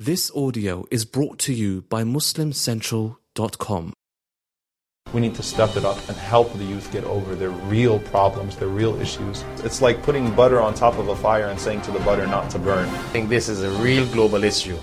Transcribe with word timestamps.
This 0.00 0.30
audio 0.30 0.86
is 0.92 1.04
brought 1.04 1.40
to 1.40 1.52
you 1.52 1.82
by 1.82 2.04
MuslimCentral.com. 2.04 3.92
We 5.12 5.20
need 5.20 5.34
to 5.34 5.42
step 5.42 5.76
it 5.76 5.84
up 5.84 5.98
and 6.08 6.16
help 6.16 6.52
the 6.52 6.62
youth 6.62 6.92
get 6.92 7.02
over 7.02 7.34
their 7.34 7.50
real 7.50 7.98
problems, 7.98 8.54
their 8.54 8.68
real 8.68 8.94
issues. 9.00 9.42
It's 9.64 9.82
like 9.82 10.00
putting 10.04 10.30
butter 10.36 10.60
on 10.60 10.74
top 10.74 10.98
of 10.98 11.08
a 11.08 11.16
fire 11.16 11.46
and 11.46 11.58
saying 11.58 11.82
to 11.82 11.90
the 11.90 11.98
butter 11.98 12.28
not 12.28 12.48
to 12.50 12.60
burn. 12.60 12.88
I 12.88 13.08
think 13.10 13.28
this 13.28 13.48
is 13.48 13.64
a 13.64 13.70
real 13.82 14.06
global 14.12 14.44
issue. 14.44 14.78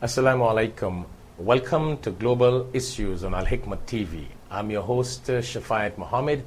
Assalamu 0.00 0.46
alaikum. 0.46 1.06
Welcome 1.38 1.98
to 2.02 2.12
Global 2.12 2.70
Issues 2.72 3.24
on 3.24 3.34
Al 3.34 3.46
Hikmah 3.46 3.80
TV. 3.86 4.26
I'm 4.48 4.70
your 4.70 4.82
host, 4.82 5.26
Shafayat 5.26 5.98
Mohammed, 5.98 6.44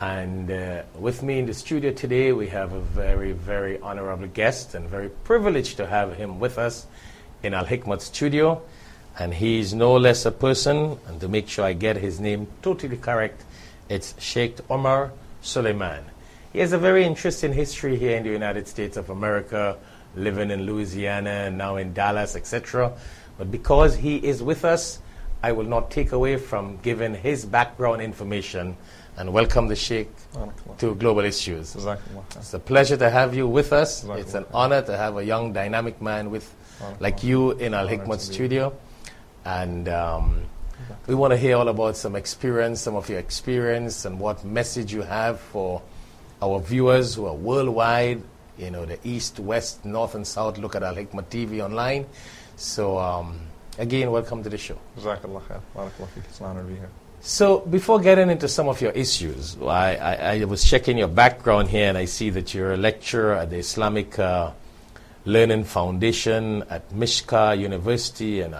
and 0.00 0.50
uh, 0.50 0.82
with 0.98 1.22
me 1.22 1.38
in 1.38 1.46
the 1.46 1.54
studio 1.54 1.90
today 1.90 2.32
we 2.32 2.48
have 2.48 2.72
a 2.72 2.80
very, 2.80 3.32
very 3.32 3.80
honorable 3.80 4.26
guest 4.26 4.74
and 4.74 4.88
very 4.88 5.08
privileged 5.08 5.78
to 5.78 5.86
have 5.86 6.16
him 6.16 6.38
with 6.38 6.58
us 6.58 6.86
in 7.42 7.54
Al 7.54 7.64
Hikmat 7.64 8.02
studio. 8.02 8.62
And 9.18 9.32
he's 9.32 9.72
no 9.72 9.96
less 9.96 10.26
a 10.26 10.30
person, 10.30 10.98
and 11.06 11.18
to 11.22 11.28
make 11.28 11.48
sure 11.48 11.64
I 11.64 11.72
get 11.72 11.96
his 11.96 12.20
name 12.20 12.48
totally 12.60 12.98
correct, 12.98 13.44
it's 13.88 14.14
Sheikh 14.20 14.58
Omar 14.68 15.12
Suleiman. 15.40 16.04
He 16.52 16.58
has 16.58 16.74
a 16.74 16.78
very 16.78 17.04
interesting 17.04 17.54
history 17.54 17.96
here 17.96 18.16
in 18.18 18.24
the 18.24 18.30
United 18.30 18.68
States 18.68 18.98
of 18.98 19.08
America, 19.08 19.78
living 20.14 20.50
in 20.50 20.66
Louisiana 20.66 21.30
and 21.30 21.56
now 21.56 21.76
in 21.76 21.94
Dallas, 21.94 22.36
etc. 22.36 22.92
But 23.38 23.50
because 23.50 23.96
he 23.96 24.16
is 24.16 24.42
with 24.42 24.66
us, 24.66 24.98
I 25.42 25.52
will 25.52 25.64
not 25.64 25.90
take 25.90 26.12
away 26.12 26.36
from 26.36 26.78
giving 26.82 27.14
his 27.14 27.46
background 27.46 28.02
information 28.02 28.76
and 29.16 29.32
welcome 29.32 29.66
the 29.68 29.76
Sheikh 29.76 30.10
to 30.78 30.94
Global 30.94 31.24
Issues. 31.24 31.74
It's 32.36 32.54
a 32.54 32.58
pleasure 32.58 32.96
to 32.98 33.08
have 33.08 33.34
you 33.34 33.48
with 33.48 33.72
us. 33.72 34.04
It's 34.04 34.34
an 34.34 34.44
honor 34.52 34.82
to 34.82 34.96
have 34.96 35.16
a 35.16 35.24
young, 35.24 35.52
dynamic 35.52 36.02
man 36.02 36.30
with 36.30 36.54
like 37.00 37.22
you 37.22 37.52
in 37.52 37.72
Al 37.72 37.88
Hikmat 37.88 38.20
studio. 38.20 38.76
And 39.44 39.88
um, 39.88 40.42
we 41.06 41.14
want 41.14 41.32
to 41.32 41.36
hear 41.36 41.56
all 41.56 41.68
about 41.68 41.96
some 41.96 42.14
experience, 42.14 42.80
some 42.80 42.94
of 42.94 43.08
your 43.08 43.18
experience, 43.18 44.04
and 44.04 44.20
what 44.20 44.44
message 44.44 44.92
you 44.92 45.02
have 45.02 45.40
for 45.40 45.80
our 46.42 46.60
viewers 46.60 47.14
who 47.14 47.26
are 47.26 47.34
worldwide, 47.34 48.22
you 48.58 48.70
know, 48.70 48.84
the 48.84 48.98
east, 49.02 49.40
west, 49.40 49.84
north, 49.84 50.14
and 50.14 50.26
south 50.26 50.58
look 50.58 50.74
at 50.74 50.82
Al 50.82 50.94
Hikmat 50.94 51.26
TV 51.26 51.64
online. 51.64 52.06
So, 52.56 52.98
um, 52.98 53.40
again, 53.78 54.10
welcome 54.10 54.42
to 54.42 54.50
the 54.50 54.58
show. 54.58 54.78
Jazakallah 54.98 55.42
khair. 55.42 55.90
It's 56.16 56.40
an 56.40 56.46
honor 56.46 56.62
to 56.62 56.68
be 56.68 56.74
here. 56.74 56.90
So, 57.26 57.58
before 57.58 57.98
getting 57.98 58.30
into 58.30 58.46
some 58.46 58.68
of 58.68 58.80
your 58.80 58.92
issues, 58.92 59.56
I, 59.60 59.96
I, 59.96 60.40
I 60.42 60.44
was 60.44 60.62
checking 60.62 60.96
your 60.96 61.08
background 61.08 61.68
here 61.68 61.88
and 61.88 61.98
I 61.98 62.04
see 62.04 62.30
that 62.30 62.54
you're 62.54 62.74
a 62.74 62.76
lecturer 62.76 63.34
at 63.34 63.50
the 63.50 63.56
Islamic 63.56 64.16
uh, 64.16 64.52
Learning 65.24 65.64
Foundation 65.64 66.62
at 66.70 66.92
Mishka 66.92 67.56
University 67.58 68.42
and 68.42 68.54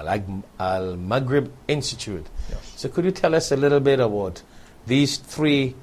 Al 0.58 0.96
Maghrib 0.96 1.52
Institute. 1.68 2.26
Yes. 2.50 2.72
So, 2.74 2.88
could 2.88 3.04
you 3.04 3.12
tell 3.12 3.36
us 3.36 3.52
a 3.52 3.56
little 3.56 3.78
bit 3.78 4.00
about 4.00 4.42
these 4.84 5.18
three 5.18 5.76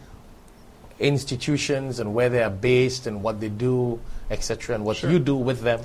institutions 1.00 2.02
and 2.02 2.14
where 2.14 2.28
they 2.28 2.44
are 2.44 2.50
based 2.50 3.08
and 3.08 3.23
what 3.23 3.39
they 3.39 3.48
do, 3.48 4.02
etc., 4.30 4.76
and 4.76 4.84
what 4.84 4.98
Sure. 4.98 5.09
you 5.09 5.20
do 5.20 5.38
with 5.38 5.61
them? 5.61 5.80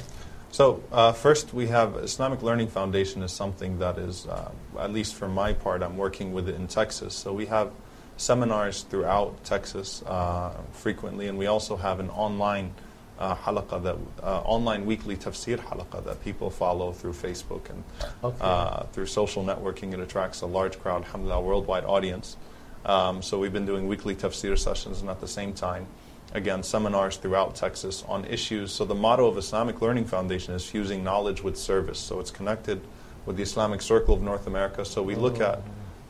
So, 0.50 0.82
uh, 0.90 1.12
first, 1.12 1.52
we 1.52 1.66
have 1.66 1.96
Islamic 1.96 2.42
Learning 2.42 2.68
Foundation 2.68 3.22
is 3.22 3.32
something 3.32 3.78
that 3.78 3.98
is, 3.98 4.26
uh, 4.26 4.50
at 4.78 4.92
least 4.92 5.14
for 5.14 5.28
my 5.28 5.52
part, 5.52 5.82
I'm 5.82 5.96
working 5.96 6.32
with 6.32 6.48
it 6.48 6.54
in 6.54 6.66
Texas. 6.66 7.14
So, 7.14 7.32
we 7.32 7.46
have 7.46 7.70
seminars 8.16 8.82
throughout 8.82 9.44
Texas 9.44 10.02
uh, 10.06 10.52
frequently, 10.72 11.28
and 11.28 11.38
we 11.38 11.46
also 11.46 11.76
have 11.76 12.00
an 12.00 12.10
online 12.10 12.72
uh, 13.18 13.34
halaqa 13.34 13.82
that 13.82 13.96
uh, 14.22 14.40
online 14.40 14.86
weekly 14.86 15.16
tafsir 15.16 15.58
halaqa 15.58 16.04
that 16.04 16.22
people 16.24 16.50
follow 16.50 16.92
through 16.92 17.12
Facebook 17.12 17.68
and 17.68 17.82
Okay. 18.24 18.36
uh, 18.40 18.84
through 18.92 19.06
social 19.06 19.44
networking. 19.44 19.92
It 19.92 20.00
attracts 20.00 20.40
a 20.40 20.46
large 20.46 20.78
crowd, 20.80 21.04
alhamdulillah, 21.04 21.40
worldwide 21.40 21.84
audience. 21.84 22.36
Um, 22.84 23.22
so 23.22 23.38
we've 23.38 23.52
been 23.52 23.66
doing 23.66 23.86
weekly 23.86 24.14
tafsir 24.14 24.58
sessions, 24.58 25.00
and 25.00 25.10
at 25.10 25.20
the 25.20 25.28
same 25.28 25.52
time, 25.52 25.86
again, 26.32 26.62
seminars 26.62 27.16
throughout 27.16 27.54
Texas 27.54 28.04
on 28.08 28.24
issues. 28.24 28.72
So 28.72 28.84
the 28.84 28.94
motto 28.94 29.26
of 29.26 29.38
Islamic 29.38 29.80
Learning 29.80 30.04
Foundation 30.04 30.54
is 30.54 30.64
fusing 30.64 31.02
knowledge 31.02 31.42
with 31.42 31.56
service. 31.56 31.98
So 31.98 32.20
it's 32.20 32.30
connected 32.30 32.80
with 33.26 33.36
the 33.36 33.42
Islamic 33.42 33.82
Circle 33.82 34.14
of 34.14 34.22
North 34.22 34.46
America. 34.46 34.84
So 34.84 35.02
we 35.02 35.14
look 35.14 35.40
at 35.40 35.60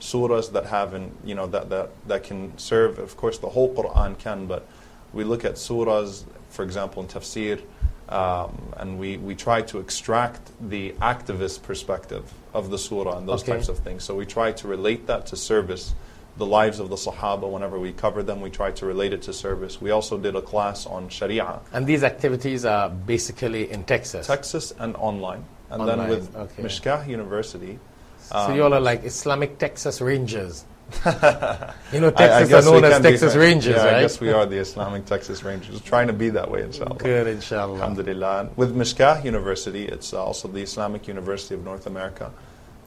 surahs 0.01 0.53
that 0.53 0.67
have, 0.67 0.95
an, 0.95 1.13
you 1.25 1.35
know, 1.35 1.47
that, 1.47 1.71
that, 1.71 1.91
that 2.07 2.23
can 2.25 2.57
serve, 2.59 2.99
of 2.99 3.17
course, 3.17 3.39
the 3.39 3.49
whole 3.49 3.75
Quran 3.75 4.19
can, 4.19 4.47
but 4.47 4.69
we 5.13 5.25
look 5.25 5.45
at 5.45 5.55
surahs, 5.55 6.25
for 6.51 6.65
example, 6.65 7.03
in 7.03 7.09
tafsir, 7.09 7.61
um, 8.09 8.73
and 8.77 8.99
we, 8.99 9.17
we 9.19 9.35
try 9.35 9.63
to 9.63 9.81
extract 9.81 10.41
the 10.71 10.93
activist 11.01 11.63
perspective 11.63 12.33
of 12.55 12.71
the 12.71 12.79
surah 12.79 13.19
and 13.19 13.29
those 13.29 13.43
Okay. 13.43 13.53
types 13.53 13.69
of 13.69 13.79
things. 13.81 14.05
So 14.05 14.15
we 14.15 14.25
try 14.25 14.53
to 14.53 14.69
relate 14.69 15.07
that 15.09 15.27
to 15.27 15.37
service, 15.37 15.95
the 16.39 16.47
lives 16.47 16.79
of 16.79 16.89
the 16.89 16.97
Sahaba. 16.97 17.51
Whenever 17.51 17.79
we 17.79 17.93
cover 17.93 18.23
them, 18.23 18.41
we 18.41 18.51
try 18.51 18.71
to 18.73 18.87
relate 18.87 19.13
it 19.13 19.23
to 19.23 19.33
service. 19.33 19.81
We 19.81 19.91
also 19.91 20.17
did 20.17 20.35
a 20.37 20.43
class 20.43 20.87
on 20.87 21.09
Sharia, 21.09 21.61
And 21.73 21.87
these 21.87 22.03
activities 22.05 22.65
are 22.65 22.89
basically 22.89 23.71
in 23.71 23.85
Texas. 23.85 24.27
Texas, 24.27 24.73
and 24.79 24.97
online. 24.97 25.45
And 25.71 25.83
Online, 25.83 25.99
then 25.99 26.09
with 26.09 26.37
okay. 26.37 26.63
Mishkah 26.63 27.07
University. 27.07 27.79
so 28.21 28.37
um, 28.37 28.55
you 28.55 28.63
all 28.65 28.73
are 28.73 28.81
like 28.81 29.05
Islamic 29.05 29.59
Texas 29.59 30.01
Rangers. 30.01 30.65
you 31.05 32.01
know, 32.01 32.09
I- 32.17 32.41
I 32.41 32.41
Texas 32.41 32.49
guess 32.49 32.67
are 32.67 32.71
known 32.73 32.85
as 32.85 32.93
can 32.95 33.03
be 33.03 33.09
Texas. 33.11 33.35
Rangers, 33.37 33.77
yeah, 33.77 33.85
right? 33.85 33.95
I 33.97 34.01
guess 34.03 34.21
we 34.21 34.33
are 34.33 34.47
the 34.47 34.57
Islamic 34.57 35.05
Texas 35.05 35.43
Rangers. 35.43 35.83
Trying 35.83 36.07
to 36.07 36.15
be 36.15 36.31
that 36.31 36.51
way, 36.51 36.63
inshallah. 36.63 36.97
Good, 36.97 37.27
inshallah. 37.27 37.75
Alhamdulillah. 37.75 38.51
With 38.57 38.75
Mishkah 38.75 39.23
University, 39.23 39.85
it's 39.87 40.15
also 40.15 40.49
the 40.49 40.63
Islamic 40.63 41.07
University 41.07 41.55
of 41.55 41.63
North 41.65 41.87
America. 41.87 42.33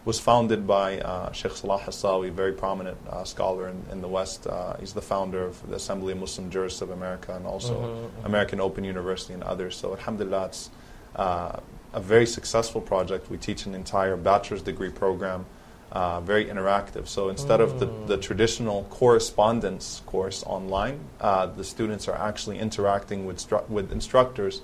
Was 0.03 0.19
founded 0.19 0.66
by 0.66 1.00
uh, 1.00 1.31
Sheikh 1.31 1.51
Salah 1.51 1.78
Hassawi, 1.79 2.31
very 2.31 2.53
prominent 2.53 2.97
uh, 3.07 3.23
scholar 3.23 3.67
in, 3.67 3.85
in 3.91 4.01
the 4.01 4.07
West. 4.07 4.47
Uh, 4.47 4.75
he's 4.79 4.94
the 4.94 5.01
founder 5.01 5.44
of 5.45 5.69
the 5.69 5.75
Assembly 5.75 6.13
of 6.13 6.19
Muslim 6.19 6.50
Jurists 6.50 6.81
of 6.81 6.89
America 6.89 7.35
and 7.35 7.45
also 7.45 7.75
Mhm, 7.75 8.09
mhm. 8.09 8.25
American 8.25 8.59
Open 8.59 8.84
University 8.84 9.35
and 9.35 9.44
others. 9.44 9.75
So, 9.75 9.91
Alhamdulillah, 9.91 10.45
it's 10.45 10.72
uh, 11.16 11.59
a 11.94 12.00
very 12.00 12.25
successful 12.25 12.81
project. 12.81 13.29
We 13.29 13.38
teach 13.38 13.67
an 13.67 13.75
entire 13.75 14.17
bachelor's 14.17 14.63
degree 14.63 14.89
program, 14.89 15.45
uh, 15.91 16.19
very 16.22 16.45
interactive. 16.45 17.07
So, 17.07 17.29
instead 17.29 17.62
of 17.62 17.79
the, 17.79 17.85
the 18.07 18.18
traditional 18.18 18.85
correspondence 18.89 20.01
course 20.07 20.44
online, 20.47 21.00
uh, 21.19 21.45
the 21.45 21.63
students 21.63 22.07
are 22.07 22.16
actually 22.18 22.57
interacting 22.57 23.28
with, 23.28 23.38
stru- 23.38 23.69
with 23.69 23.91
instructors 23.91 24.62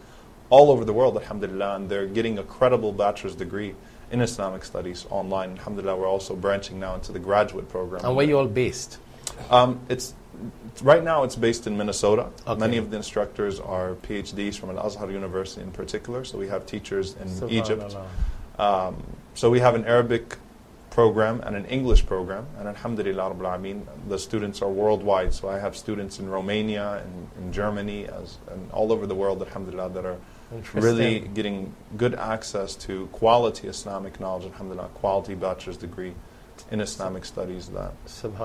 all 0.49 0.71
over 0.71 0.83
the 0.83 0.93
world, 0.93 1.15
alhamdulillah, 1.15 1.75
and 1.75 1.89
they're 1.89 2.07
getting 2.07 2.39
a 2.39 2.43
credible 2.43 2.91
bachelor's 2.91 3.35
degree 3.35 3.75
in 4.11 4.21
Islamic 4.21 4.63
studies 4.63 5.05
online. 5.09 5.57
Alhamdulillah, 5.57 5.95
we're 5.97 6.07
also 6.07 6.35
branching 6.35 6.79
now 6.79 6.95
into 6.95 7.11
the 7.11 7.19
graduate 7.19 7.69
program. 7.69 8.05
And 8.05 8.15
where 8.15 8.25
you 8.25 8.37
all 8.37 8.47
based? 8.47 8.99
Um, 9.49 9.81
it's 9.89 10.13
right 10.81 11.03
now 11.03 11.23
it's 11.23 11.35
based 11.35 11.67
in 11.67 11.77
Minnesota. 11.77 12.29
Okay. 12.47 12.59
Many 12.59 12.77
of 12.77 12.89
the 12.91 12.97
instructors 12.97 13.59
are 13.59 13.95
PhDs 13.95 14.57
from 14.57 14.69
Al 14.71 14.85
Azhar 14.85 15.11
University 15.11 15.61
in 15.61 15.71
particular. 15.71 16.23
So 16.23 16.37
we 16.37 16.47
have 16.47 16.65
teachers 16.65 17.15
in 17.15 17.49
Egypt. 17.49 17.95
Subhanallah. 18.57 18.87
Um, 18.87 19.03
so 19.33 19.49
we 19.49 19.59
have 19.59 19.75
an 19.75 19.85
Arabic 19.85 20.37
program 20.89 21.41
and 21.41 21.55
an 21.55 21.65
English 21.65 22.07
program, 22.07 22.47
and 22.57 22.67
Alhamdulillah, 22.67 23.35
Rabbil 23.35 23.45
Alameen, 23.45 23.85
the 24.09 24.17
students 24.17 24.63
are 24.63 24.69
worldwide. 24.69 25.31
So 25.31 25.47
I 25.47 25.59
have 25.59 25.77
students 25.77 26.17
in 26.17 26.27
Romania 26.27 27.03
and 27.03 27.29
in 27.37 27.53
Germany, 27.53 28.07
as 28.07 28.39
and 28.49 28.71
all 28.71 28.91
over 28.91 29.05
the 29.05 29.13
world, 29.13 29.43
Alhamdulillah, 29.43 29.89
that 29.91 30.05
are 30.05 30.17
really 30.73 31.19
getting 31.33 31.73
good 31.97 32.15
access 32.15 32.75
to 32.75 33.07
quality 33.11 33.67
Islamic 33.67 34.19
knowledge. 34.19 34.45
Alhamdulillah, 34.45 34.89
quality 34.95 35.35
bachelor's 35.35 35.77
degree 35.77 36.13
in 36.71 36.81
Islamic 36.81 37.23
studies 37.23 37.67
that 37.69 37.93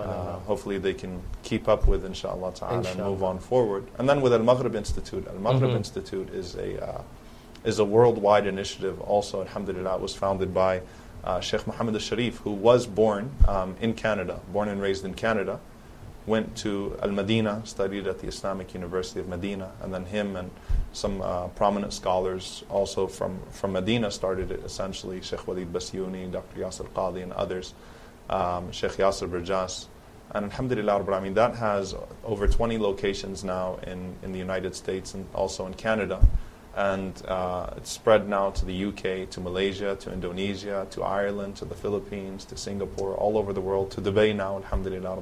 uh, 0.08 0.38
hopefully 0.41 0.78
they 0.78 0.94
can 0.94 1.22
keep 1.42 1.68
up 1.68 1.86
with 1.88 2.04
inshallah 2.04 2.52
ta'ala 2.54 2.78
and 2.88 2.98
move 3.10 3.22
on 3.22 3.38
forward. 3.38 3.86
And 3.98 4.08
then 4.08 4.20
with 4.20 4.32
Al 4.32 4.42
Maghrib 4.42 4.74
Institute, 4.74 5.26
Al 5.28 5.38
Maghrib 5.38 5.70
Mhm. 5.70 5.76
Institute 5.76 6.28
is 6.30 6.54
a 6.56 6.84
uh, 6.84 7.03
is 7.65 7.78
a 7.78 7.84
worldwide 7.84 8.47
initiative. 8.47 9.00
Also, 9.00 9.41
alhamdulillah, 9.41 9.97
was 9.98 10.15
founded 10.15 10.53
by 10.53 10.82
uh, 11.24 11.38
Sheikh 11.41 11.66
Muhammad 11.66 11.94
al 11.94 12.00
Sharif, 12.00 12.38
who 12.38 12.50
was 12.50 12.86
born 12.86 13.30
um, 13.47 13.77
in 13.80 13.94
Canada, 13.94 14.41
born 14.53 14.68
and 14.68 14.82
raised 14.82 15.04
in 15.04 15.15
Canada. 15.15 15.60
Went 16.27 16.56
to 16.59 16.97
Al 17.03 17.10
Medina, 17.10 17.62
studied 17.65 18.06
at 18.06 18.18
the 18.21 18.27
Islamic 18.28 18.74
University 18.74 19.21
of 19.21 19.28
Medina, 19.28 19.72
and 19.80 19.92
then 19.94 20.04
him 20.06 20.36
and 20.36 20.50
some 20.92 21.22
uh, 21.22 21.48
prominent 21.48 21.92
scholars 21.92 22.65
also 22.68 23.06
from, 23.06 23.41
from 23.50 23.72
Medina 23.72 24.10
started 24.10 24.50
it 24.50 24.62
essentially. 24.65 25.21
Sheikh 25.22 25.47
Walid 25.47 25.72
Basyuni, 25.72 26.30
Dr. 26.30 26.60
Yasir 26.60 26.89
Qadi, 26.91 27.22
and 27.22 27.33
others. 27.33 27.74
Um, 28.28 28.71
Sheikh 28.72 28.92
Yasir 28.92 29.28
Birjas. 29.28 29.86
And 30.34 30.47
Alhamdulillah, 30.47 31.00
Rabbil 31.00 31.21
Alameen, 31.21 31.34
that 31.34 31.56
has 31.56 31.94
over 32.24 32.47
20 32.48 32.78
locations 32.78 33.44
now 33.44 33.78
in, 33.86 34.15
in 34.22 34.33
the 34.33 34.39
United 34.39 34.74
States 34.74 35.12
and 35.15 35.27
also 35.34 35.66
in 35.66 35.74
Canada. 35.74 36.27
And 36.74 37.21
uh, 37.27 37.74
it's 37.77 37.91
spread 37.91 38.28
now 38.28 38.50
to 38.50 38.65
the 38.65 38.84
UK, 38.86 39.28
to 39.30 39.41
Malaysia, 39.41 39.94
to 39.97 40.12
Indonesia, 40.12 40.86
to 40.91 41.03
Ireland, 41.03 41.56
to 41.56 41.66
the 41.66 41.74
Philippines, 41.74 42.47
to 42.47 42.56
Singapore, 42.56 43.15
all 43.15 43.36
over 43.36 43.53
the 43.53 43.60
world, 43.60 43.91
to 43.91 44.00
Dubai 44.00 44.34
now, 44.34 44.56
Alhamdulillah, 44.56 45.21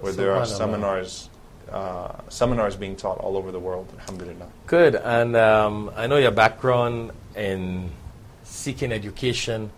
where 0.00 0.12
there 0.12 0.32
are 0.32 0.46
seminars 0.46 1.28
uh, 1.70 2.12
seminars 2.28 2.76
being 2.76 2.96
taught 2.96 3.18
all 3.18 3.36
over 3.36 3.50
the 3.50 3.58
world, 3.60 3.88
alhamdulillah. 4.00 4.46
Good. 4.66 4.94
And 4.96 5.36
um, 5.36 5.90
I 5.96 6.06
know 6.06 6.16
your 6.16 6.30
background 6.30 7.12
in 7.34 7.90
seeking 8.44 8.92
education. 8.92 9.70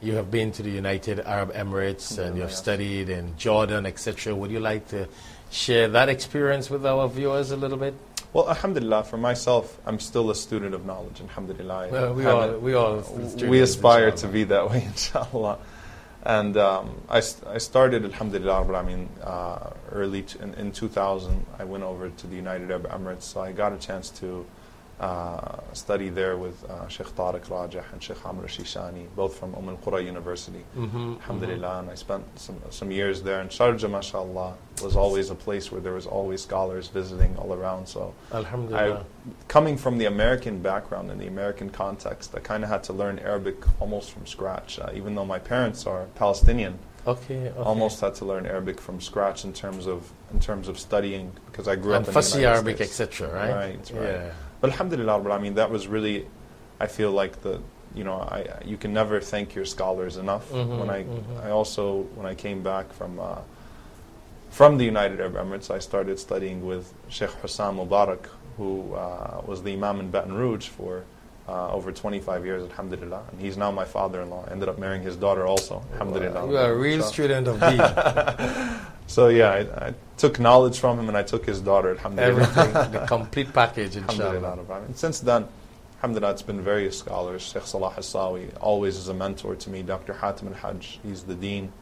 You 0.00 0.14
have 0.14 0.30
been 0.30 0.50
to 0.52 0.62
the 0.62 0.70
United 0.70 1.20
Arab 1.20 1.52
Emirates 1.52 2.18
and 2.18 2.36
you 2.36 2.42
have 2.42 2.52
studied 2.52 3.08
in 3.08 3.36
Jordan, 3.36 3.86
etc. 3.86 4.34
Would 4.34 4.50
you 4.50 4.58
like 4.60 4.88
to 4.88 5.06
share 5.50 5.88
that 5.88 6.08
experience 6.08 6.70
with 6.70 6.84
our 6.84 7.08
viewers 7.08 7.50
a 7.52 7.56
little 7.56 7.78
bit? 7.78 7.94
Well, 8.32 8.48
alhamdulillah, 8.48 9.04
for 9.04 9.18
myself, 9.18 9.78
I'm 9.84 10.00
still 10.00 10.30
a 10.30 10.34
student 10.34 10.74
of 10.74 10.86
knowledge, 10.86 11.20
alhamdulillah. 11.20 11.88
Well, 11.90 12.14
we 12.14 12.22
haven't- 12.24 12.54
all, 12.54 12.58
we 12.60 12.74
all 12.74 13.02
we 13.46 13.60
aspire 13.60 14.10
to 14.10 14.26
be 14.26 14.44
that 14.44 14.70
way, 14.70 14.84
inshallah. 14.86 15.58
And 16.24 16.56
um, 16.56 17.02
I, 17.08 17.18
I 17.48 17.58
started, 17.58 18.04
alhamdulillah, 18.04 18.64
Rabbil 18.64 18.84
Alameen, 18.84 19.08
uh, 19.22 19.70
early 19.90 20.22
t- 20.22 20.38
in, 20.38 20.54
in 20.54 20.70
2000. 20.70 21.44
I 21.58 21.64
went 21.64 21.82
over 21.82 22.10
to 22.10 22.26
the 22.26 22.36
United 22.36 22.70
Arab 22.70 22.88
Emirates, 22.88 23.22
so 23.22 23.40
I 23.40 23.50
got 23.50 23.72
a 23.72 23.78
chance 23.78 24.08
to 24.20 24.46
uh, 25.02 25.58
study 25.72 26.08
there 26.10 26.36
with 26.36 26.62
uh, 26.70 26.86
Sheikh 26.86 27.08
Tariq 27.08 27.50
Rajah 27.50 27.84
and 27.92 28.00
Sheikh 28.00 28.24
Amr 28.24 28.46
Shishani, 28.46 29.06
both 29.16 29.36
from 29.36 29.52
Umm 29.56 29.70
al-Qura 29.70 30.04
University. 30.04 30.64
Mhm, 30.76 31.16
Alhamdulillah, 31.16 31.80
and 31.80 31.90
I 31.90 31.96
spent 31.96 32.24
some, 32.38 32.60
some 32.70 32.90
years 32.92 33.20
there. 33.20 33.40
And 33.40 33.50
Sharjah, 33.50 33.90
mashallah, 33.90 34.54
was 34.80 34.94
always 34.94 35.30
a 35.30 35.34
place 35.34 35.72
where 35.72 35.80
there 35.80 35.92
was 35.92 36.06
always 36.06 36.42
scholars 36.42 36.86
visiting 36.86 37.36
all 37.36 37.52
around. 37.52 37.88
So. 37.88 38.14
Alhamdulillah. 38.32 39.00
I, 39.00 39.30
coming 39.48 39.76
from 39.76 39.98
the 39.98 40.04
American 40.04 40.62
background 40.62 41.10
and 41.10 41.20
the 41.20 41.26
American 41.26 41.68
context, 41.70 42.34
I 42.36 42.38
kind 42.38 42.62
of 42.62 42.70
had 42.70 42.84
to 42.84 42.92
learn 42.92 43.18
Arabic 43.18 43.56
almost 43.80 44.12
from 44.12 44.24
scratch. 44.26 44.78
Uh, 44.78 44.90
even 44.94 45.16
though 45.16 45.26
my 45.26 45.40
parents 45.40 45.84
are 45.84 46.06
Palestinian, 46.14 46.78
okay, 47.08 47.48
okay. 47.48 47.58
almost 47.58 48.00
had 48.00 48.14
to 48.16 48.24
learn 48.24 48.46
Arabic 48.46 48.80
from 48.80 49.00
scratch 49.00 49.44
in 49.44 49.52
terms 49.52 49.88
of 49.88 50.12
in 50.32 50.38
terms 50.38 50.68
of 50.68 50.78
studying 50.78 51.32
because 51.46 51.66
I 51.66 51.74
grew 51.74 51.94
and 51.94 52.06
up 52.06 52.14
in 52.14 52.22
the 52.22 52.38
United 52.38 52.46
Arabic, 52.46 52.80
etc. 52.80 53.32
Right? 53.32 53.52
Right, 53.52 53.90
right. 53.94 54.04
Yeah. 54.04 54.32
But 54.62 54.70
Alhamdulillah, 54.70 55.20
Rabbil 55.20 55.26
Alameen, 55.40 55.54
that 55.56 55.70
was 55.70 55.86
really, 55.88 56.24
I 56.80 56.86
feel 56.86 57.10
like 57.10 57.42
the, 57.42 57.60
you 57.96 58.04
know, 58.04 58.14
I 58.14 58.46
you 58.64 58.76
can 58.78 58.92
never 58.94 59.20
thank 59.20 59.54
your 59.56 59.64
scholars 59.66 60.16
enough. 60.16 60.48
Mhm, 60.52 60.78
when 60.78 60.88
I 60.88 61.02
mhm. 61.02 61.44
I 61.46 61.50
also 61.50 62.02
when 62.14 62.26
I 62.26 62.34
came 62.34 62.62
back 62.62 62.92
from 62.92 63.18
uh, 63.20 63.40
from 64.50 64.78
the 64.78 64.84
United 64.84 65.20
Arab 65.20 65.34
Emirates, 65.34 65.68
I 65.70 65.80
started 65.80 66.18
studying 66.20 66.64
with 66.64 66.94
Sheikh 67.08 67.30
Hussam 67.42 67.76
Mubarak, 67.76 68.24
who 68.56 68.94
uh, 68.94 69.42
was 69.46 69.62
the 69.64 69.72
Imam 69.72 69.98
in 70.00 70.10
Baton 70.10 70.34
Rouge 70.34 70.68
for 70.68 71.02
uh, 71.48 71.72
over 71.72 71.90
25 71.90 72.46
years, 72.46 72.62
Alhamdulillah, 72.70 73.22
and 73.32 73.40
he's 73.40 73.56
now 73.56 73.70
my 73.72 73.84
father-in-law. 73.84 74.44
I 74.46 74.52
ended 74.52 74.68
up 74.68 74.78
marrying 74.78 75.02
his 75.02 75.16
daughter 75.16 75.44
also, 75.44 75.82
Alhamdulillah. 75.94 76.48
You 76.48 76.56
are 76.56 76.72
a 76.72 76.76
real 76.76 77.02
So- 77.02 77.10
student 77.12 77.48
of 77.48 77.58
deen. 77.60 77.80
So 79.06 79.28
yeah, 79.28 79.50
I, 79.50 79.86
I 79.88 79.94
took 80.16 80.38
knowledge 80.38 80.78
from 80.78 80.98
him, 80.98 81.08
and 81.08 81.16
I 81.16 81.22
took 81.22 81.44
his 81.44 81.60
daughter, 81.60 81.90
Alhamdulillah. 81.90 82.42
Everything, 82.42 82.92
the 82.92 83.06
complete 83.08 83.52
package, 83.52 83.96
inshallah. 83.96 84.58
And 84.86 84.96
since 84.96 85.20
then, 85.20 85.46
alhamdulillah, 85.96 86.32
it's 86.32 86.42
been 86.42 86.60
various 86.60 86.98
scholars. 86.98 87.42
Sheikh 87.42 87.64
Salah 87.64 87.92
Hassawi 87.92 88.50
always 88.60 88.96
is 88.96 89.08
a 89.08 89.14
mentor 89.14 89.54
to 89.56 89.70
me. 89.70 89.82
Dr. 89.82 90.14
Hatim 90.14 90.48
al-Hajj, 90.48 91.00
he's 91.02 91.24
the 91.24 91.34
dean 91.34 91.72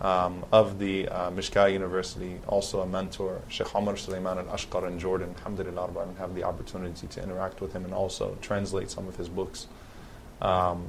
um, 0.00 0.44
of 0.52 0.78
the 0.78 1.08
uh, 1.08 1.30
Mishka 1.30 1.70
University, 1.70 2.38
also 2.46 2.80
a 2.80 2.86
mentor. 2.86 3.40
Sheikh 3.48 3.74
Omar 3.74 3.96
Sulaiman 3.96 4.38
al-Ashqar 4.38 4.86
in 4.88 4.98
Jordan, 4.98 5.34
alhamdulillah, 5.38 5.88
Alamin, 5.88 6.16
have 6.18 6.34
the 6.34 6.44
opportunity 6.44 7.06
to 7.06 7.22
interact 7.22 7.60
with 7.60 7.72
him 7.72 7.84
and 7.84 7.92
also 7.92 8.36
translate 8.40 8.90
some 8.90 9.08
of 9.08 9.16
his 9.16 9.28
books. 9.28 9.66
Um, 10.40 10.86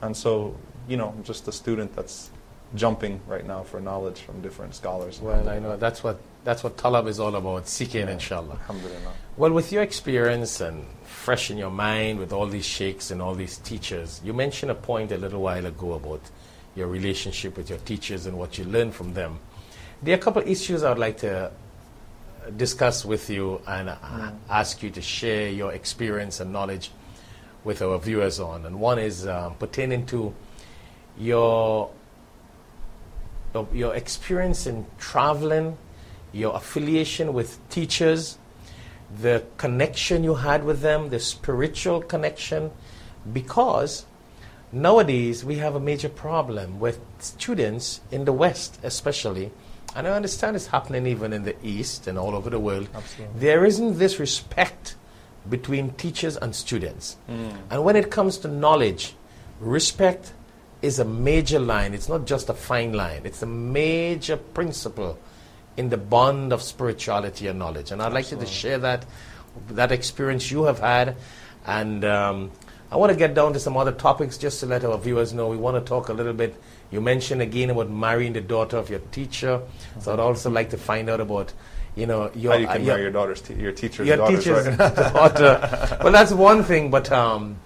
and 0.00 0.16
so, 0.16 0.56
you 0.88 0.96
know, 0.96 1.08
I'm 1.08 1.24
just 1.24 1.48
a 1.48 1.52
student 1.52 1.94
that's 1.96 2.30
jumping 2.74 3.20
right 3.26 3.46
now 3.46 3.62
for 3.62 3.80
knowledge 3.80 4.20
from 4.20 4.40
different 4.40 4.74
scholars. 4.74 5.20
Well, 5.20 5.48
I 5.48 5.58
know 5.58 5.76
that's 5.76 6.02
what 6.02 6.18
that's 6.44 6.64
what 6.64 6.76
talab 6.76 7.06
is 7.06 7.20
all 7.20 7.36
about, 7.36 7.68
seeking, 7.68 8.06
Yeah. 8.08 8.14
inshallah. 8.14 8.54
Alhamdulillah. 8.62 9.12
Well, 9.36 9.52
with 9.52 9.70
your 9.70 9.82
experience 9.82 10.60
and 10.60 10.84
fresh 11.04 11.50
in 11.50 11.58
your 11.58 11.70
mind 11.70 12.18
with 12.18 12.32
all 12.32 12.46
these 12.46 12.64
sheikhs 12.66 13.10
and 13.12 13.22
all 13.22 13.34
these 13.36 13.58
teachers, 13.58 14.20
you 14.24 14.32
mentioned 14.32 14.70
a 14.72 14.74
point 14.74 15.12
a 15.12 15.16
little 15.18 15.40
while 15.40 15.64
ago 15.66 15.92
about 15.92 16.20
your 16.74 16.88
relationship 16.88 17.56
with 17.56 17.70
your 17.70 17.78
teachers 17.80 18.26
and 18.26 18.36
what 18.36 18.58
you 18.58 18.64
learn 18.64 18.90
from 18.90 19.14
them. 19.14 19.38
There 20.02 20.14
are 20.16 20.18
a 20.18 20.20
couple 20.20 20.42
of 20.42 20.48
issues 20.48 20.82
I 20.82 20.88
would 20.88 20.98
like 20.98 21.18
to 21.18 21.52
discuss 22.56 23.04
with 23.04 23.30
you 23.30 23.60
and 23.68 23.90
uh, 23.90 24.32
ask 24.50 24.82
you 24.82 24.90
to 24.90 25.00
share 25.02 25.48
your 25.48 25.72
experience 25.72 26.40
and 26.40 26.52
knowledge 26.52 26.90
with 27.62 27.82
our 27.82 27.98
viewers 28.00 28.40
on. 28.40 28.66
And 28.66 28.80
one 28.80 28.98
is 28.98 29.28
um, 29.28 29.54
pertaining 29.54 30.06
to 30.06 30.34
your 31.16 31.90
of 33.54 33.74
your 33.74 33.94
experience 33.94 34.66
in 34.66 34.86
traveling, 34.98 35.76
your 36.32 36.54
affiliation 36.56 37.32
with 37.32 37.58
teachers, 37.68 38.38
the 39.20 39.44
connection 39.58 40.24
you 40.24 40.34
had 40.36 40.64
with 40.64 40.80
them, 40.80 41.10
the 41.10 41.20
spiritual 41.20 42.00
connection, 42.00 42.70
because 43.32 44.06
nowadays 44.72 45.44
we 45.44 45.56
have 45.56 45.74
a 45.74 45.80
major 45.80 46.08
problem 46.08 46.80
with 46.80 46.98
students 47.18 48.00
in 48.10 48.24
the 48.24 48.32
West, 48.32 48.78
especially, 48.82 49.50
and 49.94 50.06
I 50.06 50.12
understand 50.12 50.56
it's 50.56 50.68
happening 50.68 51.06
even 51.06 51.32
in 51.32 51.42
the 51.42 51.54
East 51.62 52.06
and 52.06 52.18
all 52.18 52.34
over 52.34 52.48
the 52.48 52.58
world. 52.58 52.88
Absolutely. 52.94 53.40
There 53.40 53.64
isn't 53.66 53.98
this 53.98 54.18
respect 54.18 54.96
between 55.50 55.90
teachers 55.92 56.36
and 56.36 56.54
students. 56.54 57.16
Mm. 57.28 57.58
And 57.70 57.84
when 57.84 57.96
it 57.96 58.10
comes 58.10 58.38
to 58.38 58.48
knowledge, 58.48 59.14
respect 59.60 60.32
is 60.82 60.98
a 60.98 61.04
major 61.04 61.58
line. 61.60 61.94
It's 61.94 62.08
not 62.08 62.26
just 62.26 62.48
a 62.48 62.54
fine 62.54 62.92
line, 62.92 63.22
it's 63.24 63.42
a 63.42 63.46
major 63.46 64.36
principle 64.36 65.18
in 65.76 65.88
the 65.88 65.96
bond 65.96 66.52
of 66.52 66.60
spirituality 66.60 67.46
and 67.46 67.58
knowledge. 67.58 67.92
And 67.92 68.02
I'd 68.02 68.12
like 68.12 68.30
you 68.30 68.36
to 68.36 68.44
share 68.46 68.78
that, 68.78 69.06
that 69.70 69.90
experience 69.90 70.50
you 70.50 70.64
have 70.64 70.80
had. 70.80 71.16
And 71.64 72.04
um, 72.04 72.50
I 72.90 72.96
want 72.96 73.10
to 73.10 73.16
get 73.16 73.34
down 73.34 73.54
to 73.54 73.60
some 73.60 73.76
other 73.78 73.92
topics 73.92 74.36
just 74.36 74.60
to 74.60 74.66
let 74.66 74.84
our 74.84 74.98
viewers 74.98 75.32
know. 75.32 75.48
We 75.48 75.56
want 75.56 75.82
to 75.82 75.88
talk 75.88 76.10
a 76.10 76.12
little 76.12 76.34
bit. 76.34 76.60
You 76.90 77.00
mentioned 77.00 77.40
again 77.40 77.70
about 77.70 77.88
marrying 77.88 78.34
the 78.34 78.42
daughter 78.42 78.76
of 78.76 78.90
your 78.90 78.98
teacher. 78.98 79.62
So 80.00 80.12
I'd 80.12 80.20
also 80.20 80.50
like 80.50 80.68
to 80.70 80.76
find 80.76 81.08
out 81.08 81.20
about, 81.20 81.54
you 81.96 82.04
know, 82.06 82.30
your, 82.34 82.52
How 82.52 82.58
you 82.58 82.66
uh, 82.66 82.72
can 82.74 82.82
your- 82.84 82.92
marry 82.92 83.02
your 83.04 83.12
daughter's 83.12 83.40
te- 83.40 83.54
your 83.54 83.72
teacher's 83.72 84.06
your 84.06 84.18
daughters, 84.18 84.44
teacher's 84.44 84.66
right? 84.66 84.94
daughter. 84.96 85.98
well, 86.02 86.12
that's 86.12 86.32
one 86.32 86.64
thing, 86.64 86.90
but 86.90 87.10
um, 87.10 87.56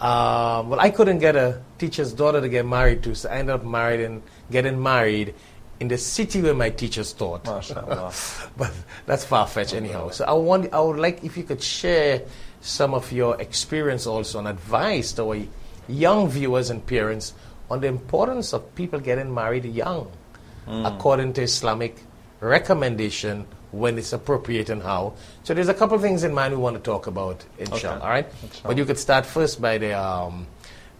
uh, 0.00 0.62
well, 0.66 0.80
I 0.80 0.90
couldn't 0.90 1.18
get 1.18 1.34
a 1.36 1.60
teacher's 1.78 2.12
daughter 2.12 2.40
to 2.40 2.48
get 2.48 2.66
married 2.66 3.02
to, 3.04 3.14
so 3.14 3.28
I 3.28 3.38
ended 3.38 3.54
up 3.56 3.64
married 3.64 4.00
and 4.00 4.22
getting 4.50 4.80
married 4.82 5.34
in 5.80 5.88
the 5.88 5.98
city 5.98 6.42
where 6.42 6.54
my 6.54 6.70
teachers 6.70 7.12
taught. 7.12 7.46
But 8.56 8.72
that's 9.06 9.24
far 9.24 9.46
fetched, 9.46 9.74
anyhow. 9.74 10.10
So 10.10 10.24
I 10.24 10.32
want, 10.32 10.72
I 10.72 10.80
would 10.80 10.98
like 10.98 11.24
if 11.24 11.36
you 11.36 11.42
could 11.44 11.62
share 11.62 12.22
some 12.60 12.94
of 12.94 13.10
your 13.12 13.40
experience 13.40 14.06
also 14.06 14.38
and 14.40 14.48
advice 14.48 15.12
to 15.12 15.22
our 15.30 15.38
young 15.88 16.28
viewers 16.28 16.70
and 16.70 16.84
parents 16.84 17.34
on 17.70 17.80
the 17.80 17.86
importance 17.86 18.52
of 18.52 18.74
people 18.74 18.98
getting 19.00 19.32
married 19.32 19.64
young, 19.64 20.10
according 20.66 21.32
to 21.34 21.42
Islamic 21.42 21.96
recommendation 22.40 23.46
when 23.70 23.98
it's 23.98 24.12
appropriate 24.12 24.70
and 24.70 24.82
how. 24.82 25.14
So 25.42 25.54
there's 25.54 25.68
a 25.68 25.74
couple 25.74 25.96
of 25.96 26.02
things 26.02 26.24
in 26.24 26.32
mind 26.34 26.54
we 26.54 26.60
want 26.60 26.76
to 26.76 26.82
talk 26.82 27.06
about, 27.06 27.44
inshallah. 27.58 27.96
Okay. 27.96 28.04
All 28.04 28.10
right, 28.10 28.26
Inshallah. 28.42 28.62
but 28.74 28.78
you 28.78 28.84
could 28.84 28.98
start 28.98 29.26
first 29.26 29.60
by 29.60 29.78
the 29.78 29.92
um, 29.98 30.46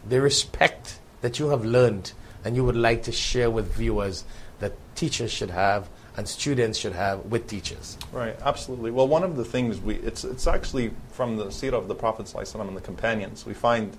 the 0.08 0.20
respect 0.20 0.98
that 1.20 1.38
you 1.38 1.48
have 1.48 1.64
learned 1.64 2.12
and 2.44 2.56
you 2.56 2.64
would 2.64 2.76
like 2.76 3.02
to 3.04 3.12
share 3.12 3.50
with 3.50 3.75
viewers 3.75 4.25
that 4.60 4.72
teachers 4.94 5.30
should 5.30 5.50
have 5.50 5.88
and 6.16 6.28
students 6.28 6.78
should 6.78 6.92
have 6.94 7.25
with 7.26 7.46
teachers. 7.46 7.96
Right, 8.12 8.37
absolutely. 8.44 8.90
Well, 8.90 9.06
one 9.06 9.22
of 9.22 9.37
the 9.37 9.44
things 9.44 9.80
we, 9.80 9.96
it's, 9.96 10.25
it's 10.25 10.46
actually 10.46 10.90
from 11.12 11.37
the 11.37 11.46
seerah 11.46 11.75
of 11.75 11.87
the 11.87 11.94
Prophet 11.94 12.32
and 12.34 12.76
the 12.76 12.80
companions. 12.80 13.46
We 13.46 13.54
find 13.54 13.96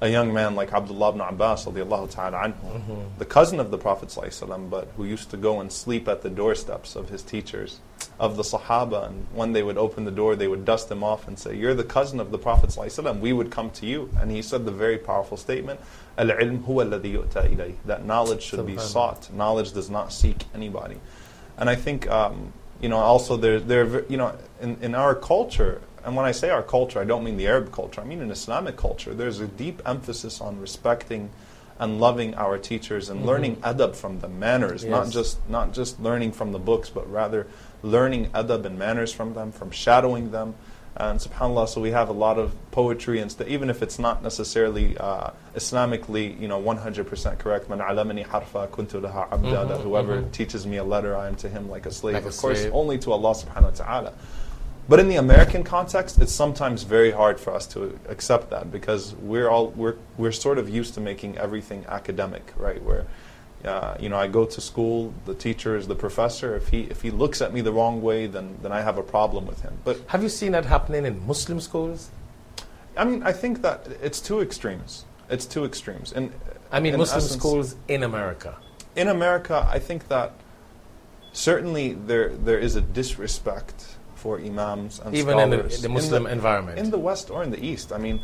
a 0.00 0.08
young 0.08 0.32
man 0.32 0.54
like 0.54 0.72
Abdullah 0.72 1.10
ibn 1.10 1.20
Abbas, 1.20 1.64
ta'ala 1.64 1.74
anhu, 1.74 3.18
the 3.18 3.24
cousin 3.24 3.58
of 3.58 3.70
the 3.72 3.78
Prophet 3.78 4.10
ﷺ, 4.10 4.70
but 4.70 4.88
who 4.96 5.04
used 5.04 5.30
to 5.30 5.36
go 5.36 5.60
and 5.60 5.72
sleep 5.72 6.06
at 6.06 6.22
the 6.22 6.30
doorsteps 6.30 6.94
of 6.94 7.08
his 7.08 7.22
teachers, 7.22 7.80
of 8.20 8.36
the 8.36 8.44
Sahaba. 8.44 9.06
And 9.08 9.26
when 9.32 9.52
they 9.52 9.62
would 9.62 9.76
open 9.76 10.04
the 10.04 10.12
door, 10.12 10.36
they 10.36 10.46
would 10.46 10.64
dust 10.64 10.88
him 10.90 11.02
off 11.02 11.26
and 11.26 11.36
say, 11.36 11.56
You're 11.56 11.74
the 11.74 11.82
cousin 11.84 12.20
of 12.20 12.30
the 12.30 12.38
Prophet 12.38 12.70
ﷺ, 12.70 13.18
we 13.18 13.32
would 13.32 13.50
come 13.50 13.70
to 13.72 13.86
you. 13.86 14.08
And 14.20 14.30
he 14.30 14.40
said 14.40 14.64
the 14.64 14.70
very 14.72 14.98
powerful 14.98 15.36
statement, 15.36 15.80
Al-ilm 16.16 16.64
huwa 16.64 16.88
alladhi 16.88 17.14
yu'ta 17.14 17.48
ilayh, 17.52 17.74
that 17.86 18.04
knowledge 18.04 18.42
should 18.42 18.66
be 18.66 18.78
sought. 18.78 19.32
Knowledge 19.32 19.72
does 19.72 19.90
not 19.90 20.12
seek 20.12 20.44
anybody. 20.54 21.00
And 21.56 21.68
I 21.68 21.74
think, 21.74 22.08
um, 22.08 22.52
you 22.80 22.88
know, 22.88 22.98
also 22.98 23.36
there, 23.36 23.58
there, 23.58 24.04
you 24.04 24.16
know, 24.16 24.36
in, 24.60 24.78
in 24.80 24.94
our 24.94 25.16
culture, 25.16 25.80
and 26.08 26.16
when 26.16 26.24
I 26.24 26.32
say 26.32 26.48
our 26.48 26.62
culture, 26.62 26.98
I 27.00 27.04
don't 27.04 27.22
mean 27.22 27.36
the 27.36 27.46
Arab 27.46 27.70
culture. 27.70 28.00
I 28.00 28.04
mean 28.04 28.22
an 28.22 28.30
Islamic 28.30 28.76
culture. 28.78 29.12
There's 29.14 29.40
a 29.40 29.46
deep 29.46 29.82
emphasis 29.84 30.40
on 30.40 30.58
respecting 30.58 31.28
and 31.78 32.00
loving 32.00 32.34
our 32.34 32.56
teachers 32.56 33.10
and 33.10 33.26
learning 33.26 33.56
adab 33.56 33.94
from 33.94 34.20
them, 34.20 34.40
manners, 34.40 34.84
not 34.86 35.10
just 35.10 35.38
not 35.50 35.72
just 35.74 36.00
learning 36.00 36.32
from 36.32 36.52
the 36.52 36.58
books, 36.58 36.88
but 36.88 37.04
rather 37.12 37.46
learning 37.82 38.30
adab 38.30 38.64
and 38.64 38.78
manners 38.78 39.12
from 39.12 39.34
them, 39.34 39.52
from 39.52 39.70
shadowing 39.70 40.30
them, 40.30 40.54
And 40.96 41.20
subhanAllah, 41.20 41.68
so 41.68 41.80
we 41.80 41.92
have 41.92 42.08
a 42.08 42.12
lot 42.26 42.38
of 42.38 42.48
poetry 42.72 43.20
and 43.20 43.30
st- 43.30 43.48
even 43.48 43.70
if 43.70 43.82
it's 43.82 43.98
not 44.00 44.22
necessarily 44.22 44.96
uh, 44.98 45.30
Islamically, 45.54 46.40
you 46.40 46.48
know, 46.48 46.60
100% 46.60 47.38
correct. 47.38 47.68
Man 47.68 47.78
alamani 47.78 48.26
harfa 48.26 48.66
kuntu 48.68 49.00
laha 49.02 49.28
abda, 49.28 49.58
Mhm, 49.64 49.68
that 49.68 49.80
whoever 49.82 50.22
mhm. 50.22 50.32
teaches 50.32 50.66
me 50.66 50.78
a 50.78 50.84
letter, 50.94 51.14
I 51.14 51.28
am 51.28 51.36
to 51.36 51.48
him 51.48 51.68
like 51.70 51.86
a 51.86 51.92
slave. 51.92 52.14
Like 52.14 52.24
a 52.24 52.28
of 52.28 52.36
course, 52.38 52.60
slave. 52.62 52.74
only 52.74 52.98
to 52.98 53.12
Allah 53.12 53.34
subhanahu 53.42 53.70
wa 53.72 53.84
ta'ala. 53.84 54.12
But 54.88 55.00
in 55.00 55.08
the 55.08 55.16
American 55.16 55.64
context, 55.64 56.18
it's 56.18 56.32
sometimes 56.32 56.82
very 56.84 57.10
hard 57.10 57.38
for 57.38 57.52
us 57.54 57.66
to 57.68 57.98
accept 58.08 58.48
that 58.50 58.72
because 58.72 59.14
we're 59.16 59.48
all 59.48 59.68
we're 59.70 59.96
we're 60.16 60.32
sort 60.32 60.58
of 60.58 60.68
used 60.68 60.94
to 60.94 61.00
making 61.00 61.36
everything 61.36 61.84
academic, 61.88 62.54
right? 62.56 62.82
Where 62.82 63.06
uh, 63.64 63.96
you 64.00 64.08
know, 64.08 64.16
I 64.16 64.28
go 64.28 64.46
to 64.46 64.60
school, 64.60 65.12
the 65.26 65.34
teacher 65.34 65.76
is 65.76 65.88
the 65.88 65.94
professor. 65.94 66.56
If 66.56 66.68
he 66.68 66.82
if 66.82 67.02
he 67.02 67.10
looks 67.10 67.42
at 67.42 67.52
me 67.52 67.60
the 67.60 67.72
wrong 67.72 68.00
way, 68.00 68.26
then 68.26 68.56
then 68.62 68.72
I 68.72 68.80
have 68.80 68.96
a 68.96 69.02
problem 69.02 69.46
with 69.46 69.60
him. 69.62 69.78
But 69.84 70.00
Have 70.06 70.22
you 70.22 70.28
seen 70.30 70.52
that 70.52 70.64
happening 70.64 71.04
in 71.04 71.26
Muslim 71.26 71.60
schools? 71.60 72.10
I 72.96 73.04
mean, 73.04 73.22
I 73.22 73.32
think 73.32 73.62
that 73.62 73.86
it's 74.02 74.20
two 74.20 74.40
extremes. 74.40 75.04
It's 75.28 75.44
two 75.44 75.64
extremes. 75.64 76.12
And 76.12 76.32
I 76.72 76.80
mean, 76.80 76.94
in 76.94 77.00
Muslim 77.00 77.18
essence, 77.18 77.38
schools 77.38 77.76
in 77.88 78.02
America. 78.02 78.56
in 78.96 79.08
America, 79.08 79.68
I 79.70 79.78
think 79.78 80.08
that 80.08 80.32
certainly 81.32 81.92
there 81.92 82.30
there 82.30 82.58
is 82.58 82.74
a 82.76 82.80
disrespect 82.80 83.97
for 84.18 84.38
imams 84.40 84.98
and 84.98 85.14
Even 85.14 85.38
in 85.38 85.50
the, 85.50 85.62
the 85.62 85.88
Muslim 85.88 86.24
the, 86.24 86.32
environment. 86.32 86.78
in 86.78 86.90
the 86.90 86.98
West 86.98 87.30
or 87.30 87.42
in 87.42 87.50
the 87.50 87.64
East. 87.64 87.92
I 87.92 87.98
mean, 87.98 88.20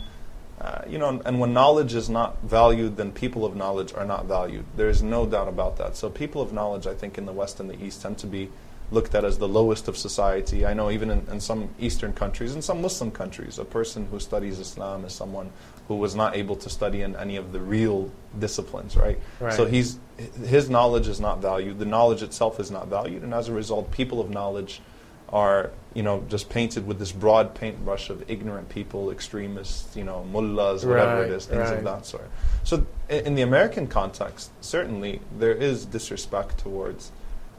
uh, 0.61 0.83
you 0.89 0.99
know, 0.99 1.09
and, 1.09 1.23
and 1.25 1.41
when 1.41 1.53
knowledge 1.53 1.95
is 1.95 2.11
not 2.11 2.43
valued, 2.43 2.97
then 2.97 3.13
people 3.13 3.45
of 3.45 3.55
knowledge 3.55 3.95
are 3.95 4.05
not 4.05 4.27
valued. 4.27 4.65
There 4.77 4.89
is 4.89 5.03
no 5.03 5.25
doubt 5.25 5.49
about 5.49 5.77
that. 5.79 5.97
So 5.97 6.11
people 6.11 6.43
of 6.43 6.53
knowledge, 6.53 6.87
I 6.87 6.95
think, 6.95 7.17
in 7.17 7.27
the 7.27 7.33
West 7.33 7.61
and 7.61 7.71
the 7.71 7.83
East 7.83 8.03
tend 8.03 8.19
to 8.19 8.27
be 8.27 8.51
looked 8.91 9.15
at 9.15 9.25
as 9.25 9.39
the 9.39 9.49
lowest 9.49 9.89
of 9.89 9.97
society. 9.97 10.67
I 10.67 10.75
know 10.75 10.91
even 10.91 11.11
in, 11.11 11.27
in 11.31 11.41
some 11.41 11.69
Eastern 11.79 12.13
countries, 12.13 12.55
in 12.55 12.63
some 12.63 12.83
Muslim 12.83 13.11
countries, 13.11 13.59
a 13.59 13.65
person 13.65 14.07
who 14.07 14.21
studies 14.21 14.59
Islam 14.59 15.05
is 15.05 15.13
someone 15.13 15.51
who 15.89 15.97
was 15.97 16.15
not 16.15 16.37
able 16.37 16.57
to 16.57 16.71
study 16.71 17.03
in 17.03 17.17
any 17.17 17.37
of 17.37 17.53
the 17.53 17.61
real 17.61 18.11
disciplines, 18.39 18.97
right? 18.97 19.19
Right. 19.41 19.55
So 19.55 19.65
he's 19.65 19.99
his 20.47 20.71
knowledge 20.71 21.09
is 21.09 21.21
not 21.21 21.41
valued. 21.41 21.79
The 21.79 21.85
knowledge 21.87 22.23
itself 22.23 22.61
is 22.61 22.71
not 22.71 22.89
valued, 22.89 23.23
and 23.23 23.35
as 23.35 23.49
a 23.49 23.53
result, 23.53 23.91
people 23.91 24.21
of 24.21 24.31
knowledge 24.31 24.81
are 25.35 25.73
you 25.95 26.03
know 26.03 26.25
just 26.29 26.49
painted 26.49 26.87
with 26.87 26.99
this 26.99 27.13
broad 27.13 27.55
paintbrush 27.55 28.09
of 28.09 28.25
ignorant 28.31 28.69
people, 28.69 29.11
extremists, 29.11 29.95
you 29.97 30.05
know, 30.05 30.25
mullahs, 30.25 30.87
whatever 30.87 31.23
Right, 31.23 31.31
it 31.31 31.33
is, 31.33 31.47
things 31.47 31.69
right. 31.69 31.79
of 31.79 31.85
that 31.85 32.07
sort. 32.07 32.31
So 32.63 32.87
in 33.11 33.35
the 33.35 33.43
American 33.43 33.89
context, 33.89 34.51
certainly 34.61 35.21
there 35.39 35.53
is 35.53 35.85
disrespect 35.85 36.59
towards 36.59 37.11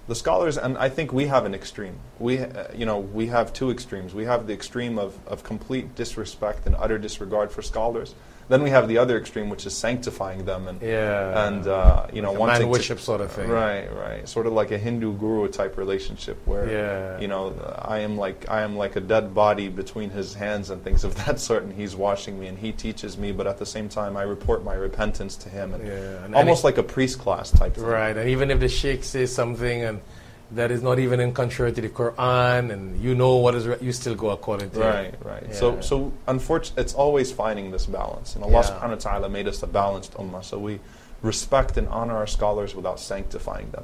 the 0.07 0.15
scholars, 0.15 0.57
and 0.57 0.77
I 0.77 0.87
think 0.87 1.11
we 1.11 1.27
have 1.27 1.45
an 1.45 1.53
extreme. 1.53 1.95
We, 2.19 2.39
uh, 2.39 2.67
you 2.73 2.85
know, 2.85 2.99
we 2.99 3.27
have 3.27 3.51
two 3.53 3.71
extremes. 3.71 4.13
We 4.13 4.25
have 4.25 4.47
the 4.47 4.53
extreme 4.53 4.97
of, 4.99 5.17
of 5.27 5.43
complete 5.43 5.95
disrespect 5.95 6.65
and 6.65 6.75
utter 6.77 6.97
disregard 6.97 7.51
for 7.51 7.61
scholars. 7.61 8.15
Then 8.47 8.61
we 8.61 8.69
have 8.69 8.87
the 8.87 8.99
other 8.99 9.17
extreme, 9.17 9.49
which 9.49 9.65
is 9.65 9.75
sanctifying 9.75 10.45
them 10.45 10.67
and 10.67 10.79
Yeah. 10.81 11.47
and 11.47 11.67
uh, 11.67 12.05
you 12.13 12.21
know 12.21 12.29
Like 12.31 12.39
wanting 12.39 12.53
man 12.53 12.61
to- 12.61 12.67
worship 12.67 12.99
sort 12.99 13.21
of 13.21 13.31
thing. 13.31 13.49
Right, 13.49 13.87
right. 13.91 14.29
Sort 14.29 14.45
of 14.45 14.53
like 14.53 14.69
a 14.69 14.77
Hindu 14.77 15.13
guru 15.13 15.47
type 15.47 15.77
relationship 15.77 16.37
where 16.45 16.69
Yeah. 16.69 17.19
you 17.19 17.27
know 17.27 17.53
I 17.81 17.99
am 17.99 18.17
like 18.17 18.45
I 18.47 18.61
am 18.61 18.77
like 18.77 18.95
a 18.95 19.01
dead 19.01 19.33
body 19.33 19.67
between 19.69 20.11
his 20.11 20.35
hands 20.35 20.69
and 20.69 20.83
things 20.83 21.03
of 21.03 21.15
that 21.25 21.39
sort, 21.39 21.63
and 21.63 21.73
he's 21.73 21.95
washing 21.95 22.39
me 22.39 22.45
and 22.47 22.57
he 22.57 22.71
teaches 22.71 23.17
me, 23.17 23.31
but 23.31 23.47
at 23.47 23.57
the 23.57 23.65
same 23.65 23.89
time 23.89 24.15
I 24.15 24.23
report 24.23 24.63
my 24.63 24.75
repentance 24.75 25.35
to 25.37 25.49
him, 25.49 25.73
and 25.73 25.87
Yeah, 25.87 26.25
and- 26.25 26.35
almost 26.35 26.59
and 26.63 26.65
like 26.65 26.77
a 26.77 26.83
priest 26.83 27.17
class 27.19 27.49
type 27.49 27.73
thing. 27.75 27.83
Right, 27.85 28.15
and 28.15 28.29
even 28.29 28.51
if 28.51 28.59
the 28.59 28.69
sheikh 28.69 29.03
says 29.03 29.33
something 29.33 29.81
and 29.83 30.01
that 30.51 30.69
is 30.71 30.81
not 30.83 30.99
even 30.99 31.19
in 31.19 31.33
contrary 31.33 31.71
to 31.73 31.81
the 31.81 31.89
Quran, 31.89 32.71
and 32.71 33.01
you 33.01 33.15
know 33.15 33.37
what 33.37 33.55
is, 33.55 33.67
right, 33.67 33.81
you 33.81 33.91
still 33.91 34.15
go 34.15 34.29
according 34.29 34.69
to 34.71 34.79
Right, 34.79 35.05
it. 35.05 35.19
right. 35.23 35.43
Yeah. 35.47 35.53
So, 35.55 35.81
so 35.81 36.13
unfortunately, 36.27 36.83
it's 36.83 36.93
always 36.93 37.31
finding 37.31 37.71
this 37.71 37.85
balance, 37.87 38.35
and 38.35 38.43
Allah 38.43 38.61
Yeah. 38.61 38.69
Subhanahu 38.79 39.05
wa 39.05 39.11
Taala 39.27 39.31
made 39.31 39.47
us 39.47 39.63
a 39.63 39.67
balanced 39.67 40.13
ummah. 40.13 40.43
So 40.43 40.59
we 40.59 40.79
respect 41.21 41.77
and 41.77 41.87
honor 41.87 42.15
our 42.15 42.27
scholars 42.27 42.75
without 42.75 42.99
sanctifying 42.99 43.71
them. 43.71 43.83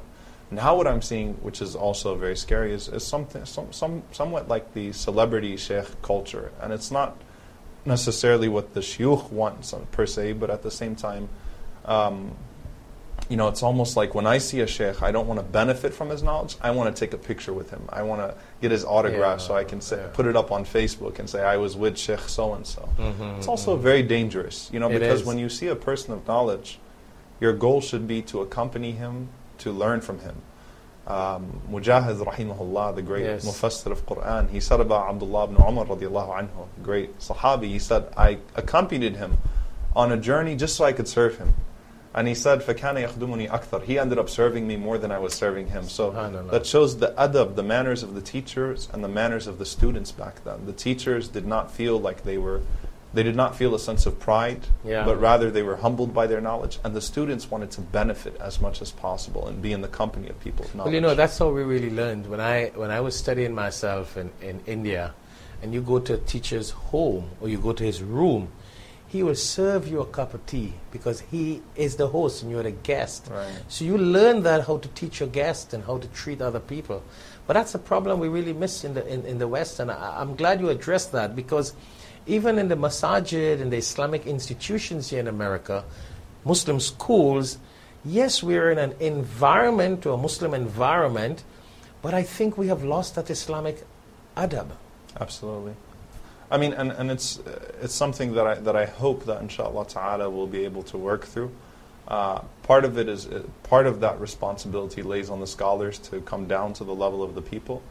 Now, 0.52 0.76
what 0.76 0.86
I'm 0.86 1.02
seeing, 1.02 1.34
which 1.42 1.60
is 1.62 1.74
also 1.74 2.14
very 2.14 2.36
scary, 2.36 2.72
is, 2.72 2.86
is 2.88 3.04
something, 3.04 3.44
some, 3.46 3.72
some, 3.72 4.02
somewhat 4.12 4.48
like 4.48 4.74
the 4.74 4.92
celebrity 4.92 5.56
sheikh 5.56 6.00
culture, 6.02 6.52
and 6.60 6.72
it's 6.72 6.90
not 6.90 7.16
necessarily 7.84 8.48
what 8.48 8.74
the 8.74 8.80
shuyukh 8.80 9.30
wants 9.32 9.74
per 9.90 10.06
se, 10.06 10.34
but 10.34 10.50
at 10.50 10.62
the 10.62 10.70
same 10.70 10.94
time. 10.94 11.28
Um, 11.86 12.36
you 13.32 13.38
know, 13.38 13.48
it's 13.48 13.62
almost 13.62 13.96
like 13.96 14.14
when 14.14 14.26
I 14.26 14.36
see 14.48 14.60
a 14.60 14.66
sheikh, 14.66 15.02
I 15.02 15.10
don't 15.10 15.26
want 15.26 15.40
to 15.40 15.46
benefit 15.60 15.94
from 15.94 16.10
his 16.10 16.22
knowledge. 16.22 16.56
I 16.60 16.70
want 16.72 16.94
to 16.94 17.00
take 17.02 17.14
a 17.14 17.16
picture 17.30 17.54
with 17.54 17.70
him. 17.70 17.82
I 17.88 18.02
want 18.02 18.20
to 18.20 18.34
get 18.60 18.70
his 18.70 18.84
autograph 18.84 19.40
Yeah, 19.40 19.46
so 19.46 19.56
I 19.56 19.64
can 19.64 19.80
say, 19.80 19.96
yeah. 19.96 20.08
put 20.12 20.26
it 20.26 20.36
up 20.36 20.52
on 20.52 20.66
Facebook 20.66 21.18
and 21.18 21.26
say 21.30 21.40
I 21.42 21.56
was 21.56 21.74
with 21.74 21.96
Sheikh 21.96 22.20
so 22.28 22.52
and 22.52 22.66
so. 22.66 22.82
It's 23.38 23.48
also 23.48 23.76
very 23.76 24.02
dangerous, 24.02 24.68
you 24.70 24.80
know, 24.80 24.90
It 24.90 24.98
because 25.00 25.20
is. 25.22 25.26
when 25.26 25.38
you 25.38 25.48
see 25.48 25.68
a 25.68 25.74
person 25.74 26.12
of 26.12 26.20
knowledge, 26.28 26.78
your 27.40 27.54
goal 27.54 27.80
should 27.80 28.06
be 28.06 28.20
to 28.30 28.42
accompany 28.42 28.92
him, 28.92 29.30
to 29.64 29.72
learn 29.72 30.02
from 30.02 30.18
him. 30.20 30.36
Um, 31.06 31.62
Mujahid 31.70 32.18
rahimahullah, 32.24 32.94
the 32.96 33.02
great 33.10 33.24
Yes. 33.24 33.46
mufassir 33.46 33.90
of 33.90 34.04
Quran, 34.06 34.50
he 34.50 34.60
said 34.60 34.80
about 34.80 35.08
Abdullah 35.08 35.44
ibn 35.44 35.56
Umar 35.56 35.86
radiallahu 35.86 36.30
anhu, 36.40 36.66
great 36.82 37.18
Sahabi, 37.18 37.68
he 37.76 37.78
said, 37.78 38.02
I 38.16 38.38
accompanied 38.54 39.16
him 39.16 39.38
on 39.96 40.12
a 40.12 40.18
journey 40.18 40.54
just 40.54 40.76
so 40.76 40.84
I 40.84 40.92
could 40.92 41.08
serve 41.08 41.38
him. 41.38 41.54
And 42.13 42.27
he 42.27 42.33
said, 42.33 42.61
فَكَانَ 42.61 42.95
يَخْدُمُنِي 43.07 43.47
أَكْثَرُ 43.49 43.83
He 43.83 43.99
ended 43.99 44.17
up 44.17 44.27
serving 44.27 44.65
me 44.67 44.75
more 44.75 44.97
than 44.97 45.11
I 45.11 45.19
was 45.19 45.33
serving 45.35 45.67
him. 45.67 45.83
So 45.87 46.11
Subhanallah. 46.11 46.49
that 46.49 46.65
shows 46.65 46.97
the 46.97 47.09
adab, 47.11 47.55
the 47.55 47.61
manners 47.61 48.01
of 48.01 48.15
the 48.15 48.21
teachers 48.21 48.89
and 48.91 49.03
the 49.03 49.07
manners 49.07 49.45
of 49.45 49.59
the 49.59 49.65
students 49.65 50.11
back 50.11 50.43
then. 50.43 50.65
The 50.65 50.73
teachers 50.73 51.27
did 51.27 51.45
not 51.45 51.69
feel 51.69 51.99
like 51.99 52.23
they 52.23 52.39
were, 52.39 52.61
they 53.13 53.21
did 53.21 53.35
not 53.35 53.55
feel 53.55 53.75
a 53.75 53.79
sense 53.79 54.07
of 54.07 54.19
pride, 54.19 54.65
Yeah. 54.83 55.05
but 55.05 55.21
rather 55.21 55.51
they 55.51 55.61
were 55.61 55.75
humbled 55.75 56.11
by 56.11 56.25
their 56.25 56.41
knowledge. 56.41 56.79
And 56.83 56.95
the 56.95 57.01
students 57.01 57.51
wanted 57.51 57.69
to 57.71 57.81
benefit 57.81 58.35
as 58.41 58.59
much 58.59 58.81
as 58.81 58.91
possible 58.91 59.47
and 59.47 59.61
be 59.61 59.71
in 59.71 59.81
the 59.81 59.87
company 59.87 60.27
of 60.27 60.39
people 60.39 60.65
of 60.65 60.73
knowledge. 60.73 60.87
Well, 60.87 60.95
you 60.95 61.01
know, 61.01 61.13
that's 61.13 61.37
how 61.37 61.49
we 61.51 61.61
really 61.61 61.91
learned. 61.91 62.27
When 62.27 62.39
I 62.41 62.71
when 62.73 62.89
I 62.89 62.99
was 63.01 63.15
studying 63.15 63.53
myself 63.53 64.17
in, 64.17 64.31
in 64.41 64.61
India, 64.65 65.13
and 65.61 65.71
you 65.71 65.81
go 65.81 65.99
to 65.99 66.15
a 66.15 66.17
teacher's 66.17 66.71
home 66.71 67.29
or 67.41 67.47
you 67.47 67.59
go 67.59 67.73
to 67.73 67.83
his 67.83 68.01
room, 68.01 68.47
he 69.12 69.22
will 69.22 69.34
serve 69.34 69.86
you 69.86 70.00
a 70.00 70.06
cup 70.06 70.32
of 70.32 70.44
tea 70.46 70.72
because 70.90 71.20
he 71.20 71.60
is 71.76 71.96
the 71.96 72.08
host 72.08 72.42
and 72.42 72.50
you're 72.50 72.62
the 72.62 72.70
guest. 72.70 73.28
Right. 73.30 73.52
So 73.68 73.84
you 73.84 73.98
learn 73.98 74.42
that 74.44 74.66
how 74.66 74.78
to 74.78 74.88
teach 74.88 75.20
your 75.20 75.28
guest 75.28 75.74
and 75.74 75.84
how 75.84 75.98
to 75.98 76.08
treat 76.08 76.40
other 76.40 76.60
people. 76.60 77.02
But 77.46 77.52
that's 77.54 77.74
a 77.74 77.78
problem 77.78 78.20
we 78.20 78.28
really 78.28 78.54
miss 78.54 78.84
in 78.84 78.94
the 78.94 79.06
in, 79.06 79.26
in 79.26 79.36
the 79.38 79.46
West, 79.46 79.80
and 79.80 79.90
I, 79.90 80.20
I'm 80.20 80.34
glad 80.34 80.60
you 80.60 80.70
addressed 80.70 81.12
that 81.12 81.36
because 81.36 81.74
even 82.26 82.58
in 82.58 82.68
the 82.68 82.76
masajid 82.76 83.60
and 83.60 83.70
the 83.70 83.76
Islamic 83.76 84.26
institutions 84.26 85.10
here 85.10 85.20
in 85.20 85.28
America, 85.28 85.84
Muslim 86.44 86.80
schools, 86.80 87.58
yes, 88.04 88.42
we're 88.42 88.70
in 88.70 88.78
an 88.78 88.94
environment, 89.00 90.06
or 90.06 90.14
a 90.14 90.16
Muslim 90.16 90.54
environment, 90.54 91.44
but 92.00 92.14
I 92.14 92.22
think 92.22 92.56
we 92.56 92.68
have 92.68 92.82
lost 92.82 93.16
that 93.16 93.28
Islamic 93.28 93.84
adab. 94.36 94.68
Absolutely. 95.20 95.74
I 96.52 96.58
mean, 96.58 96.72
and, 96.74 96.92
and 96.92 97.10
it's, 97.10 97.40
it's 97.80 97.94
something 97.94 98.34
that 98.34 98.46
I, 98.46 98.54
that 98.56 98.76
I 98.76 98.84
hope 98.84 99.24
that 99.24 99.40
inshallah 99.40 99.86
ta'ala 99.88 100.28
we'll 100.28 100.46
be 100.46 100.64
able 100.64 100.82
to 100.84 100.98
work 100.98 101.24
through. 101.24 101.50
Uh, 102.06 102.40
part 102.62 102.84
of 102.84 102.98
it 102.98 103.08
is, 103.08 103.26
uh, 103.26 103.42
part 103.62 103.86
of 103.86 104.00
that 104.00 104.20
responsibility 104.20 105.02
lays 105.02 105.30
on 105.30 105.40
the 105.40 105.46
scholars 105.46 105.98
to 105.98 106.20
come 106.20 106.46
down 106.46 106.74
to 106.74 106.84
the 106.84 106.94
level 106.94 107.22
of 107.22 107.34
the 107.34 107.42
people. 107.42 107.82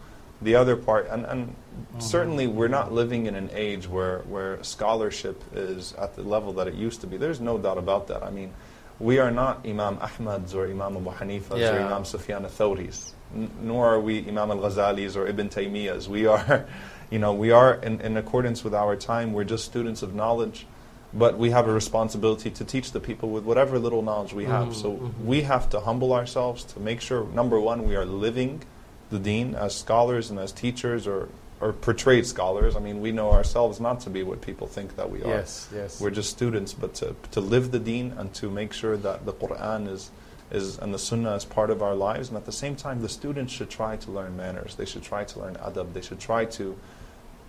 The 0.43 0.55
other 0.55 0.75
part, 0.75 1.07
and, 1.09 1.25
and 1.25 1.55
certainly 1.99 2.47
we're 2.47 2.67
not 2.67 2.91
living 2.91 3.25
in 3.25 3.35
an 3.35 3.49
age 3.53 3.87
where, 3.87 4.19
where 4.19 4.63
scholarship 4.63 5.41
is 5.55 5.93
at 5.93 6.15
the 6.15 6.23
level 6.23 6.53
that 6.53 6.67
it 6.67 6.73
used 6.73 7.01
to 7.01 7.07
be. 7.07 7.17
There's 7.17 7.39
no 7.39 7.57
doubt 7.57 7.77
about 7.77 8.07
that. 8.07 8.23
I 8.23 8.31
mean, 8.31 8.51
we 8.99 9.19
are 9.19 9.31
not 9.31 9.65
Imam 9.65 9.97
Ahmad's 9.99 10.53
or 10.53 10.65
Imam 10.65 10.97
Abu 10.97 11.11
Hanifa's 11.11 11.61
or 11.69 11.79
Imam 11.87 12.05
Sufyan 12.05 12.43
al-Thawri's, 12.43 13.13
N- 13.35 13.49
nor 13.61 13.87
are 13.87 13.99
we 13.99 14.27
Imam 14.27 14.51
al-Ghazali's 14.51 15.15
or 15.15 15.27
Ibn 15.27 15.49
Taymiyyah's. 15.49 16.07
We 16.09 16.25
are, 16.27 16.65
you 17.11 17.19
know, 17.19 17.33
we 17.33 17.51
are 17.51 17.75
in, 17.75 18.01
in 18.01 18.17
accordance 18.17 18.63
with 18.63 18.73
our 18.73 18.95
time. 18.95 19.33
We're 19.33 19.43
just 19.43 19.65
students 19.65 20.01
of 20.01 20.15
knowledge, 20.15 20.65
but 21.13 21.37
we 21.37 21.51
have 21.51 21.67
a 21.67 21.73
responsibility 21.73 22.49
to 22.49 22.63
teach 22.65 22.93
the 22.93 23.01
people 23.01 23.29
with 23.29 23.43
whatever 23.43 23.77
little 23.77 24.01
knowledge 24.01 24.33
we 24.33 24.45
have. 24.45 24.69
Mhm, 24.69 24.73
So 24.73 24.91
mhm. 24.93 25.25
we 25.25 25.41
have 25.41 25.69
to 25.71 25.81
humble 25.81 26.13
ourselves 26.13 26.63
to 26.73 26.79
make 26.79 27.01
sure, 27.01 27.25
number 27.33 27.59
one, 27.59 27.85
we 27.87 27.95
are 27.97 28.05
living 28.05 28.63
the 29.09 29.19
deen 29.19 29.53
as 29.55 29.75
scholars 29.75 30.29
and 30.31 30.39
as 30.39 30.53
teachers 30.53 31.05
or, 31.05 31.27
or 31.59 31.73
portrayed 31.73 32.25
scholars. 32.25 32.77
I 32.77 32.79
mean, 32.79 33.01
we 33.01 33.11
know 33.11 33.31
ourselves 33.31 33.81
not 33.81 33.99
to 34.01 34.09
be 34.09 34.23
what 34.23 34.39
people 34.41 34.67
think 34.67 34.95
that 34.95 35.11
we 35.11 35.21
are. 35.21 35.27
Yes, 35.27 35.67
yes. 35.75 35.99
We're 35.99 36.11
just 36.11 36.29
students, 36.29 36.73
but 36.73 36.93
to, 36.95 37.13
to 37.31 37.41
live 37.41 37.71
the 37.71 37.79
deen 37.79 38.13
and 38.17 38.33
to 38.35 38.49
make 38.49 38.71
sure 38.71 38.95
that 38.95 39.25
the 39.25 39.33
Quran 39.33 39.89
is, 39.89 40.11
is 40.49 40.77
and 40.79 40.93
the 40.93 40.97
Sunnah 40.99 41.35
is 41.35 41.43
part 41.43 41.69
of 41.69 41.81
our 41.81 41.93
lives. 41.93 42.29
And 42.29 42.37
at 42.37 42.45
the 42.45 42.53
same 42.53 42.77
time, 42.77 43.01
the 43.01 43.09
students 43.09 43.51
should 43.51 43.69
try 43.69 43.97
to 43.97 44.11
learn 44.11 44.37
manners. 44.37 44.75
They 44.75 44.85
should 44.85 45.03
try 45.03 45.25
to 45.25 45.39
learn 45.39 45.55
adab. 45.55 45.91
They 45.91 46.01
should 46.01 46.21
try 46.21 46.45
to, 46.45 46.77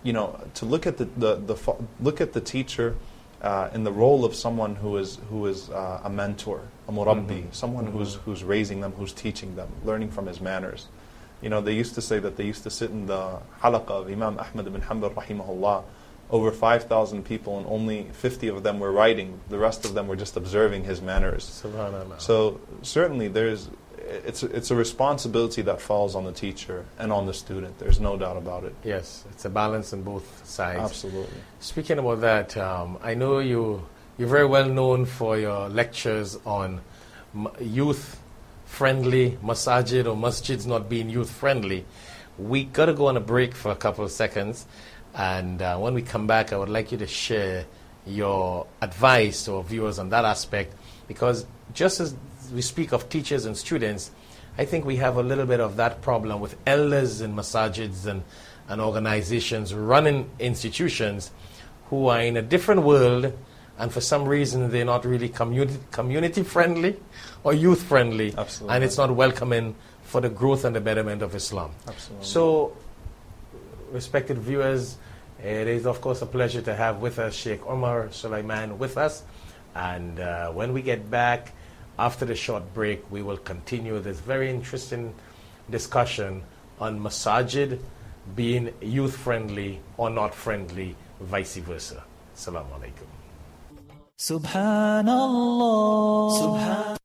you 0.03 0.13
know, 0.13 0.39
to 0.55 0.65
look 0.65 0.85
at 0.85 0.97
the, 0.97 1.05
the, 1.05 1.35
the 1.35 1.75
look 2.01 2.19
at 2.21 2.33
the 2.33 2.41
teacher 2.41 2.95
uh, 3.41 3.69
in 3.73 3.83
the 3.83 3.91
role 3.91 4.23
of 4.25 4.35
someone 4.35 4.75
who 4.75 4.97
is 4.97 5.17
who 5.29 5.45
is 5.47 5.69
uh, 5.69 6.01
a 6.03 6.09
mentor, 6.09 6.61
a 6.87 6.91
murabbi, 6.91 7.43
Mhm. 7.43 7.53
someone 7.53 7.87
who's 7.87 8.15
Mhm. 8.15 8.19
who's 8.25 8.43
raising 8.43 8.81
them, 8.81 8.93
who's 8.97 9.13
teaching 9.13 9.55
them, 9.55 9.69
learning 9.83 10.11
from 10.11 10.27
his 10.27 10.39
manners. 10.39 10.87
You 11.41 11.49
know, 11.49 11.59
they 11.59 11.73
used 11.73 11.95
to 11.95 12.01
say 12.01 12.19
that 12.19 12.37
they 12.37 12.45
used 12.45 12.63
to 12.63 12.69
sit 12.69 12.89
in 12.91 13.05
the 13.07 13.39
halaqah 13.61 13.89
of 13.89 14.07
Imam 14.09 14.39
Ahmad 14.39 14.65
ibn 14.67 14.79
Hanbal 14.81 15.13
rahimahullah, 15.13 15.83
over 16.31 16.51
5,000 16.51 17.25
people 17.25 17.57
and 17.57 17.67
only 17.67 18.07
50 18.13 18.47
of 18.47 18.63
them 18.63 18.79
were 18.79 18.93
writing. 18.93 19.41
The 19.49 19.57
rest 19.57 19.83
of 19.83 19.93
them 19.93 20.07
were 20.07 20.15
just 20.15 20.37
observing 20.37 20.85
his 20.85 21.01
manners. 21.01 21.43
Subhanallah. 21.63 22.21
So 22.21 22.61
certainly 22.81 23.27
there's, 23.27 23.69
it's, 24.03 24.43
a- 24.43 24.55
it's 24.55 24.71
a 24.71 24.75
responsibility 24.75 25.61
that 25.63 25.81
falls 25.81 26.15
on 26.15 26.23
the 26.25 26.31
teacher 26.31 26.85
and 26.99 27.11
on 27.11 27.25
the 27.25 27.33
student. 27.33 27.77
There's 27.79 27.99
no 27.99 28.17
doubt 28.17 28.37
about 28.37 28.63
it. 28.63 28.75
yes, 28.83 29.23
it's 29.31 29.45
a 29.45 29.49
balance 29.49 29.93
on 29.93 30.03
both 30.03 30.45
sides. 30.45 30.79
Absolutely. 30.79 31.37
Speaking 31.59 31.99
about 31.99 32.21
that, 32.21 32.57
um, 32.57 32.97
I 33.01 33.13
know 33.13 33.39
you 33.39 33.85
you're 34.17 34.27
very 34.29 34.45
well 34.45 34.69
known 34.69 35.05
for 35.05 35.37
your 35.39 35.69
lectures 35.69 36.37
on 36.45 36.81
m- 37.33 37.47
youth 37.59 38.19
friendly 38.65 39.37
masajid 39.43 40.05
or 40.05 40.15
masjids 40.15 40.65
not 40.67 40.87
being 40.89 41.09
youth 41.09 41.29
friendly. 41.31 41.85
We 42.37 42.63
got 42.65 42.85
to 42.87 42.93
go 42.93 43.07
on 43.07 43.17
a 43.17 43.19
break 43.19 43.53
for 43.55 43.71
a 43.71 43.75
couple 43.75 44.03
of 44.03 44.11
seconds, 44.11 44.65
and 45.15 45.61
uh, 45.61 45.77
when 45.77 45.93
we 45.93 46.01
come 46.01 46.25
back, 46.27 46.51
I 46.53 46.57
would 46.57 46.69
like 46.69 46.91
you 46.91 46.97
to 46.99 47.07
share 47.07 47.65
your 48.05 48.65
advice 48.81 49.45
to 49.45 49.55
our 49.57 49.63
viewers 49.63 49.97
on 49.99 50.09
that 50.09 50.25
aspect, 50.25 50.73
because 51.07 51.45
just 51.73 51.99
as 51.99 52.15
we 52.53 52.61
speak 52.61 52.91
of 52.93 53.09
teachers 53.09 53.45
and 53.45 53.57
students, 53.57 54.11
I 54.57 54.65
think 54.65 54.85
we 54.85 54.97
have 54.97 55.17
a 55.17 55.23
little 55.23 55.45
bit 55.45 55.59
of 55.59 55.77
that 55.77 56.01
problem 56.01 56.39
with 56.39 56.55
elders 56.67 57.21
in 57.21 57.35
masajids 57.35 58.05
and, 58.05 58.23
and 58.69 58.79
organizations 58.79 59.73
running 59.73 60.29
institutions 60.39 61.31
who 61.89 62.07
are 62.07 62.21
in 62.21 62.37
a 62.37 62.41
different 62.41 62.83
world 62.83 63.33
and 63.79 63.91
for 63.91 64.01
some 64.01 64.25
reason 64.25 64.69
they're 64.69 64.85
not 64.85 65.05
really 65.05 65.29
community, 65.29 65.79
community 65.91 66.43
friendly 66.43 66.95
or 67.43 67.53
youth 67.53 67.81
friendly 67.81 68.33
Absolutely. 68.37 68.75
and 68.75 68.83
it's 68.83 68.97
not 68.97 69.11
welcoming 69.11 69.75
for 70.03 70.21
the 70.21 70.29
growth 70.29 70.63
and 70.65 70.75
the 70.75 70.81
betterment 70.81 71.23
of 71.23 71.33
Islam. 71.33 71.71
Absolutely. 71.87 72.25
So, 72.25 72.77
respected 73.91 74.37
viewers, 74.37 74.97
it 75.43 75.67
is 75.67 75.87
of 75.87 76.01
course 76.01 76.21
a 76.21 76.27
pleasure 76.27 76.61
to 76.61 76.75
have 76.75 77.01
with 77.01 77.17
us 77.17 77.33
Sheikh 77.33 77.65
Omar 77.65 78.09
Sulaiman 78.11 78.77
with 78.77 78.97
us. 78.97 79.23
And 79.73 80.19
uh, 80.19 80.51
when 80.51 80.71
we 80.71 80.83
get 80.83 81.09
back 81.09 81.51
after 81.97 82.25
the 82.25 82.35
short 82.35 82.73
break, 82.73 83.09
we 83.11 83.21
will 83.21 83.37
continue 83.37 83.99
this 83.99 84.19
very 84.19 84.49
interesting 84.49 85.13
discussion 85.69 86.43
on 86.79 86.99
masajid 86.99 87.79
being 88.35 88.73
youth 88.81 89.15
friendly 89.15 89.79
or 89.97 90.09
not 90.09 90.33
friendly, 90.33 90.95
vice 91.19 91.57
versa. 91.57 92.03
Assalamu 92.35 92.71
alaikum. 92.79 93.05
Subhanallah. 94.17 96.97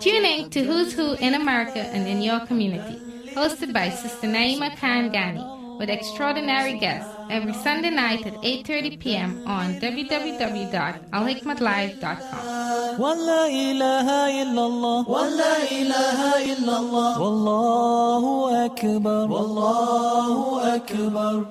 Tune 0.00 0.24
in 0.24 0.50
to 0.50 0.64
Who's 0.64 0.92
Who 0.94 1.14
in 1.14 1.34
America 1.34 1.78
and 1.80 2.08
in 2.08 2.22
your 2.22 2.40
community, 2.46 2.98
hosted 3.34 3.72
by 3.72 3.90
Sister 3.90 4.26
Naima 4.26 4.76
Khan 4.76 5.10
Ghani, 5.12 5.78
with 5.78 5.88
extraordinary 5.90 6.76
guests 6.78 7.14
every 7.30 7.52
Sunday 7.54 7.90
night 7.90 8.26
at 8.26 8.34
8:30 8.34 8.98
p.m. 8.98 9.42
on 9.46 9.74
www.alhikmatlive.com. 9.80 12.69
ولا 12.99 13.47
إله 13.47 14.07
إلا 14.41 14.63
الله 14.65 15.09
ولا 15.09 15.55
إله 15.71 16.19
إلا 16.53 16.75
الله 16.79 17.21
والله 17.21 18.23
أكبر 18.65 19.23
والله 19.31 20.75
أكبر 20.75 21.45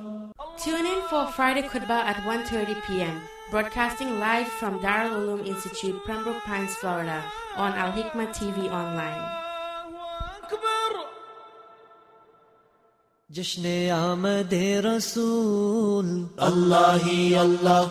Tune 0.64 0.86
in 0.86 1.00
for 1.10 1.26
Friday 1.36 1.62
Khutbah 1.62 2.02
at 2.10 2.16
1.30 2.24 2.86
p.m., 2.86 3.20
broadcasting 3.50 4.18
live 4.20 4.48
from 4.48 4.78
Darul 4.78 5.12
Uloom 5.20 5.46
Institute, 5.46 5.96
Pembroke 6.06 6.40
Pines, 6.46 6.74
Florida, 6.76 7.22
on 7.56 7.72
Al 7.72 7.92
Hikmah 7.92 8.32
TV 8.32 8.70
Online. 8.70 9.44
جشن 13.30 13.66
آمد 13.90 14.54
رسول 14.84 16.26
الله 16.42 17.42
الله 17.42 17.90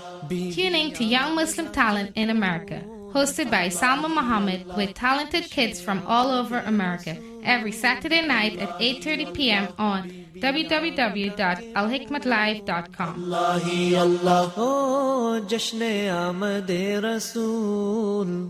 Tune 0.55 0.75
in 0.75 0.93
to 0.93 1.03
Young 1.03 1.35
Muslim 1.35 1.67
Talent 1.71 2.11
in 2.15 2.29
America, 2.29 2.79
hosted 3.12 3.50
by 3.50 3.68
Salma 3.68 4.08
Mohammed 4.08 4.66
with 4.76 4.94
talented 4.94 5.44
kids 5.44 5.80
from 5.80 6.02
all 6.06 6.30
over 6.30 6.58
America 6.60 7.16
every 7.44 7.72
Saturday 7.72 8.24
night 8.26 8.58
at 8.58 8.68
8.30 8.78 9.34
p.m. 9.34 9.68
on 9.78 10.10
www.alhikmatlive.com 10.36 13.32
Allah 13.32 14.52
oh 14.56 15.40
jashn 15.48 15.82
aamad 15.82 16.70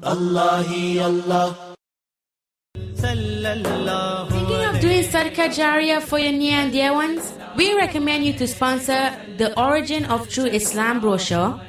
Allah 0.03 0.67
Allah 1.03 1.57
Thinking 4.29 4.65
of 4.65 4.81
doing 4.81 5.05
sadaqah 5.05 5.55
jaria 5.55 6.03
for 6.03 6.19
your 6.19 6.33
near 6.33 6.57
and 6.59 6.73
dear 6.73 6.93
ones? 6.93 7.33
We 7.57 7.73
recommend 7.75 8.25
you 8.25 8.33
to 8.35 8.47
sponsor 8.49 9.13
the 9.37 9.57
Origin 9.59 10.05
of 10.05 10.29
True 10.29 10.45
Islam 10.47 11.01
brochure, 11.01 11.61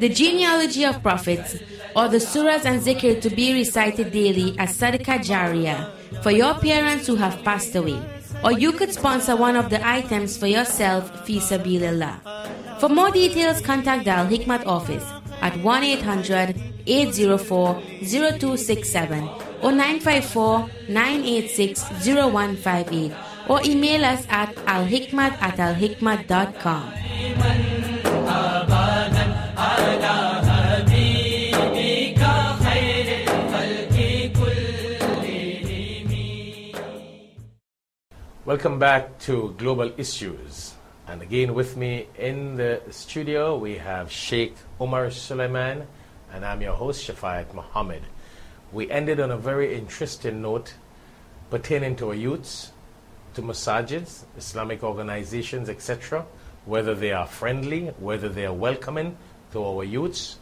The 0.00 0.08
Genealogy 0.08 0.84
of 0.84 1.02
Prophets, 1.02 1.56
or 1.96 2.08
the 2.08 2.18
surahs 2.18 2.66
and 2.66 2.82
zikr 2.82 3.20
to 3.22 3.30
be 3.30 3.54
recited 3.54 4.12
daily 4.12 4.54
as 4.58 4.78
Sadaqah 4.78 5.24
Jariyah 5.24 6.22
for 6.22 6.30
your 6.30 6.54
parents 6.54 7.06
who 7.06 7.16
have 7.16 7.42
passed 7.42 7.74
away. 7.74 7.98
Or 8.44 8.52
you 8.52 8.72
could 8.72 8.92
sponsor 8.92 9.34
one 9.34 9.56
of 9.56 9.70
the 9.70 9.84
items 9.84 10.36
for 10.36 10.46
yourself, 10.46 11.26
fi 11.26 11.38
sabilillah. 11.38 12.20
For 12.80 12.90
more 12.90 13.10
details, 13.10 13.62
contact 13.62 14.04
the 14.04 14.10
Al 14.10 14.26
Hikmat 14.26 14.66
office 14.66 15.04
at 15.40 15.56
1 15.56 15.84
800 15.84 16.54
804 16.86 17.82
0267 18.04 19.28
or 19.62 19.72
954 19.72 20.68
986 20.88 21.82
0158 22.04 23.12
or 23.48 23.62
email 23.64 24.04
us 24.04 24.26
at 24.28 24.54
alhikmat 24.66 25.32
at 25.40 25.56
alhikmat.com. 25.56 27.75
Welcome 38.46 38.78
back 38.78 39.18
to 39.22 39.56
Global 39.58 39.90
Issues. 39.96 40.74
And 41.08 41.20
again, 41.20 41.52
with 41.52 41.76
me 41.76 42.06
in 42.16 42.54
the 42.54 42.80
studio, 42.90 43.58
we 43.58 43.76
have 43.78 44.12
Sheikh 44.12 44.54
Omar 44.78 45.10
Suleiman, 45.10 45.84
and 46.32 46.46
I'm 46.46 46.62
your 46.62 46.74
host, 46.74 47.08
Shafayat 47.08 47.52
Mohammed. 47.54 48.02
We 48.70 48.88
ended 48.88 49.18
on 49.18 49.32
a 49.32 49.36
very 49.36 49.74
interesting 49.74 50.42
note 50.42 50.74
pertaining 51.50 51.96
to 51.96 52.10
our 52.10 52.14
youths, 52.14 52.70
to 53.34 53.42
masajids, 53.42 54.22
Islamic 54.38 54.84
organizations, 54.84 55.68
etc., 55.68 56.24
whether 56.66 56.94
they 56.94 57.10
are 57.10 57.26
friendly, 57.26 57.88
whether 57.98 58.28
they 58.28 58.46
are 58.46 58.54
welcoming 58.54 59.16
to 59.50 59.64
our 59.64 59.82
youths, 59.82 60.38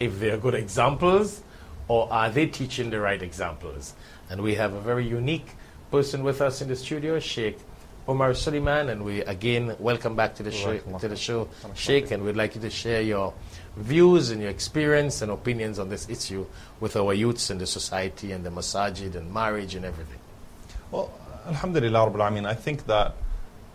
if 0.00 0.18
they 0.18 0.32
are 0.32 0.38
good 0.38 0.54
examples, 0.54 1.44
or 1.86 2.12
are 2.12 2.30
they 2.30 2.48
teaching 2.48 2.90
the 2.90 2.98
right 2.98 3.22
examples? 3.22 3.94
And 4.28 4.42
we 4.42 4.56
have 4.56 4.72
a 4.72 4.80
very 4.80 5.06
unique 5.06 5.54
person 5.94 6.24
with 6.24 6.40
us 6.40 6.60
in 6.60 6.66
the 6.66 6.74
studio, 6.74 7.20
Sheikh 7.20 7.56
Omar 8.08 8.34
Suleiman, 8.34 8.88
and 8.88 9.04
we 9.04 9.20
again 9.20 9.76
welcome 9.78 10.16
back 10.16 10.34
to 10.34 10.42
the 10.42 10.50
show, 10.50 10.76
to 10.76 11.06
the 11.06 11.14
show, 11.14 11.46
Sheikh, 11.74 12.10
and 12.10 12.24
we'd 12.24 12.34
like 12.34 12.56
you 12.56 12.60
to 12.62 12.68
share 12.68 13.00
your 13.00 13.32
views 13.76 14.30
and 14.30 14.40
your 14.40 14.50
experience 14.50 15.22
and 15.22 15.30
opinions 15.30 15.78
on 15.78 15.88
this 15.90 16.08
issue 16.08 16.46
with 16.80 16.96
our 16.96 17.14
youths 17.14 17.48
and 17.50 17.60
the 17.60 17.66
society 17.68 18.32
and 18.32 18.44
the 18.44 18.50
masajid 18.50 19.14
and 19.14 19.32
marriage 19.32 19.76
and 19.76 19.84
everything. 19.84 20.18
Well, 20.90 21.12
Alhamdulillah 21.46 22.10
Rabbil 22.10 22.28
Alameen, 22.28 22.44
I 22.44 22.54
think 22.54 22.86
that 22.86 23.14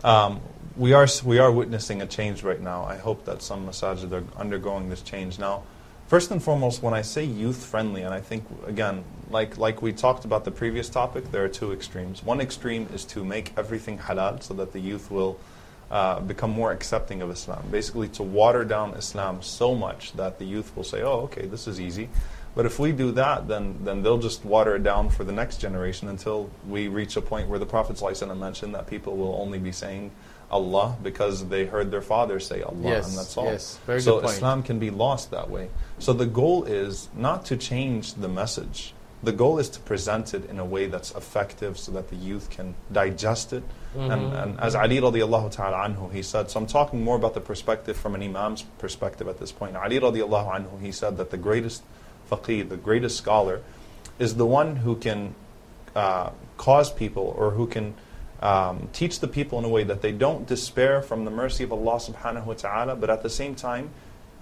um, 0.04 0.42
we, 0.76 0.92
are, 0.92 1.08
we 1.24 1.38
are 1.38 1.50
witnessing 1.50 2.02
a 2.02 2.06
change 2.06 2.42
right 2.42 2.60
now. 2.60 2.84
I 2.84 2.98
hope 2.98 3.24
that 3.24 3.40
some 3.40 3.66
masajid 3.66 4.12
are 4.12 4.24
undergoing 4.38 4.90
this 4.90 5.00
change. 5.00 5.38
Now, 5.38 5.62
first 6.06 6.30
and 6.30 6.42
foremost, 6.42 6.82
when 6.82 6.92
I 6.92 7.00
say 7.00 7.24
youth 7.24 7.64
friendly, 7.64 8.02
and 8.02 8.12
I 8.12 8.20
think, 8.20 8.44
again, 8.66 9.04
like, 9.30 9.58
like 9.58 9.82
we 9.82 9.92
talked 9.92 10.24
about 10.24 10.44
the 10.44 10.50
previous 10.50 10.88
topic, 10.88 11.30
there 11.30 11.44
are 11.44 11.48
two 11.48 11.72
extremes. 11.72 12.22
One 12.22 12.40
extreme 12.40 12.88
is 12.94 13.04
to 13.06 13.24
make 13.24 13.52
everything 13.56 13.98
halal 13.98 14.42
so 14.42 14.54
that 14.54 14.72
the 14.72 14.80
youth 14.80 15.10
will 15.10 15.38
uh, 15.90 16.20
become 16.20 16.50
more 16.50 16.72
accepting 16.72 17.22
of 17.22 17.30
Islam. 17.30 17.64
Basically, 17.70 18.08
to 18.10 18.22
water 18.22 18.64
down 18.64 18.94
Islam 18.94 19.42
so 19.42 19.74
much 19.74 20.12
that 20.12 20.38
the 20.38 20.44
youth 20.44 20.76
will 20.76 20.84
say, 20.84 21.02
oh, 21.02 21.20
okay, 21.22 21.46
this 21.46 21.66
is 21.66 21.80
easy. 21.80 22.08
But 22.54 22.66
if 22.66 22.78
we 22.78 22.90
do 22.92 23.12
that, 23.12 23.46
then, 23.46 23.78
then 23.84 24.02
they'll 24.02 24.18
just 24.18 24.44
water 24.44 24.74
it 24.76 24.82
down 24.82 25.08
for 25.10 25.22
the 25.22 25.32
next 25.32 25.58
generation 25.58 26.08
until 26.08 26.50
we 26.68 26.88
reach 26.88 27.16
a 27.16 27.22
point 27.22 27.48
where 27.48 27.60
the 27.60 27.66
Prophet 27.66 27.96
ﷺ 27.96 28.36
mentioned 28.38 28.74
that 28.74 28.88
people 28.88 29.16
will 29.16 29.36
only 29.40 29.58
be 29.58 29.70
saying 29.70 30.10
Allah 30.50 30.96
because 31.00 31.46
they 31.48 31.64
heard 31.64 31.92
their 31.92 32.02
father 32.02 32.40
say 32.40 32.62
Allah, 32.62 32.76
Yes, 32.82 33.08
and 33.08 33.18
that's 33.18 33.36
all. 33.36 33.44
yes, 33.44 33.78
very 33.86 34.00
so 34.00 34.16
good 34.16 34.24
point. 34.24 34.34
Islam 34.34 34.62
can 34.64 34.80
be 34.80 34.90
lost 34.90 35.30
that 35.30 35.48
way. 35.48 35.70
So 36.00 36.12
the 36.12 36.26
goal 36.26 36.64
is 36.64 37.08
not 37.14 37.44
to 37.46 37.56
change 37.56 38.14
the 38.14 38.28
message. 38.28 38.92
The 39.22 39.32
goal 39.32 39.58
is 39.58 39.68
to 39.70 39.80
present 39.80 40.32
it 40.32 40.48
in 40.48 40.58
a 40.58 40.64
way 40.64 40.86
that's 40.86 41.10
effective 41.12 41.78
so 41.78 41.92
that 41.92 42.08
the 42.08 42.16
youth 42.16 42.48
can 42.48 42.74
digest 42.90 43.52
it. 43.52 43.62
Mm-hmm. 43.94 44.10
And, 44.10 44.32
and 44.32 44.60
as 44.60 44.74
Ali 44.74 44.98
radiallahu 44.98 45.50
ta'ala 45.50 45.88
anhu, 45.88 46.10
he 46.12 46.22
said, 46.22 46.50
so 46.50 46.60
I'm 46.60 46.66
talking 46.66 47.04
more 47.04 47.16
about 47.16 47.34
the 47.34 47.40
perspective 47.40 47.96
from 47.96 48.14
an 48.14 48.22
imam's 48.22 48.62
perspective 48.78 49.28
at 49.28 49.38
this 49.38 49.52
point. 49.52 49.76
Ali 49.76 50.00
radiallahu 50.00 50.50
anhu, 50.50 50.80
he 50.80 50.90
said 50.90 51.18
that 51.18 51.30
the 51.30 51.36
greatest 51.36 51.82
faqih, 52.30 52.68
the 52.68 52.78
greatest 52.78 53.18
scholar, 53.18 53.60
is 54.18 54.36
the 54.36 54.46
one 54.46 54.76
who 54.76 54.96
can 54.96 55.34
uh, 55.94 56.30
cause 56.56 56.90
people 56.90 57.34
or 57.36 57.50
who 57.50 57.66
can 57.66 57.94
um, 58.40 58.88
teach 58.92 59.20
the 59.20 59.28
people 59.28 59.58
in 59.58 59.64
a 59.64 59.68
way 59.68 59.84
that 59.84 60.00
they 60.00 60.12
don't 60.12 60.46
despair 60.46 61.02
from 61.02 61.24
the 61.24 61.30
mercy 61.30 61.64
of 61.64 61.72
Allah 61.72 61.96
subhanahu 61.96 62.46
wa 62.46 62.54
ta'ala, 62.54 62.96
but 62.96 63.10
at 63.10 63.22
the 63.22 63.30
same 63.30 63.54
time, 63.54 63.90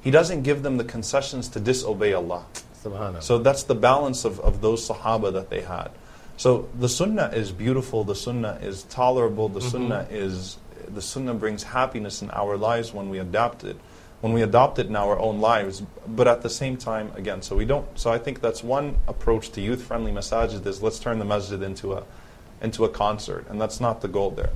He 0.01 0.11
doesn't 0.13 0.43
give 0.43 0.63
them 0.63 0.77
the 0.77 0.85
concessions 0.85 1.49
to 1.49 1.61
disobey 1.61 2.13
Allah. 2.13 2.47
Subhanallah. 2.85 3.23
So 3.23 3.39
that's 3.39 3.65
the 3.65 3.75
balance 3.75 4.25
of, 4.25 4.41
of 4.41 4.61
those 4.61 4.89
Sahaba 4.89 5.33
that 5.33 5.51
they 5.51 5.63
had. 5.63 5.91
So 6.37 6.69
the 6.79 6.89
Sunnah 6.89 7.31
is 7.35 7.51
beautiful, 7.51 8.05
the 8.05 8.15
Sunnah 8.15 8.59
is 8.63 8.85
tolerable, 8.85 9.49
the 9.49 9.61
mm-hmm. 9.61 9.69
Sunnah 9.69 10.07
is 10.11 10.59
the 10.87 11.03
Sunnah 11.03 11.35
brings 11.35 11.65
happiness 11.65 12.23
in 12.23 12.31
our 12.31 12.57
lives 12.57 12.95
when 12.95 13.11
we 13.11 13.19
adopt 13.19 13.65
it, 13.65 13.77
when 14.21 14.33
we 14.33 14.43
adopt 14.43 14.79
it 14.79 14.87
in 14.87 14.97
our 14.97 15.19
own 15.19 15.41
lives. 15.41 15.83
But 16.07 16.29
at 16.29 16.43
the 16.43 16.49
same 16.49 16.77
time, 16.77 17.13
again, 17.15 17.43
so 17.43 17.57
we 17.57 17.65
don't. 17.65 17.87
So 17.99 18.11
I 18.11 18.19
think 18.19 18.41
that's 18.41 18.63
one 18.63 18.97
approach 19.07 19.51
to 19.53 19.61
youth-friendly 19.61 20.13
masajid 20.13 20.65
is 20.67 20.83
let's 20.83 20.99
turn 20.99 21.19
the 21.19 21.25
masjid 21.25 21.61
into 21.63 21.95
a 21.95 22.05
into 22.61 22.85
a 22.85 22.89
concert, 22.89 23.47
and 23.49 23.61
that's 23.61 23.81
not 23.81 24.01
the 24.01 24.09
goal 24.09 24.31
there. 24.31 24.51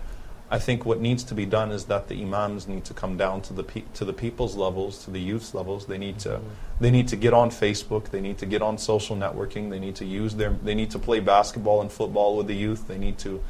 I 0.52 0.58
think 0.58 0.84
what 0.84 1.00
needs 1.00 1.24
to 1.24 1.34
be 1.34 1.46
done 1.46 1.72
is 1.72 1.86
that 1.86 2.08
the 2.08 2.20
imams 2.20 2.68
need 2.68 2.84
to 2.84 2.92
come 2.92 3.16
down 3.16 3.40
to 3.42 3.54
the 3.54 3.64
pe- 3.64 3.84
to 3.94 4.04
the 4.04 4.12
people's 4.12 4.54
levels, 4.54 5.02
to 5.04 5.10
the 5.10 5.18
youth's 5.18 5.54
levels. 5.54 5.86
They 5.86 5.96
need 5.96 6.18
to 6.20 6.42
they 6.78 6.90
need 6.90 7.08
to 7.08 7.16
get 7.16 7.32
on 7.32 7.48
Facebook. 7.48 8.10
They 8.10 8.20
need 8.20 8.36
to 8.36 8.44
get 8.44 8.60
on 8.60 8.76
social 8.76 9.16
networking. 9.16 9.70
They 9.70 9.78
need 9.78 9.96
to 9.96 10.04
use 10.04 10.34
their 10.34 10.50
they 10.50 10.74
need 10.74 10.90
to 10.90 10.98
play 10.98 11.20
basketball 11.20 11.80
and 11.80 11.90
football 11.90 12.36
with 12.36 12.48
the 12.48 12.54
youth. 12.54 12.86
They 12.86 12.98
need 12.98 13.16
to 13.20 13.42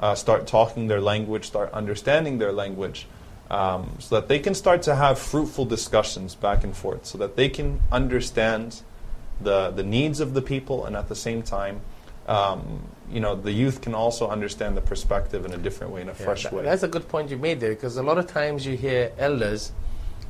uh, 0.00 0.16
start 0.16 0.48
talking 0.48 0.88
their 0.88 1.00
language, 1.00 1.46
start 1.46 1.70
understanding 1.72 2.38
their 2.38 2.52
language, 2.52 3.06
um, 3.48 3.94
so 4.00 4.16
that 4.16 4.26
they 4.26 4.40
can 4.40 4.54
start 4.54 4.82
to 4.82 4.96
have 4.96 5.20
fruitful 5.20 5.66
discussions 5.66 6.34
back 6.34 6.64
and 6.64 6.76
forth, 6.76 7.06
so 7.06 7.16
that 7.18 7.36
they 7.36 7.48
can 7.48 7.80
understand 7.92 8.82
the 9.40 9.70
the 9.70 9.84
needs 9.84 10.18
of 10.18 10.34
the 10.34 10.42
people, 10.42 10.84
and 10.84 10.96
at 10.96 11.08
the 11.08 11.14
same 11.14 11.44
time, 11.44 11.80
um, 12.26 12.88
you 13.10 13.20
know, 13.20 13.34
the 13.34 13.52
youth 13.52 13.80
can 13.80 13.94
also 13.94 14.28
understand 14.28 14.76
the 14.76 14.80
perspective 14.80 15.44
in 15.44 15.52
a 15.52 15.58
different 15.58 15.92
way, 15.92 16.00
in 16.02 16.08
a 16.08 16.12
Yeah, 16.12 16.24
fresh 16.24 16.44
that- 16.44 16.52
way. 16.52 16.62
That's 16.62 16.82
a 16.82 16.88
good 16.88 17.08
point 17.08 17.30
you 17.30 17.36
made 17.38 17.60
there 17.60 17.70
because 17.70 17.96
a 17.96 18.02
lot 18.02 18.18
of 18.18 18.26
times 18.26 18.64
you 18.66 18.76
hear 18.76 19.12
elders 19.18 19.72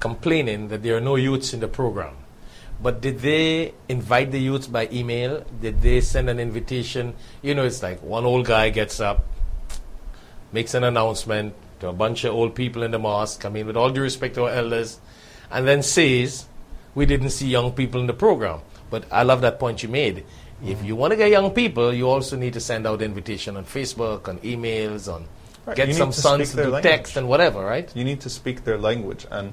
complaining 0.00 0.68
that 0.68 0.82
there 0.82 0.96
are 0.96 1.00
no 1.00 1.16
youths 1.16 1.52
in 1.52 1.60
the 1.60 1.68
program. 1.68 2.14
But 2.82 3.02
did 3.02 3.20
they 3.20 3.74
invite 3.90 4.30
the 4.32 4.40
youths 4.40 4.66
by 4.66 4.88
email? 4.90 5.44
Did 5.60 5.82
they 5.82 6.00
send 6.00 6.30
an 6.30 6.40
invitation? 6.40 7.14
You 7.42 7.54
know, 7.54 7.64
it's 7.64 7.82
like 7.82 8.02
one 8.02 8.24
old 8.24 8.46
guy 8.46 8.70
gets 8.70 8.98
up, 9.00 9.26
makes 10.52 10.72
an 10.72 10.84
announcement 10.84 11.52
to 11.80 11.88
a 11.88 11.92
bunch 11.92 12.24
of 12.24 12.34
old 12.34 12.54
people 12.54 12.82
in 12.82 12.90
the 12.90 12.98
mosque, 12.98 13.44
I 13.44 13.50
mean, 13.50 13.66
with 13.66 13.76
all 13.76 13.90
due 13.90 14.00
respect 14.02 14.34
to 14.36 14.44
our 14.44 14.50
elders, 14.50 14.98
and 15.50 15.66
then 15.68 15.82
says, 15.82 16.46
We 16.94 17.06
didn't 17.06 17.30
see 17.30 17.46
young 17.48 17.72
people 17.72 18.00
in 18.00 18.06
the 18.08 18.12
program. 18.14 18.60
But 18.90 19.04
I 19.12 19.22
love 19.22 19.42
that 19.42 19.60
point 19.60 19.82
you 19.84 19.88
made. 19.88 20.24
If 20.64 20.84
you 20.84 20.94
want 20.96 21.12
to 21.12 21.16
get 21.16 21.30
young 21.30 21.50
people, 21.52 21.92
you 21.92 22.08
also 22.08 22.36
need 22.36 22.52
to 22.52 22.60
send 22.60 22.86
out 22.86 23.00
invitation 23.02 23.56
on 23.56 23.64
Facebook, 23.64 24.28
on 24.28 24.38
emails, 24.40 25.12
on 25.12 25.26
Right, 25.66 25.76
get 25.76 25.88
you 25.88 25.94
some 25.94 26.10
to 26.10 26.20
sons 26.20 26.50
to 26.50 26.56
do 26.56 26.62
language. 26.64 26.82
text 26.82 27.16
and 27.16 27.28
whatever, 27.28 27.64
right? 27.64 27.90
You 27.94 28.04
need 28.04 28.20
to 28.22 28.30
speak 28.30 28.64
their 28.64 28.78
language. 28.78 29.26
And 29.30 29.52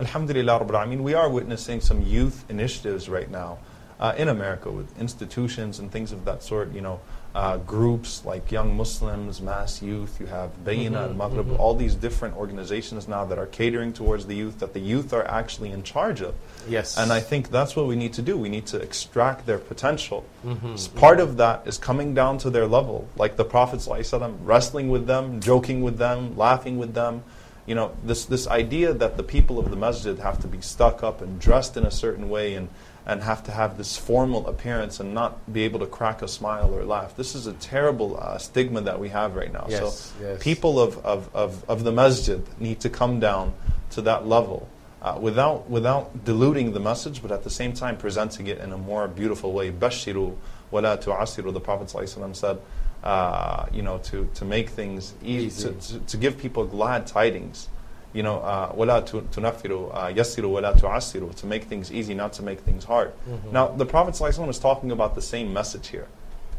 Alhamdulillah, 0.00 0.60
Rabbil 0.60 0.70
Alameen, 0.70 1.02
we 1.02 1.14
are 1.14 1.28
witnessing 1.28 1.80
some 1.80 2.02
youth 2.02 2.44
initiatives 2.48 3.08
right 3.08 3.30
now 3.30 3.58
uh, 3.98 4.14
in 4.16 4.28
America 4.28 4.70
with 4.70 4.96
institutions 5.00 5.78
and 5.80 5.90
things 5.90 6.12
of 6.12 6.24
that 6.24 6.42
sort. 6.42 6.72
You 6.72 6.80
know, 6.80 7.00
uh, 7.34 7.58
groups 7.58 8.24
like 8.24 8.50
Young 8.50 8.76
Muslims, 8.76 9.40
MAS 9.40 9.82
Youth, 9.82 10.18
you 10.18 10.26
have 10.26 10.50
Bayyinah 10.64 11.10
and 11.10 11.18
Maghrib, 11.18 11.60
all 11.60 11.74
these 11.74 11.94
different 11.94 12.36
organizations 12.36 13.06
now 13.06 13.24
that 13.26 13.38
are 13.38 13.46
catering 13.46 13.92
towards 13.92 14.26
the 14.26 14.34
youth, 14.34 14.58
that 14.60 14.72
the 14.72 14.80
youth 14.80 15.12
are 15.12 15.26
actually 15.28 15.70
in 15.70 15.82
charge 15.82 16.20
of. 16.22 16.34
Yes. 16.66 16.96
And 16.96 17.12
I 17.12 17.20
think 17.20 17.50
that's 17.50 17.76
what 17.76 17.86
we 17.86 17.96
need 17.96 18.14
to 18.14 18.22
do. 18.22 18.36
We 18.36 18.48
need 18.48 18.66
to 18.66 18.80
extract 18.80 19.46
their 19.46 19.58
potential. 19.58 20.24
Mm-hmm, 20.44 20.98
Part 20.98 21.20
of 21.20 21.36
that 21.36 21.66
is 21.66 21.78
coming 21.78 22.14
down 22.14 22.38
to 22.38 22.50
their 22.50 22.66
level, 22.66 23.08
like 23.16 23.36
the 23.36 23.44
Prophet 23.44 23.80
ﷺ, 23.80 24.38
wrestling 24.42 24.88
with 24.88 25.06
them, 25.06 25.40
joking 25.40 25.82
with 25.82 25.98
them, 25.98 26.36
laughing 26.36 26.78
with 26.78 26.94
them. 26.94 27.22
You 27.66 27.74
know, 27.74 27.94
this, 28.02 28.24
this 28.24 28.48
idea 28.48 28.94
that 28.94 29.18
the 29.18 29.22
people 29.22 29.58
of 29.58 29.70
the 29.70 29.76
masjid 29.76 30.18
have 30.18 30.40
to 30.40 30.48
be 30.48 30.62
stuck 30.62 31.02
up 31.02 31.20
and 31.20 31.38
dressed 31.38 31.76
in 31.76 31.84
a 31.84 31.90
certain 31.90 32.30
way 32.30 32.54
and, 32.54 32.70
and 33.08 33.22
have 33.22 33.42
to 33.42 33.50
have 33.50 33.78
this 33.78 33.96
formal 33.96 34.46
appearance 34.46 35.00
and 35.00 35.14
not 35.14 35.50
be 35.50 35.62
able 35.62 35.80
to 35.80 35.86
crack 35.86 36.20
a 36.20 36.28
smile 36.28 36.74
or 36.74 36.84
laugh. 36.84 37.16
This 37.16 37.34
is 37.34 37.46
a 37.46 37.54
terrible 37.54 38.18
uh, 38.20 38.36
stigma 38.36 38.82
that 38.82 39.00
we 39.00 39.08
have 39.08 39.34
right 39.34 39.50
now. 39.50 39.66
Yes, 39.68 39.80
so 39.80 40.24
yes. 40.24 40.42
people 40.42 40.78
of, 40.78 40.98
of, 41.06 41.34
of, 41.34 41.64
of 41.70 41.84
the 41.84 41.90
masjid 41.90 42.46
need 42.60 42.80
to 42.80 42.90
come 42.90 43.18
down 43.18 43.54
to 43.92 44.02
that 44.02 44.26
level 44.26 44.68
uh, 45.00 45.18
without, 45.18 45.70
without 45.70 46.24
diluting 46.26 46.72
the 46.72 46.80
message, 46.80 47.22
but 47.22 47.32
at 47.32 47.44
the 47.44 47.50
same 47.50 47.72
time 47.72 47.96
presenting 47.96 48.46
it 48.46 48.58
in 48.58 48.72
a 48.72 48.78
more 48.78 49.08
beautiful 49.08 49.52
way. 49.54 49.72
Bashiru 49.72 50.36
wala 50.70 50.98
tu'asiru, 50.98 51.50
the 51.52 51.60
Prophet 51.60 51.88
ﷺ 51.88 52.36
said, 52.36 52.60
uh, 53.02 53.64
you 53.72 53.80
know, 53.80 53.98
to, 53.98 54.28
to 54.34 54.44
make 54.44 54.68
things 54.68 55.14
easy, 55.22 55.62
to, 55.62 55.72
to, 55.72 55.98
to 56.00 56.16
give 56.18 56.36
people 56.36 56.66
glad 56.66 57.06
tidings 57.06 57.68
You 58.13 58.21
know, 58.21 58.39
uh, 58.41 58.71
وَلَا 58.73 59.01
تُنَفِّرُوا 59.07 59.91
uh, 59.95 60.13
يَسِّرُوا 60.13 60.61
وَلَا 60.61 60.79
تُعَسِّرُوا 60.79 61.33
To 61.35 61.45
make 61.47 61.63
things 61.63 61.91
easy, 61.91 62.13
not 62.13 62.33
to 62.33 62.43
make 62.43 62.59
things 62.59 62.83
hard. 62.83 63.11
Now, 63.51 63.67
the 63.67 63.85
Prophet 63.87 64.13
ﷺ 64.13 64.47
is 64.49 64.59
talking 64.59 64.91
about 64.91 65.15
the 65.15 65.21
same 65.21 65.51
message 65.51 65.87
here, 65.87 66.07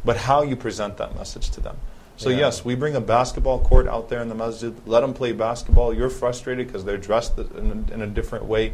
but 0.03 0.17
how 0.17 0.41
you 0.43 0.55
present 0.57 0.97
that 0.97 1.15
message 1.15 1.49
to 1.51 1.61
them. 1.61 1.77
So 2.17 2.29
Yeah. 2.29 2.37
yes, 2.39 2.65
we 2.65 2.75
bring 2.75 2.95
a 2.95 3.01
basketball 3.01 3.59
court 3.59 3.87
out 3.87 4.09
there 4.09 4.21
in 4.21 4.27
the 4.29 4.35
masjid. 4.35 4.73
Let 4.85 5.01
them 5.01 5.13
play 5.13 5.31
basketball. 5.31 5.93
You're 5.93 6.09
frustrated 6.09 6.67
because 6.67 6.83
they're 6.83 6.97
dressed 6.97 7.37
in 7.37 7.85
a, 7.89 7.93
in 7.93 8.01
a 8.01 8.07
different 8.07 8.45
way. 8.45 8.73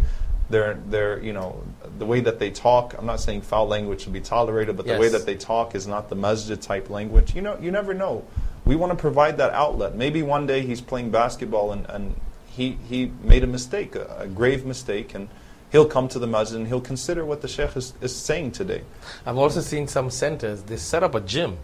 They're, 0.49 0.75
they're, 0.89 1.19
you 1.23 1.33
know, 1.33 1.63
the 1.97 2.05
way 2.05 2.19
that 2.21 2.39
they 2.39 2.49
talk. 2.51 2.95
I'm 2.97 3.05
not 3.05 3.19
saying 3.19 3.41
foul 3.41 3.67
language 3.67 4.01
should 4.01 4.13
be 4.13 4.21
tolerated, 4.21 4.75
but 4.75 4.85
the 4.85 4.93
way 4.97 5.03
Yes. 5.03 5.11
that 5.13 5.25
they 5.25 5.35
talk 5.35 5.75
is 5.75 5.87
not 5.87 6.09
the 6.09 6.15
masjid 6.15 6.59
type 6.61 6.89
language. 6.89 7.33
You 7.35 7.41
know, 7.41 7.57
you 7.59 7.71
never 7.71 7.93
know. 7.93 8.25
We 8.65 8.75
want 8.75 8.91
to 8.91 8.97
provide 8.97 9.37
that 9.37 9.53
outlet. 9.53 9.95
Maybe 9.95 10.21
one 10.23 10.45
day 10.45 10.61
he's 10.65 10.81
playing 10.81 11.09
basketball 11.09 11.71
and, 11.71 11.85
and 11.89 12.15
he, 12.56 12.78
he 12.88 13.12
made 13.22 13.44
a 13.44 13.46
mistake, 13.46 13.94
a, 13.94 14.16
a 14.20 14.26
grave 14.26 14.64
mistake, 14.64 15.14
and 15.14 15.28
he'll 15.70 15.84
come 15.86 16.08
to 16.08 16.18
the 16.18 16.26
masjid 16.26 16.56
and 16.58 16.66
he'll 16.66 16.80
consider 16.80 17.24
what 17.24 17.42
the 17.42 17.48
sheikh 17.48 17.76
is, 17.76 17.92
is 18.00 18.14
saying 18.14 18.52
today. 18.52 18.82
I've 19.26 19.36
also 19.36 19.60
seen 19.60 19.86
some 19.88 20.10
centers, 20.10 20.62
they 20.62 20.76
set 20.76 21.02
up 21.02 21.14
a 21.14 21.20
gym 21.20 21.58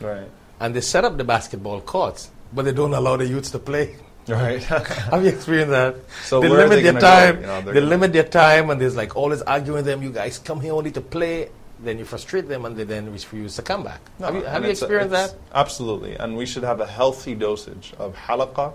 Right. 0.00 0.28
and 0.58 0.74
they 0.74 0.80
set 0.80 1.04
up 1.04 1.16
the 1.16 1.24
basketball 1.24 1.80
courts, 1.80 2.30
but 2.52 2.64
they 2.64 2.72
don't 2.72 2.94
allow 2.94 3.16
the 3.16 3.26
youths 3.26 3.50
to 3.50 3.58
play. 3.58 3.96
Right. 4.26 4.62
Have 5.10 5.22
you 5.24 5.30
experienced 5.30 5.70
that? 5.72 5.96
So 6.22 6.40
they 6.40 6.48
limit 6.48 6.82
they 6.82 6.90
their 6.90 7.00
time. 7.00 7.40
You 7.40 7.46
know, 7.46 7.60
they 7.60 7.80
limit 7.80 8.12
their 8.12 8.22
time, 8.22 8.70
and 8.70 8.80
there's 8.80 8.94
like 8.94 9.16
always 9.16 9.42
arguing 9.42 9.78
with 9.78 9.84
them. 9.86 10.00
You 10.00 10.12
guys 10.12 10.38
come 10.38 10.60
here 10.60 10.72
only 10.74 10.92
to 10.92 11.00
play. 11.00 11.48
Then 11.80 11.98
you 11.98 12.04
frustrate 12.04 12.46
them, 12.46 12.64
and 12.64 12.76
they 12.76 12.84
then 12.84 13.10
refuse 13.12 13.56
to 13.56 13.62
come 13.62 13.82
back. 13.82 14.00
have 14.20 14.36
you, 14.36 14.42
have 14.44 14.62
you 14.62 14.70
it's 14.70 14.80
a- 14.80 14.84
experienced 14.84 15.10
that? 15.10 15.34
Absolutely. 15.52 16.14
And 16.14 16.36
we 16.36 16.46
should 16.46 16.62
have 16.62 16.78
a 16.78 16.86
healthy 16.86 17.34
dosage 17.34 17.94
of 17.98 18.14
halaqah 18.14 18.72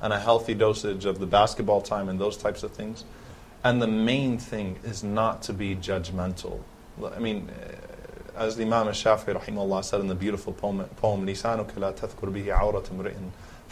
and 0.00 0.12
a 0.12 0.18
healthy 0.18 0.54
dosage 0.54 1.04
of 1.04 1.18
the 1.20 1.26
basketball 1.26 1.80
time 1.80 2.08
and 2.08 2.20
those 2.20 2.36
types 2.36 2.62
of 2.62 2.72
things. 2.72 3.04
And 3.64 3.80
the 3.80 3.86
main 3.86 4.38
thing 4.38 4.78
is 4.82 5.04
not 5.04 5.42
to 5.42 5.52
be 5.52 5.76
judgmental. 5.76 6.60
I 7.04 7.20
mean, 7.20 7.48
uh, 7.48 7.76
as 8.36 8.56
the 8.56 8.64
Imam 8.64 8.88
al-Shafi'i 8.88 9.40
rahimahullah 9.40 9.84
said 9.84 10.00
in 10.00 10.08
the 10.08 10.14
beautiful 10.14 10.52
poem, 10.52 10.84
poem 10.96 11.24
لِسَانُكَ 11.26 11.72
لَا 11.74 11.94
تَذْكُرْ 11.94 12.32
بِهِ 12.32 12.46
عَوْرَةَ 12.46 12.88
امْرِئٍ 12.90 13.14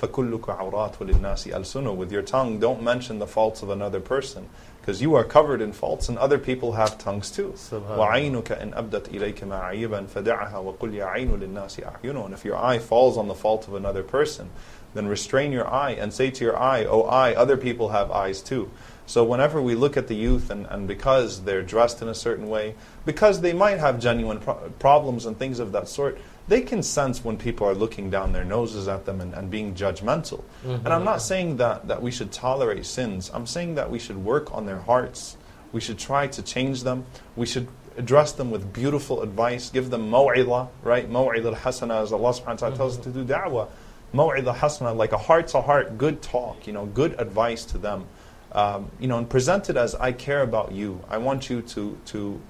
فَكُلُّكَ 0.00 0.40
عَوْرَاتُ 0.40 0.96
لِلنَّاسِ 0.98 1.52
أَلْسُنُ 1.52 1.96
With 1.96 2.12
your 2.12 2.22
tongue, 2.22 2.58
don't 2.58 2.82
mention 2.82 3.18
the 3.18 3.26
faults 3.26 3.62
of 3.62 3.70
another 3.70 4.00
person. 4.00 4.48
Because 4.84 5.02
you 5.02 5.14
are 5.14 5.24
covered 5.24 5.60
in 5.60 5.72
faults 5.72 6.08
and 6.08 6.16
other 6.18 6.38
people 6.38 6.72
have 6.72 6.96
tongues 6.96 7.30
too. 7.30 7.52
Subhanallah. 7.54 7.98
وعينك 7.98 8.60
إن 8.60 8.72
أبدت 8.74 9.08
إليك 9.08 9.44
معيبا 9.44 10.06
فدعها 10.06 10.58
وقل 10.58 10.94
يا 10.94 11.04
عين 11.04 11.38
للناس 11.38 11.80
أعين 11.80 12.24
And 12.24 12.34
if 12.34 12.44
your 12.44 12.56
eye 12.56 12.78
falls 12.78 13.18
on 13.18 13.28
the 13.28 13.34
fault 13.34 13.68
of 13.68 13.74
another 13.74 14.02
person, 14.02 14.48
then 14.94 15.06
restrain 15.06 15.52
your 15.52 15.68
eye 15.68 15.92
and 15.92 16.12
say 16.12 16.30
to 16.30 16.44
your 16.44 16.58
eye, 16.58 16.84
Oh 16.84 17.02
eye, 17.02 17.34
other 17.34 17.56
people 17.56 17.90
have 17.90 18.10
eyes 18.10 18.40
too. 18.40 18.70
So 19.06 19.24
whenever 19.24 19.60
we 19.60 19.74
look 19.74 19.96
at 19.96 20.06
the 20.08 20.14
youth 20.14 20.50
and, 20.50 20.66
and 20.66 20.86
because 20.88 21.42
they're 21.42 21.62
dressed 21.62 22.00
in 22.00 22.08
a 22.08 22.14
certain 22.14 22.48
way, 22.48 22.74
because 23.04 23.40
they 23.40 23.52
might 23.52 23.78
have 23.78 24.00
genuine 24.00 24.38
pro- 24.38 24.70
problems 24.78 25.26
and 25.26 25.36
things 25.36 25.58
of 25.58 25.72
that 25.72 25.88
sort, 25.88 26.18
they 26.47 26.61
can 26.61 26.83
sense 26.83 27.23
when 27.23 27.37
people 27.37 27.67
are 27.67 27.73
looking 27.73 28.09
down 28.09 28.33
their 28.33 28.45
noses 28.45 28.87
at 28.87 29.05
them 29.05 29.19
and, 29.21 29.33
and 29.33 29.49
being 29.49 29.73
judgmental. 29.73 30.43
And 30.63 30.89
I'm 30.89 31.03
not 31.03 31.21
saying 31.21 31.57
that, 31.57 31.87
that 31.87 32.01
we 32.01 32.11
should 32.11 32.31
tolerate 32.31 32.85
sins. 32.85 33.31
I'm 33.33 33.47
saying 33.47 33.75
that 33.75 33.89
we 33.89 33.99
should 33.99 34.23
work 34.23 34.53
on 34.53 34.65
their 34.65 34.79
hearts. 34.79 35.37
We 35.71 35.81
should 35.81 35.97
try 35.97 36.27
to 36.27 36.41
change 36.41 36.83
them. 36.83 37.05
We 37.35 37.45
should 37.45 37.67
address 37.97 38.33
them 38.33 38.51
with 38.51 38.73
beautiful 38.73 39.21
advice, 39.21 39.69
give 39.69 39.89
them 39.89 40.11
maw'ilah, 40.11 40.67
right? 40.83 41.09
Maw'ilah 41.09 41.55
al-hasana, 41.55 42.03
as 42.03 42.11
Allah 42.11 42.31
subhanahu 42.31 42.47
wa 42.47 42.55
ta'ala 42.55 42.75
tells 42.75 42.97
us 42.97 43.03
to 43.05 43.09
do 43.09 43.23
da'wah. 43.23 43.69
Maw'ilah 44.13 44.55
hasana, 44.55 44.95
like 44.95 45.13
a 45.13 45.17
heart-to-heart, 45.17 45.97
good 45.97 46.21
talk, 46.21 46.67
you 46.67 46.73
know, 46.73 46.85
good 46.85 47.19
advice 47.19 47.65
to 47.65 47.77
them. 47.77 48.05
Um, 48.51 48.91
you 48.99 49.07
know, 49.07 49.17
and 49.17 49.29
present 49.29 49.69
it 49.69 49.77
as, 49.77 49.95
I 49.95 50.11
care 50.11 50.41
about 50.41 50.71
you. 50.71 51.01
I 51.09 51.17
want 51.17 51.49
you 51.49 51.61
to, 51.61 51.97
to, 52.05 52.41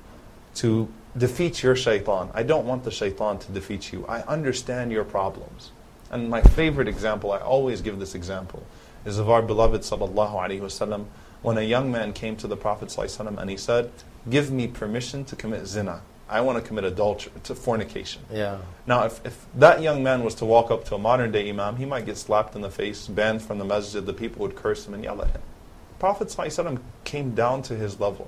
to 0.55 0.87
defeat 1.17 1.63
your 1.63 1.75
shaitan. 1.75 2.29
I 2.33 2.43
don't 2.43 2.65
want 2.65 2.83
the 2.83 2.91
shaitan 2.91 3.39
to 3.39 3.51
defeat 3.51 3.93
you. 3.93 4.05
I 4.07 4.21
understand 4.21 4.91
your 4.91 5.03
problems. 5.03 5.71
And 6.11 6.29
my 6.29 6.41
favorite 6.41 6.87
example, 6.87 7.31
I 7.31 7.39
always 7.39 7.81
give 7.81 7.99
this 7.99 8.15
example, 8.15 8.63
is 9.05 9.17
of 9.17 9.29
our 9.29 9.41
beloved 9.41 9.81
sallallahu 9.81 10.33
alaihi 10.33 10.61
wasallam 10.61 11.05
when 11.41 11.57
a 11.57 11.61
young 11.61 11.91
man 11.91 12.13
came 12.13 12.35
to 12.37 12.47
the 12.47 12.57
Prophet 12.57 12.89
sallallahu 12.89 13.05
alaihi 13.05 13.25
wasallam 13.25 13.37
and 13.41 13.49
he 13.49 13.57
said, 13.57 13.91
"Give 14.29 14.51
me 14.51 14.67
permission 14.67 15.25
to 15.25 15.35
commit 15.35 15.67
zina." 15.67 16.01
I 16.27 16.41
want 16.41 16.57
to 16.57 16.67
commit 16.67 16.85
adultery, 16.85 17.31
to 17.43 17.53
fornication. 17.53 18.23
Yeah. 18.31 18.57
Now, 18.87 19.05
if, 19.05 19.23
if 19.23 19.45
that 19.53 19.83
young 19.83 20.01
man 20.01 20.23
was 20.23 20.33
to 20.35 20.45
walk 20.45 20.71
up 20.71 20.83
to 20.85 20.95
a 20.95 20.97
modern 20.97 21.31
day 21.31 21.47
imam, 21.47 21.75
he 21.75 21.85
might 21.85 22.07
get 22.07 22.17
slapped 22.17 22.55
in 22.55 22.61
the 22.61 22.71
face, 22.71 23.07
banned 23.07 23.43
from 23.43 23.59
the 23.59 23.65
masjid, 23.65 24.03
the 24.03 24.13
people 24.13 24.41
would 24.41 24.55
curse 24.55 24.87
him 24.87 24.95
and 24.95 25.03
yell 25.03 25.21
at 25.21 25.29
him. 25.29 25.41
Prophet 25.99 26.35
came 27.03 27.35
down 27.35 27.61
to 27.63 27.75
his 27.75 27.99
level. 27.99 28.27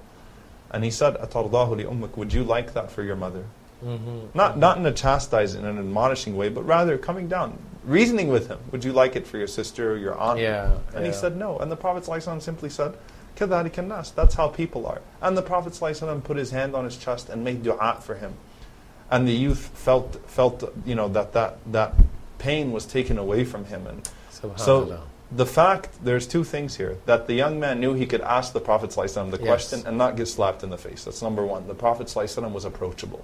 And 0.70 0.84
he 0.84 0.90
said, 0.90 1.14
أَتَرْضَاهُ 1.16 1.84
لِأُمِّكَ 1.84 2.16
Would 2.16 2.32
you 2.32 2.44
like 2.44 2.72
that 2.74 2.90
for 2.90 3.02
your 3.02 3.16
mother? 3.16 3.44
Mm-hmm. 3.84 4.26
Not, 4.34 4.58
not 4.58 4.78
in 4.78 4.86
a 4.86 4.92
chastising 4.92 5.64
and 5.64 5.78
an 5.78 5.84
admonishing 5.84 6.36
way, 6.36 6.48
but 6.48 6.64
rather 6.64 6.96
coming 6.96 7.28
down, 7.28 7.58
reasoning 7.84 8.28
with 8.28 8.48
him. 8.48 8.58
Would 8.70 8.84
you 8.84 8.92
like 8.92 9.16
it 9.16 9.26
for 9.26 9.38
your 9.38 9.48
sister 9.48 9.92
or 9.92 9.96
your 9.96 10.14
aunt? 10.14 10.38
Yeah, 10.38 10.78
And 10.94 11.04
he 11.04 11.10
yeah. 11.10 11.16
said 11.16 11.36
no. 11.36 11.58
And 11.58 11.70
the 11.70 11.76
Prophet 11.76 12.04
ﷺ 12.04 12.40
simply 12.40 12.70
said, 12.70 12.94
كَذَلِكَ 13.36 13.72
النَّاسِ 13.72 14.14
That's 14.14 14.34
how 14.34 14.48
people 14.48 14.86
are. 14.86 15.02
And 15.20 15.36
the 15.36 15.42
Prophet 15.42 15.72
ﷺ 15.72 16.22
put 16.24 16.36
his 16.36 16.52
hand 16.52 16.74
on 16.74 16.84
his 16.84 16.96
chest 16.96 17.28
and 17.28 17.44
made 17.44 17.62
dua 17.62 17.98
for 18.00 18.14
him. 18.14 18.34
And 19.10 19.28
the 19.28 19.32
youth 19.32 19.70
felt, 19.74 20.16
felt 20.28 20.72
you 20.86 20.94
know, 20.94 21.08
that, 21.08 21.32
that 21.32 21.58
that 21.70 21.94
pain 22.38 22.72
was 22.72 22.86
taken 22.86 23.18
away 23.18 23.44
from 23.44 23.66
him. 23.66 23.86
And 23.86 24.08
so 24.30 24.50
Subhanallah. 24.50 25.00
the 25.31 25.45
fact, 25.45 25.89
there's 26.03 26.25
two 26.27 26.43
things 26.43 26.77
here. 26.77 26.97
That 27.05 27.27
the 27.27 27.33
young 27.33 27.59
man 27.59 27.79
knew 27.79 27.93
he 27.93 28.05
could 28.05 28.21
ask 28.21 28.53
the 28.53 28.59
Prophet 28.61 28.91
ﷺ 28.91 29.31
the 29.31 29.37
Yes. 29.37 29.45
question 29.45 29.83
and 29.85 29.97
not 29.97 30.15
get 30.15 30.27
slapped 30.27 30.63
in 30.63 30.69
the 30.69 30.77
face. 30.77 31.03
That's 31.03 31.21
number 31.21 31.45
one. 31.45 31.67
The 31.67 31.73
Prophet 31.75 32.07
ﷺ 32.07 32.51
was 32.53 32.65
approachable. 32.65 33.23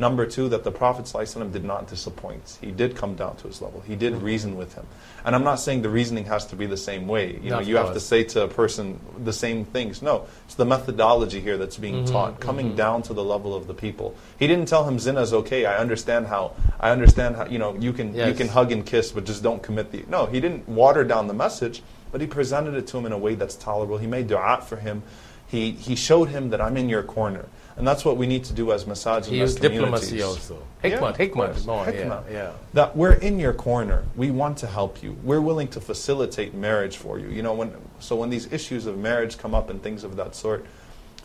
Number 0.00 0.26
two, 0.26 0.48
that 0.50 0.62
the 0.62 0.70
Prophet 0.70 1.06
ﷺ 1.06 1.50
did 1.50 1.64
not 1.64 1.88
disappoint. 1.88 2.58
He 2.60 2.70
did 2.70 2.94
come 2.94 3.16
down 3.16 3.34
to 3.38 3.48
his 3.48 3.60
level. 3.60 3.80
He 3.80 3.96
did 3.96 4.12
Mm-hmm. 4.14 4.24
reason 4.24 4.56
with 4.56 4.74
him. 4.74 4.86
And 5.24 5.34
I'm 5.34 5.42
not 5.42 5.56
saying 5.56 5.82
the 5.82 5.88
reasoning 5.88 6.24
has 6.26 6.46
to 6.46 6.56
be 6.56 6.66
the 6.66 6.76
same 6.76 7.08
way. 7.08 7.38
You 7.42 7.50
know, 7.50 7.58
you 7.58 7.76
have 7.76 7.92
to 7.94 8.00
say 8.00 8.22
to 8.24 8.44
a 8.44 8.48
person 8.48 9.00
the 9.24 9.32
same 9.32 9.64
things. 9.64 10.00
No, 10.00 10.26
it's 10.46 10.54
the 10.54 10.64
methodology 10.64 11.40
here 11.40 11.58
that's 11.58 11.76
being 11.76 12.04
Mhm, 12.04 12.10
taught, 12.12 12.40
coming 12.40 12.72
mhm. 12.72 12.76
down 12.76 13.02
to 13.02 13.12
the 13.12 13.24
level 13.24 13.54
of 13.56 13.66
the 13.66 13.74
people. 13.74 14.14
He 14.38 14.46
didn't 14.46 14.66
tell 14.68 14.84
him 14.84 14.98
zina 15.00 15.20
is 15.20 15.34
okay. 15.34 15.66
I 15.66 15.78
understand 15.78 16.28
how. 16.28 16.52
I 16.78 16.90
understand 16.90 17.34
how. 17.36 17.46
You 17.46 17.58
know, 17.58 17.74
you 17.74 17.92
can 17.92 18.14
you 18.14 18.34
can 18.34 18.48
hug 18.48 18.70
and 18.70 18.86
kiss, 18.86 19.10
but 19.10 19.24
just 19.24 19.42
don't 19.42 19.62
commit 19.62 19.90
the. 19.90 20.04
No, 20.08 20.26
he 20.26 20.38
didn't 20.40 20.68
water 20.68 21.02
down 21.02 21.26
the 21.26 21.34
message, 21.34 21.82
but 22.12 22.20
he 22.20 22.26
presented 22.28 22.74
it 22.74 22.86
to 22.88 22.98
him 22.98 23.04
in 23.06 23.12
a 23.12 23.18
way 23.18 23.34
that's 23.34 23.56
tolerable. 23.56 23.98
He 23.98 24.06
made 24.06 24.28
du'a 24.28 24.62
for 24.62 24.76
him. 24.76 25.02
He 25.48 25.72
he 25.72 25.96
showed 25.96 26.28
him 26.28 26.50
that 26.50 26.60
I'm 26.60 26.76
in 26.76 26.88
your 26.88 27.02
corner, 27.02 27.46
and 27.78 27.86
that's 27.86 28.04
what 28.04 28.16
we 28.16 28.26
need 28.26 28.44
to 28.44 28.52
do 28.52 28.72
as 28.72 28.84
masajid. 28.84 29.26
He 29.26 29.38
used 29.38 29.60
diplomacy 29.60 30.20
also. 30.22 30.62
Yeah, 30.82 30.90
Hikmat, 30.90 31.10
of 31.10 31.16
hikmat. 31.18 31.32
course. 31.32 31.66
More, 31.66 31.84
Hikmah. 31.86 32.24
Yeah, 32.30 32.32
yeah. 32.32 32.52
That 32.74 32.96
we're 32.96 33.14
in 33.14 33.38
your 33.38 33.52
corner. 33.52 34.04
We 34.16 34.30
want 34.30 34.58
to 34.58 34.66
help 34.66 35.02
you. 35.02 35.16
We're 35.22 35.40
willing 35.40 35.68
to 35.68 35.80
facilitate 35.80 36.54
marriage 36.54 36.96
for 36.96 37.18
you. 37.18 37.28
You 37.28 37.42
know, 37.42 37.54
when 37.54 37.72
so 38.00 38.16
when 38.16 38.30
these 38.30 38.52
issues 38.52 38.86
of 38.86 38.98
marriage 38.98 39.38
come 39.38 39.54
up 39.54 39.70
and 39.70 39.82
things 39.82 40.04
of 40.04 40.16
that 40.16 40.34
sort, 40.34 40.64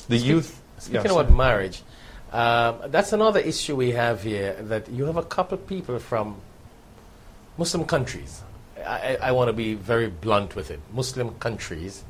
the 0.07 0.17
Speak- 0.19 0.27
youth. 0.29 0.59
Speaking 0.79 0.95
yeah, 1.05 1.11
about 1.11 1.27
sorry. 1.27 1.37
marriage, 1.37 1.81
um, 2.33 2.77
that's 2.87 3.13
another 3.13 3.39
issue 3.39 3.75
we 3.75 3.91
have 3.91 4.23
here. 4.23 4.53
That 4.61 4.89
you 4.89 5.05
have 5.05 5.17
a 5.17 5.23
couple 5.23 5.57
of 5.57 5.65
people 5.67 5.97
from 5.99 6.41
Muslim 7.57 7.85
countries. 7.85 8.41
I, 8.85 9.17
I 9.21 9.31
want 9.31 9.47
to 9.49 9.53
be 9.53 9.75
very 9.75 10.07
blunt 10.09 10.55
with 10.55 10.69
it. 10.71 10.79
Muslim 10.91 11.35
countries, 11.35 12.03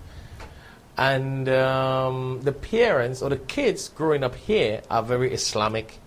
and 0.97 1.49
um, 1.49 2.41
the 2.43 2.51
parents 2.51 3.21
or 3.21 3.29
the 3.29 3.38
kids 3.38 3.89
growing 3.89 4.23
up 4.23 4.36
here 4.36 4.82
are 4.89 5.01
very 5.01 5.34
Islamic. 5.34 5.97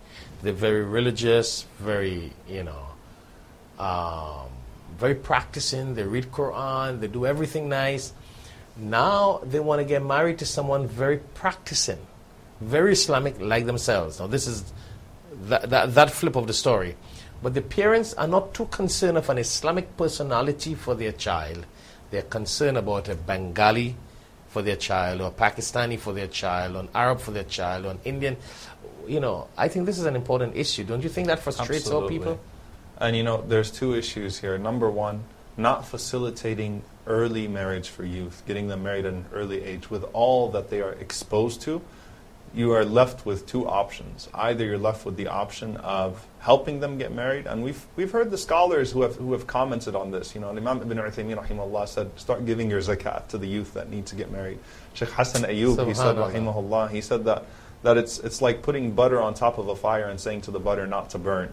They're 0.43 0.53
very 0.53 0.85
religious, 0.85 1.67
very 1.79 2.33
you 2.49 2.63
know, 2.63 3.83
um, 3.83 4.49
very 4.99 5.15
practicing. 5.15 5.95
They 5.95 6.05
read 6.05 6.31
Quran. 6.31 7.01
They 7.01 7.09
do 7.09 7.27
everything 7.27 7.69
nice. 7.69 8.13
Now 8.77 9.41
they 9.43 9.59
want 9.59 9.81
to 9.81 9.85
get 9.85 10.05
married 10.05 10.39
to 10.39 10.47
someone 10.47 10.87
very 10.87 11.19
practicing, 11.35 11.99
very 12.61 12.93
Islamic 12.93 13.41
like 13.41 13.67
themselves. 13.67 14.21
Now 14.21 14.29
this 14.29 14.47
is 14.47 14.73
that, 15.49 15.71
that, 15.71 15.95
that 15.95 16.11
flip 16.11 16.37
of 16.37 16.47
the 16.47 16.53
story. 16.53 16.95
But 17.43 17.55
the 17.55 17.63
parents 17.63 18.15
are 18.15 18.29
not 18.29 18.55
too 18.55 18.67
concerned 18.67 19.19
of 19.19 19.29
an 19.31 19.39
Islamic 19.39 19.97
personality 19.97 20.75
for 20.75 20.95
their 20.95 21.13
child. 21.13 21.67
They're 22.11 22.23
concerned 22.23 22.79
about 22.79 23.09
a 23.09 23.15
Bengali 23.15 23.97
for 24.57 24.63
their 24.63 24.77
child, 24.77 25.21
or 25.21 25.31
Pakistani 25.31 25.99
for 25.99 26.15
their 26.15 26.29
child, 26.29 26.77
or 26.77 26.81
an 26.81 26.89
Arab 26.95 27.21
for 27.21 27.31
their 27.31 27.45
child, 27.45 27.85
or 27.85 27.91
an 27.91 27.99
Indian. 28.07 28.39
You 29.07 29.21
know, 29.21 29.49
I 29.55 29.69
think 29.69 29.85
this 29.85 29.99
is 29.99 30.07
an 30.07 30.17
important 30.17 30.57
issue. 30.57 30.83
Don't 30.83 31.03
you 31.03 31.11
think 31.11 31.27
that 31.27 31.41
frustrates 31.41 31.91
all 31.91 32.09
people? 32.09 32.41
And 32.97 33.15
you 33.15 33.23
know, 33.23 33.45
there's 33.47 33.71
two 33.71 33.95
issues 33.95 34.39
here. 34.39 34.57
Number 34.57 34.91
one, 34.91 35.25
not 35.59 35.87
facilitating 35.87 36.83
early 37.07 37.47
marriage 37.49 37.91
for 37.91 38.03
youth, 38.03 38.43
getting 38.47 38.69
them 38.69 38.83
married 38.83 39.05
at 39.05 39.13
an 39.13 39.27
early 39.31 39.63
age 39.63 39.91
with 39.91 40.05
all 40.15 40.51
that 40.53 40.71
they 40.71 40.81
are 40.81 40.93
exposed 40.93 41.61
to. 41.69 41.83
You 42.55 42.73
are 42.73 42.87
left 42.87 43.27
with 43.27 43.47
two 43.47 43.69
options. 43.69 44.31
Either 44.33 44.65
you're 44.65 44.79
left 44.79 45.05
with 45.05 45.19
the 45.19 45.27
option 45.27 45.77
of 45.77 46.27
helping 46.47 46.79
them 46.79 46.97
get 46.97 47.13
married, 47.13 47.45
and 47.45 47.65
we've 47.65 47.85
we've 47.97 48.13
heard 48.13 48.31
the 48.31 48.39
scholars 48.39 48.93
who 48.93 49.03
have 49.03 49.17
who 49.17 49.33
have 49.33 49.49
commented 49.49 49.97
on 49.97 50.13
this. 50.13 50.33
You 50.33 50.41
know, 50.41 50.51
Imam 50.51 50.81
Ibn 50.81 50.99
Uthaymeen 50.99 51.37
rahimahullah 51.45 51.89
said, 51.89 52.09
start 52.17 52.47
giving 52.47 52.71
your 52.71 52.81
zakat 52.81 53.27
to 53.29 53.37
the 53.37 53.49
youth 53.49 53.75
that 53.75 53.91
need 53.91 54.07
to 54.07 54.15
get 54.15 54.31
married. 54.31 54.61
Sheikh 54.95 55.09
Hassan 55.09 55.43
Ayyub, 55.43 55.85
he 55.89 55.95
said 55.95 56.15
rahimahullah, 56.15 56.91
he 56.91 57.01
said 57.01 57.25
that 57.25 57.47
that 57.83 57.97
it's 57.97 58.21
it's 58.21 58.41
like 58.41 58.63
putting 58.63 58.93
butter 58.93 59.21
on 59.21 59.35
top 59.35 59.59
of 59.59 59.67
a 59.69 59.75
fire 59.75 60.07
and 60.07 60.21
saying 60.21 60.43
to 60.43 60.53
the 60.53 60.61
butter 60.61 60.87
not 60.87 61.11
to 61.11 61.19
burn. 61.19 61.53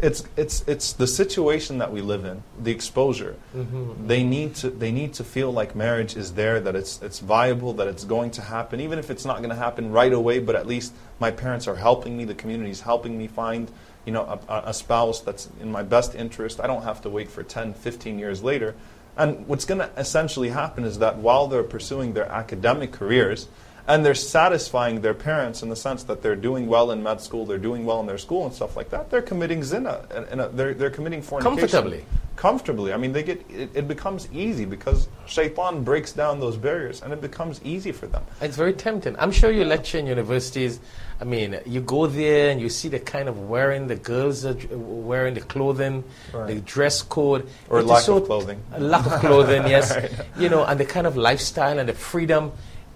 It's 0.00 0.24
it's 0.36 0.64
it's 0.66 0.92
the 0.94 1.06
situation 1.06 1.78
that 1.78 1.92
we 1.92 2.00
live 2.00 2.24
in, 2.24 2.42
the 2.60 2.70
exposure. 2.70 3.36
Mm-hmm. 3.54 4.06
They 4.06 4.22
need 4.22 4.54
to 4.56 4.70
they 4.70 4.90
need 4.92 5.12
to 5.14 5.24
feel 5.24 5.52
like 5.52 5.76
marriage 5.76 6.16
is 6.16 6.32
there, 6.34 6.60
that 6.60 6.74
it's 6.74 7.02
it's 7.02 7.18
viable, 7.18 7.74
that 7.74 7.88
it's 7.88 8.04
going 8.04 8.30
to 8.32 8.42
happen, 8.42 8.80
even 8.80 8.98
if 8.98 9.10
it's 9.10 9.24
not 9.24 9.38
going 9.38 9.50
to 9.50 9.56
happen 9.56 9.92
right 9.92 10.12
away. 10.12 10.38
But 10.38 10.54
at 10.54 10.66
least 10.66 10.94
my 11.18 11.30
parents 11.30 11.68
are 11.68 11.76
helping 11.76 12.16
me, 12.16 12.24
the 12.24 12.34
community 12.34 12.70
is 12.70 12.80
helping 12.80 13.18
me 13.18 13.26
find 13.26 13.70
you 14.06 14.12
know 14.12 14.22
a, 14.22 14.52
a- 14.52 14.62
a 14.66 14.74
spouse 14.74 15.20
that's 15.20 15.48
in 15.60 15.70
my 15.70 15.82
best 15.82 16.14
interest. 16.14 16.60
I 16.60 16.66
don't 16.66 16.82
have 16.84 17.02
to 17.02 17.10
wait 17.10 17.30
for 17.30 17.42
10, 17.42 17.74
15 17.74 18.18
years 18.18 18.42
later. 18.42 18.74
And 19.16 19.46
what's 19.46 19.66
going 19.66 19.80
to 19.80 19.90
essentially 19.98 20.48
happen 20.48 20.84
is 20.84 21.00
that 21.00 21.18
while 21.18 21.46
they're 21.46 21.62
pursuing 21.62 22.14
their 22.14 22.26
academic 22.26 22.92
careers, 22.92 23.46
and 23.88 24.04
they're 24.04 24.14
satisfying 24.14 25.00
their 25.00 25.14
parents 25.14 25.62
in 25.62 25.68
the 25.68 25.76
sense 25.76 26.04
that 26.04 26.22
they're 26.22 26.36
doing 26.36 26.66
well 26.68 26.90
in 26.92 27.02
med 27.02 27.20
school, 27.20 27.44
they're 27.46 27.58
doing 27.58 27.84
well 27.84 28.00
in 28.00 28.06
their 28.06 28.18
school 28.18 28.44
and 28.46 28.54
stuff 28.54 28.76
like 28.76 28.90
that. 28.90 29.10
They're 29.10 29.22
committing 29.22 29.62
zina, 29.64 30.06
and, 30.14 30.26
and 30.40 30.58
they're 30.58 30.74
they're 30.74 30.90
committing 30.90 31.22
fornication 31.22 31.58
Comfortably. 31.58 32.04
Comfortably. 32.36 32.92
I 32.92 32.96
mean, 32.96 33.12
they 33.12 33.22
get 33.22 33.44
it, 33.50 33.70
it 33.74 33.86
becomes 33.88 34.28
easy 34.32 34.64
because 34.64 35.08
shaitan 35.26 35.84
breaks 35.84 36.12
down 36.12 36.40
those 36.40 36.56
barriers, 36.56 37.02
and 37.02 37.12
it 37.12 37.20
becomes 37.20 37.60
easy 37.64 37.92
for 37.92 38.06
them. 38.06 38.22
It's 38.40 38.56
very 38.56 38.72
tempting. 38.72 39.16
I'm 39.18 39.32
sure 39.32 39.50
you 39.50 39.64
lecture 39.64 39.98
in 39.98 40.06
universities. 40.06 40.80
I 41.20 41.24
mean, 41.24 41.60
you 41.66 41.80
go 41.80 42.06
there 42.08 42.50
and 42.50 42.60
you 42.60 42.68
see 42.68 42.88
the 42.88 42.98
kind 42.98 43.28
of 43.28 43.48
wearing 43.48 43.86
the 43.86 43.94
girls 43.94 44.44
are 44.44 44.56
wearing 44.72 45.34
the 45.34 45.40
clothing, 45.40 46.02
the 46.32 46.60
dress 46.64 47.02
code, 47.02 47.48
Or 47.68 47.78
It 47.78 47.86
lack 47.86 48.02
so- 48.02 48.16
of 48.16 48.24
clothing. 48.26 48.60
a 48.72 48.80
lack 48.80 49.06
of 49.06 49.20
clothing, 49.20 49.62
yes. 49.68 49.94
You 50.38 50.48
know, 50.48 50.64
and 50.64 50.80
the 50.80 50.84
kind 50.84 51.06
of 51.06 51.16
lifestyle 51.16 51.78
and 51.78 51.88
the 51.88 51.94
freedom. 51.94 52.50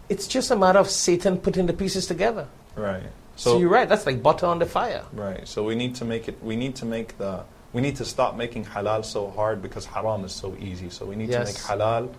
It's 0.09 0.27
just 0.27 0.51
a 0.51 0.57
matter 0.57 0.79
of 0.79 0.88
Satan 0.88 1.38
putting 1.38 1.66
the 1.66 1.73
pieces 1.73 2.07
together. 2.07 2.47
Right. 2.77 3.03
So, 3.37 3.59
you're 3.59 3.69
right. 3.69 3.88
That's 3.88 4.07
like 4.07 4.23
butter 4.23 4.47
on 4.47 4.59
the 4.59 4.66
fire. 4.66 5.05
Right. 5.12 5.47
So 5.47 5.62
we 5.64 5.75
need 5.75 5.95
to 5.97 6.05
make 6.05 6.27
it. 6.29 6.42
We 6.42 6.57
need 6.57 6.77
to 6.77 6.87
make 6.87 7.19
the. 7.19 7.42
We 7.73 7.83
need 7.83 7.97
to 7.97 8.05
stop 8.07 8.37
making 8.37 8.64
halal 8.64 9.05
so 9.05 9.31
hard 9.31 9.61
because 9.61 9.85
haram 9.85 10.25
is 10.25 10.33
so 10.33 10.57
easy. 10.59 10.88
So 10.88 11.05
we 11.05 11.16
need 11.16 11.29
Yes. 11.29 11.53
to 11.53 11.77
make 11.77 11.81
halal 11.81 12.14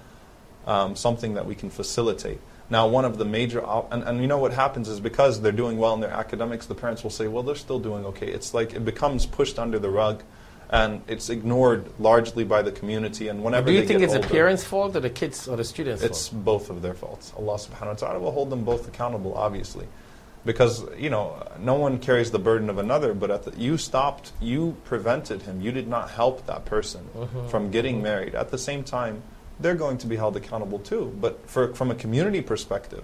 um, 0.68 0.96
something 0.96 1.34
that 1.34 1.46
we 1.48 1.56
can 1.56 1.70
facilitate. 1.72 2.40
Now, 2.70 2.88
one 2.88 3.06
of 3.06 3.18
the 3.18 3.26
major 3.26 3.66
op- 3.66 3.92
and, 3.92 4.04
and 4.04 4.22
you 4.22 4.28
know 4.28 4.38
what 4.38 4.54
happens 4.54 4.90
is 4.90 5.00
because 5.00 5.42
they're 5.42 5.54
doing 5.54 5.78
well 5.78 5.94
in 5.96 6.02
their 6.02 6.12
academics, 6.12 6.66
the 6.68 6.76
parents 6.76 7.02
will 7.02 7.10
say, 7.10 7.28
"Well, 7.28 7.42
they're 7.42 7.56
still 7.56 7.80
doing 7.80 8.06
okay." 8.06 8.28
It's 8.28 8.54
like 8.54 8.74
it 8.74 8.84
becomes 8.86 9.26
pushed 9.26 9.58
under 9.58 9.80
the 9.80 9.90
rug, 9.90 10.22
and 10.70 11.02
it's 11.08 11.30
ignored 11.30 11.86
largely 12.00 12.44
by 12.44 12.62
the 12.62 12.72
community. 12.72 13.28
And 13.30 13.44
whenever 13.44 13.68
Do 13.68 13.74
you 13.74 13.86
think 13.86 14.02
it's 14.02 14.14
the 14.14 14.20
older- 14.20 14.30
parents' 14.30 14.64
fault 14.64 14.96
or 14.96 15.00
the 15.00 15.10
kids 15.10 15.48
or 15.48 15.56
the 15.56 15.64
students' 15.64 16.04
it's 16.04 16.28
fault? 16.28 16.44
both 16.46 16.70
of 16.70 16.82
their 16.82 16.94
faults. 16.94 17.32
Allah 17.38 17.56
subhanahu 17.56 17.88
wa 17.88 17.94
ta'ala 17.94 18.20
will 18.20 18.32
hold 18.32 18.50
them 18.50 18.64
both 18.66 18.88
accountable, 18.88 19.34
obviously. 19.36 19.88
Because, 20.46 20.86
you 20.98 21.10
know, 21.10 21.46
no 21.60 21.74
one 21.74 22.00
carries 22.00 22.32
the 22.32 22.40
burden 22.40 22.70
of 22.70 22.78
another, 22.78 23.14
but 23.14 23.32
at 23.32 23.44
the, 23.44 23.52
you 23.60 23.78
stopped, 23.78 24.32
you 24.40 24.78
prevented 24.86 25.42
him. 25.42 25.60
You 25.60 25.72
did 25.72 25.88
not 25.90 26.10
help 26.12 26.46
that 26.48 26.64
person 26.66 27.08
Mm-hmm. 27.16 27.48
from 27.50 27.70
getting 27.72 28.02
married. 28.02 28.34
At 28.36 28.52
the 28.52 28.58
same 28.58 28.84
time, 28.84 29.24
they're 29.60 29.76
going 29.76 29.98
to 30.00 30.08
be 30.08 30.16
held 30.16 30.38
accountable 30.38 30.80
too. 30.80 31.14
But 31.20 31.50
for, 31.50 31.74
from 31.74 31.92
a 31.92 31.96
community 31.96 32.42
perspective, 32.42 33.04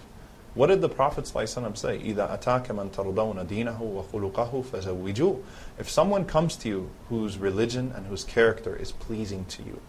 what 0.54 0.68
did 0.68 0.80
the 0.80 0.88
Prophet 0.88 1.24
ﷺ 1.24 1.76
say? 1.76 1.98
إِذَا 1.98 2.40
أَتَاكَ 2.40 2.66
مَنْ 2.68 2.90
تَرْضَوْنَ 2.90 3.46
دِينَهُ 3.46 3.78
وَخُلُقَهُ 3.78 4.64
فَزَوِّجُوهُ 4.64 5.42
If 5.78 5.88
someone 5.88 6.24
comes 6.24 6.56
to 6.56 6.68
you 6.68 6.90
whose 7.08 7.38
religion 7.38 7.92
and 7.94 8.06
whose 8.06 8.24
character 8.24 8.74
is 8.74 8.90
pleasing 8.90 9.44
to 9.46 9.62
you, 9.62 9.80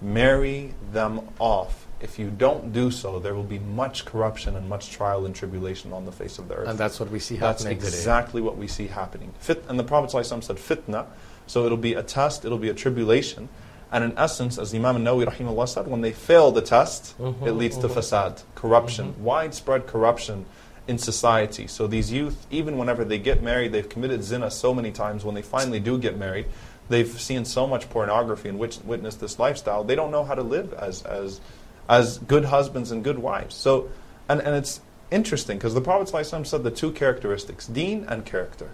marry 0.00 0.74
them 0.92 1.20
off. 1.38 1.86
If 2.00 2.18
you 2.18 2.30
don't 2.30 2.72
do 2.72 2.90
so, 2.90 3.18
there 3.18 3.34
will 3.34 3.42
be 3.42 3.58
much 3.58 4.04
corruption 4.04 4.56
and 4.56 4.68
much 4.68 4.90
trial 4.90 5.26
and 5.26 5.34
tribulation 5.34 5.92
on 5.92 6.04
the 6.04 6.12
face 6.12 6.38
of 6.38 6.48
the 6.48 6.54
earth. 6.54 6.68
And 6.68 6.78
that's 6.78 7.00
what 7.00 7.10
we 7.10 7.18
see 7.18 7.36
That's 7.36 7.62
happening 7.62 7.78
today. 7.78 7.88
exactly 7.88 8.40
what 8.40 8.56
we 8.56 8.68
see 8.68 8.86
happening. 8.86 9.34
Fit, 9.40 9.64
and 9.68 9.78
the 9.78 9.84
Prophet 9.84 10.10
ﷺ 10.16 10.44
said 10.44 10.56
fitna, 10.56 11.06
so 11.46 11.64
it'll 11.64 11.76
be 11.76 11.94
a 11.94 12.02
test, 12.02 12.44
it'll 12.44 12.58
be 12.58 12.68
a 12.68 12.74
tribulation. 12.74 13.48
and 13.93 14.03
in 14.03 14.17
essence, 14.17 14.57
as 14.57 14.73
Imam 14.73 14.97
Nawawi 14.97 15.25
rahimahullah 15.27 15.69
said, 15.69 15.87
when 15.87 16.01
they 16.01 16.11
fail 16.11 16.51
the 16.51 16.63
test, 16.63 17.15
Mhm, 17.19 17.45
it 17.45 17.53
leads 17.53 17.77
to 17.77 17.87
mhm. 17.87 17.93
fasad, 17.93 18.41
corruption, 18.55 19.13
widespread 19.23 19.85
corruption 19.87 20.45
in 20.87 20.97
society. 20.97 21.67
So 21.67 21.85
these 21.85 22.11
youth, 22.11 22.45
even 22.49 22.77
whenever 22.79 23.05
they 23.05 23.19
get 23.19 23.43
married, 23.43 23.71
they've 23.71 23.87
committed 23.87 24.23
zina 24.23 24.49
so 24.49 24.73
many 24.73 24.91
times. 24.91 25.23
When 25.23 25.35
they 25.35 25.43
finally 25.43 25.79
do 25.79 25.97
get 25.99 26.17
married, 26.17 26.47
they've 26.89 27.07
seen 27.21 27.45
so 27.45 27.67
much 27.67 27.87
pornography 27.91 28.49
and 28.49 28.57
wit- 28.57 28.79
witnessed 28.83 29.19
this 29.21 29.37
lifestyle. 29.37 29.83
They 29.83 29.95
don't 29.95 30.11
know 30.11 30.23
how 30.23 30.33
to 30.35 30.43
live 30.43 30.73
as 30.73 31.03
as 31.03 31.39
as 31.87 32.17
good 32.17 32.45
husbands 32.45 32.91
and 32.91 33.03
good 33.03 33.19
wives. 33.19 33.53
So, 33.55 33.89
and 34.27 34.41
and 34.41 34.55
it's 34.55 34.81
interesting 35.11 35.57
because 35.57 35.75
the 35.75 35.81
Prophet 35.81 36.07
ﷺ 36.11 36.47
said 36.47 36.63
the 36.63 36.71
two 36.71 36.91
characteristics, 36.91 37.67
deen 37.67 38.05
and 38.09 38.25
character. 38.25 38.69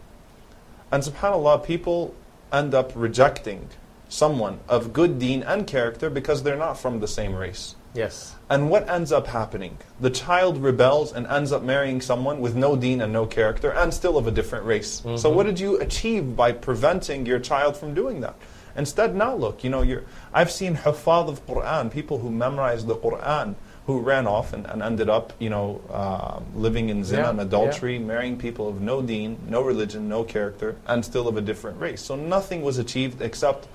And 0.91 1.03
subhanAllah, 1.03 1.63
people 1.65 2.15
end 2.53 2.73
up 2.73 2.93
rejecting 2.95 3.67
someone 4.09 4.59
of 4.67 4.91
good 4.91 5.19
deen 5.19 5.43
and 5.43 5.65
character 5.65 6.09
because 6.09 6.43
they're 6.43 6.57
not 6.57 6.73
from 6.77 6.99
the 6.99 7.07
same 7.07 7.33
race. 7.33 7.75
Yes. 7.93 8.35
And 8.49 8.69
what 8.69 8.89
ends 8.89 9.11
up 9.11 9.27
happening? 9.27 9.77
The 9.99 10.09
child 10.09 10.61
rebels 10.61 11.13
and 11.13 11.25
ends 11.27 11.51
up 11.51 11.63
marrying 11.63 12.01
someone 12.01 12.39
with 12.39 12.55
no 12.55 12.75
deen 12.75 13.01
and 13.01 13.13
no 13.13 13.25
character 13.25 13.71
and 13.71 13.93
still 13.93 14.17
of 14.17 14.27
a 14.27 14.31
different 14.31 14.65
race. 14.65 15.01
Mm-hmm. 15.01 15.17
So 15.17 15.29
what 15.29 15.45
did 15.45 15.59
you 15.59 15.79
achieve 15.79 16.35
by 16.35 16.51
preventing 16.51 17.25
your 17.25 17.39
child 17.39 17.77
from 17.77 17.93
doing 17.93 18.21
that? 18.21 18.35
Instead, 18.75 19.15
now 19.15 19.35
look, 19.35 19.63
you 19.63 19.69
know, 19.69 19.81
you're, 19.81 20.03
I've 20.33 20.51
seen 20.51 20.75
hufad 20.75 21.27
of 21.27 21.45
Quran, 21.47 21.91
people 21.91 22.19
who 22.19 22.31
memorized 22.31 22.87
the 22.87 22.95
Quran, 22.95 23.55
who 23.87 23.99
ran 23.99 24.27
off 24.27 24.53
and, 24.53 24.67
and 24.67 24.83
ended 24.83 25.09
up, 25.09 25.33
you 25.39 25.49
know, 25.49 25.81
uh, 25.89 26.39
living 26.53 26.89
in 26.89 27.03
zina 27.03 27.23
Yeah, 27.23 27.29
and 27.31 27.41
adultery, 27.41 27.97
marrying 27.97 28.37
people 28.37 28.69
of 28.69 28.81
no 28.81 29.01
deen, 29.01 29.39
no 29.47 29.63
religion, 29.63 30.07
no 30.07 30.23
character, 30.23 30.75
and 30.85 31.03
still 31.03 31.27
of 31.27 31.37
a 31.37 31.41
different 31.41 31.79
race. 31.79 32.01
So 32.01 32.15
nothing 32.15 32.61
was 32.61 32.77
achieved 32.77 33.21
except 33.21 33.67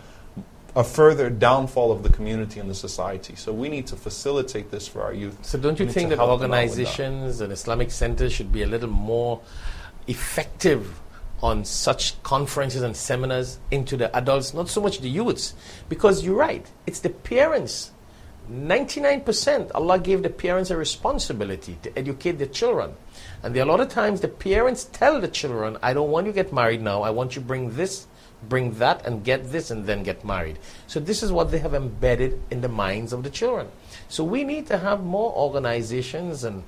a 0.77 0.83
further 0.83 1.31
downfall 1.31 1.93
of 1.93 2.03
the 2.03 2.09
community 2.09 2.59
and 2.59 2.69
the 2.69 2.75
society. 2.75 3.37
So 3.37 3.53
we 3.53 3.69
need 3.69 3.87
to 3.89 3.97
facilitate 3.97 4.71
this 4.71 4.89
for 4.89 5.03
our 5.03 5.13
youth. 5.13 5.39
So 5.43 5.59
don't 5.59 5.79
you 5.79 5.89
think 5.89 6.09
that 6.11 6.19
help 6.19 6.41
them 6.41 6.53
out 6.53 6.63
with 6.63 6.71
organizations 6.71 7.41
and 7.41 7.53
Islamic 7.53 7.91
centers 7.93 8.33
should 8.33 8.51
be 8.51 8.63
a 8.63 8.67
little 8.67 8.91
more 8.91 9.41
effective 10.09 11.01
on 11.43 11.65
such 11.65 12.21
conferences 12.23 12.83
and 12.83 12.97
seminars 12.97 13.59
into 13.71 13.97
the 13.97 14.15
adults, 14.17 14.53
not 14.53 14.69
so 14.69 14.81
much 14.81 14.99
the 14.99 15.09
youths? 15.09 15.55
Because 15.89 16.25
you're 16.25 16.37
right, 16.37 16.67
it's 16.87 17.01
the 17.01 17.11
parents. 17.11 17.93
99% 18.51 19.71
Allah 19.75 19.99
gave 19.99 20.23
the 20.23 20.29
parents 20.29 20.71
a 20.71 20.77
responsibility 20.77 21.79
to 21.83 21.99
educate 21.99 22.33
their 22.33 22.49
children. 22.49 22.95
And 23.43 23.55
there 23.55 23.63
are 23.63 23.67
a 23.67 23.71
lot 23.71 23.81
of 23.81 23.89
times 23.89 24.21
the 24.21 24.29
parents 24.29 24.85
tell 24.85 25.21
the 25.21 25.29
children, 25.29 25.79
I 25.83 25.95
don't 25.95 26.11
want 26.11 26.27
you 26.27 26.33
to 26.33 26.37
get 26.37 26.53
married 26.53 26.83
now, 26.83 27.03
I 27.03 27.11
want 27.11 27.37
you 27.37 27.43
to 27.43 27.47
bring 27.47 27.77
this 27.77 28.07
bring 28.49 28.75
that 28.79 29.07
and 29.07 29.25
get 29.25 29.51
this 29.51 29.71
and 29.71 29.87
then 29.87 30.03
get 30.03 30.25
married. 30.25 30.59
So 30.87 31.01
this 31.01 31.23
is 31.23 31.33
what 31.33 31.51
they 31.51 31.59
have 31.59 31.75
embedded 31.75 32.41
in 32.51 32.61
the 32.61 32.69
minds 32.69 33.13
of 33.13 33.23
the 33.23 33.31
children. 33.31 33.69
So 34.09 34.25
we 34.25 34.45
need 34.45 34.67
to 34.69 34.79
have 34.79 35.03
more 35.03 35.33
organizations 35.35 36.45
and 36.45 36.65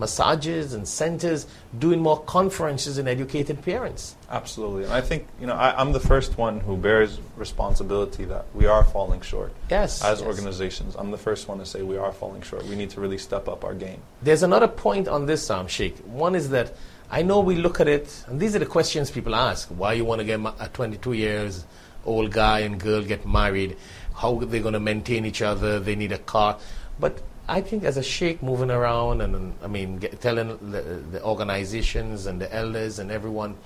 masajid 0.00 0.72
and 0.72 0.88
centers 0.88 1.46
doing 1.78 2.00
more 2.00 2.20
conferences 2.22 2.98
and 2.98 3.06
educated 3.06 3.62
parents. 3.62 4.16
Absolutely. 4.30 4.84
And 4.84 4.92
I 4.92 5.00
think, 5.02 5.28
you 5.38 5.46
know, 5.46 5.54
I, 5.54 5.78
I'm 5.78 5.92
the 5.92 6.00
first 6.00 6.38
one 6.38 6.60
who 6.60 6.76
bears 6.76 7.20
responsibility 7.36 8.24
that 8.24 8.46
we 8.54 8.66
are 8.66 8.82
falling 8.82 9.20
short. 9.20 9.52
Yes, 9.68 10.02
As 10.02 10.20
yes. 10.20 10.26
organizations, 10.26 10.96
I'm 10.96 11.10
the 11.10 11.18
first 11.18 11.48
one 11.48 11.58
to 11.58 11.66
say 11.66 11.82
we 11.82 11.98
are 11.98 12.12
falling 12.12 12.42
short. 12.42 12.64
We 12.64 12.76
need 12.76 12.90
to 12.90 13.00
really 13.00 13.18
step 13.18 13.46
up 13.46 13.62
our 13.64 13.74
game. 13.74 14.00
There's 14.22 14.42
another 14.42 14.68
point 14.68 15.06
on 15.06 15.26
this, 15.26 15.50
um, 15.50 15.68
Sheikh. 15.68 15.98
One 15.98 16.34
is 16.34 16.48
that 16.50 16.74
I 17.12 17.22
know 17.22 17.40
we 17.40 17.56
look 17.56 17.80
at 17.80 17.88
it, 17.88 18.24
and 18.28 18.38
these 18.38 18.54
are 18.54 18.60
the 18.60 18.66
questions 18.66 19.10
people 19.10 19.34
ask. 19.34 19.68
Why 19.68 19.94
you 19.94 20.04
want 20.04 20.20
to 20.20 20.24
get 20.24 20.38
a 20.60 20.68
22 20.72 21.12
years 21.14 21.64
old 22.04 22.30
guy 22.30 22.60
and 22.60 22.78
girl 22.78 23.02
get 23.02 23.26
married? 23.26 23.76
How 24.14 24.38
are 24.38 24.44
they 24.44 24.60
going 24.60 24.74
to 24.74 24.80
maintain 24.80 25.26
each 25.26 25.42
other? 25.42 25.80
They 25.80 25.96
need 25.96 26.12
a 26.12 26.18
car. 26.18 26.58
But 27.00 27.20
I 27.48 27.62
think 27.62 27.82
as 27.82 27.96
a 27.96 28.02
sheikh 28.02 28.44
moving 28.44 28.70
around 28.70 29.22
and, 29.22 29.34
and 29.34 29.54
I 29.60 29.66
mean, 29.66 29.98
get, 29.98 30.20
telling 30.20 30.56
the, 30.70 30.82
the 30.82 31.24
organizations 31.24 32.26
and 32.26 32.40
the 32.40 32.54
elders 32.54 33.00
and 33.00 33.10
everyone, 33.10 33.56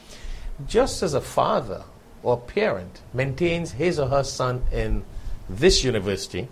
just 0.66 1.02
as 1.02 1.12
a 1.12 1.20
father 1.20 1.84
or 2.22 2.38
parent 2.38 3.02
maintains 3.12 3.72
his 3.72 3.98
or 3.98 4.08
her 4.08 4.24
son 4.24 4.62
in 4.72 5.04
this 5.50 5.84
university, 5.84 6.48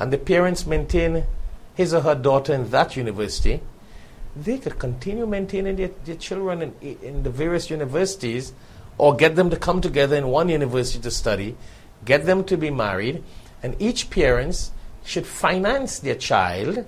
and 0.00 0.10
the 0.10 0.16
parents 0.16 0.64
maintain 0.64 1.26
his 1.74 1.92
or 1.92 2.00
her 2.00 2.14
daughter 2.14 2.54
in 2.54 2.70
that 2.70 2.96
university, 2.96 3.60
they 4.36 4.58
could 4.58 4.78
continue 4.78 5.26
maintaining 5.26 5.76
their, 5.76 5.90
their 6.04 6.16
children 6.16 6.74
in, 6.80 6.98
in 7.02 7.22
the 7.22 7.30
various 7.30 7.70
universities 7.70 8.52
or 8.98 9.14
get 9.14 9.36
them 9.36 9.50
to 9.50 9.56
come 9.56 9.80
together 9.80 10.16
in 10.16 10.28
one 10.28 10.48
university 10.48 11.00
to 11.02 11.10
study, 11.10 11.56
get 12.04 12.26
them 12.26 12.44
to 12.44 12.56
be 12.56 12.70
married, 12.70 13.22
and 13.62 13.80
each 13.80 14.10
parents 14.10 14.72
should 15.04 15.26
finance 15.26 15.98
their 16.00 16.14
child 16.14 16.84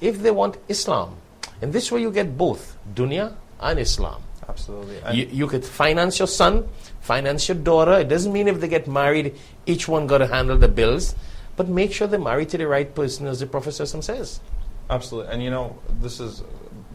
if 0.00 0.20
they 0.20 0.30
want 0.30 0.56
Islam. 0.68 1.16
And 1.62 1.72
this 1.72 1.90
way 1.90 2.00
you 2.00 2.10
get 2.10 2.36
both 2.36 2.76
dunya 2.94 3.34
and 3.60 3.78
Islam. 3.78 4.22
Absolutely. 4.48 4.98
And 4.98 5.16
You, 5.16 5.26
you 5.26 5.46
could 5.46 5.64
finance 5.64 6.18
your 6.18 6.28
son, 6.28 6.68
finance 7.00 7.48
your 7.48 7.56
daughter. 7.56 7.92
It 7.92 8.08
doesn't 8.08 8.32
mean 8.32 8.48
if 8.48 8.60
they 8.60 8.68
get 8.68 8.86
married, 8.86 9.34
each 9.64 9.88
one 9.88 10.06
got 10.06 10.18
to 10.18 10.26
handle 10.26 10.56
the 10.56 10.68
bills, 10.68 11.14
but 11.56 11.68
make 11.68 11.92
sure 11.92 12.06
they're 12.06 12.20
married 12.20 12.50
to 12.50 12.58
the 12.58 12.68
right 12.68 12.94
person, 12.94 13.26
as 13.26 13.40
the 13.40 13.46
Prophet 13.46 13.72
says. 13.72 14.40
Absolutely. 14.88 15.32
And 15.32 15.42
you 15.42 15.50
know, 15.50 15.78
this 16.00 16.20
is 16.20 16.42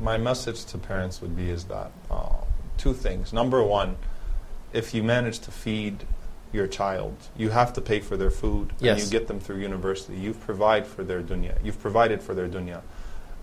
my 0.02 0.18
message 0.18 0.66
to 0.66 0.78
parents 0.78 1.22
would 1.22 1.36
be 1.36 1.50
is 1.50 1.66
that 1.66 1.92
uh, 2.10 2.30
two 2.78 2.94
things. 2.94 3.32
Number 3.32 3.64
one, 3.64 3.98
if 4.74 4.94
you 4.94 5.04
manage 5.04 5.40
to 5.40 5.52
feed 5.52 6.06
your 6.52 6.68
child, 6.68 7.16
you 7.38 7.50
have 7.50 7.74
to 7.74 7.82
pay 7.82 8.00
for 8.00 8.18
their 8.18 8.32
food 8.32 8.74
and 8.82 9.00
you 9.00 9.10
get 9.10 9.28
them 9.28 9.40
through 9.40 9.58
university. 9.58 10.18
You've 10.18 10.40
provided 10.42 10.88
for 10.88 11.04
their 11.04 11.22
dunya. 11.22 11.64
You've 11.64 11.80
provided 11.80 12.22
for 12.22 12.34
their 12.34 12.50
dunya. 12.50 12.82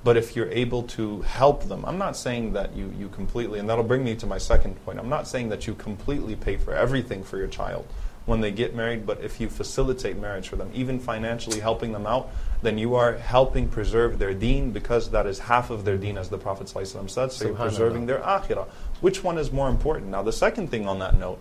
But 0.05 0.16
if 0.16 0.37
you're 0.37 0.51
able 0.51 0.85
to 0.85 1.23
help 1.23 1.64
them, 1.64 1.85
I'm 1.85 1.99
not 1.99 2.16
saying 2.16 2.53
that 2.53 2.75
you, 2.77 2.92
you 2.99 3.09
completely, 3.09 3.59
and 3.59 3.68
that'll 3.68 3.85
bring 3.85 4.05
me 4.05 4.14
to 4.16 4.27
my 4.27 4.38
second 4.38 4.75
point. 4.85 4.99
I'm 4.99 5.09
not 5.09 5.27
saying 5.27 5.49
that 5.49 5.66
you 5.66 5.75
completely 5.75 6.37
pay 6.37 6.57
for 6.57 6.73
everything 6.73 7.25
for 7.25 7.37
your 7.37 7.49
child 7.49 7.87
when 8.29 8.41
they 8.43 8.51
get 8.51 8.75
married, 8.75 9.07
but 9.07 9.23
if 9.23 9.41
you 9.41 9.49
facilitate 9.49 10.19
marriage 10.19 10.49
for 10.49 10.57
them, 10.57 10.71
even 10.75 11.01
financially 11.01 11.61
helping 11.61 11.93
them 11.93 12.07
out, 12.07 12.31
then 12.62 12.77
you 12.77 12.95
are 12.95 13.14
helping 13.14 13.69
preserve 13.69 14.19
their 14.19 14.35
deen 14.35 14.71
because 14.71 15.11
that 15.11 15.27
is 15.27 15.38
half 15.38 15.71
of 15.71 15.85
their 15.87 15.97
deen, 15.97 16.19
as 16.19 16.29
the 16.29 16.37
Prophet 16.37 16.67
ﷺ 16.67 17.09
said. 17.09 17.33
So 17.33 17.47
you're 17.47 17.57
preserving 17.57 18.05
their 18.07 18.19
akhirah. 18.19 18.69
Which 19.01 19.25
one 19.25 19.38
is 19.38 19.51
more 19.51 19.69
important? 19.71 20.11
Now, 20.11 20.23
the 20.23 20.33
second 20.33 20.69
thing 20.71 20.87
on 20.87 20.99
that 20.99 21.19
note 21.19 21.41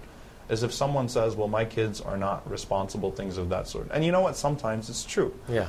is 0.49 0.63
if 0.63 0.73
someone 0.73 1.09
says, 1.09 1.35
well, 1.35 1.49
my 1.49 1.65
kids 1.65 1.99
are 1.99 2.15
not 2.17 2.49
responsible, 2.49 3.11
things 3.11 3.37
of 3.37 3.49
that 3.49 3.67
sort. 3.67 3.89
And 3.91 4.05
you 4.05 4.13
know 4.13 4.21
what? 4.21 4.37
Sometimes 4.37 4.89
it's 4.89 5.03
true 5.03 5.33
Yeah. 5.49 5.67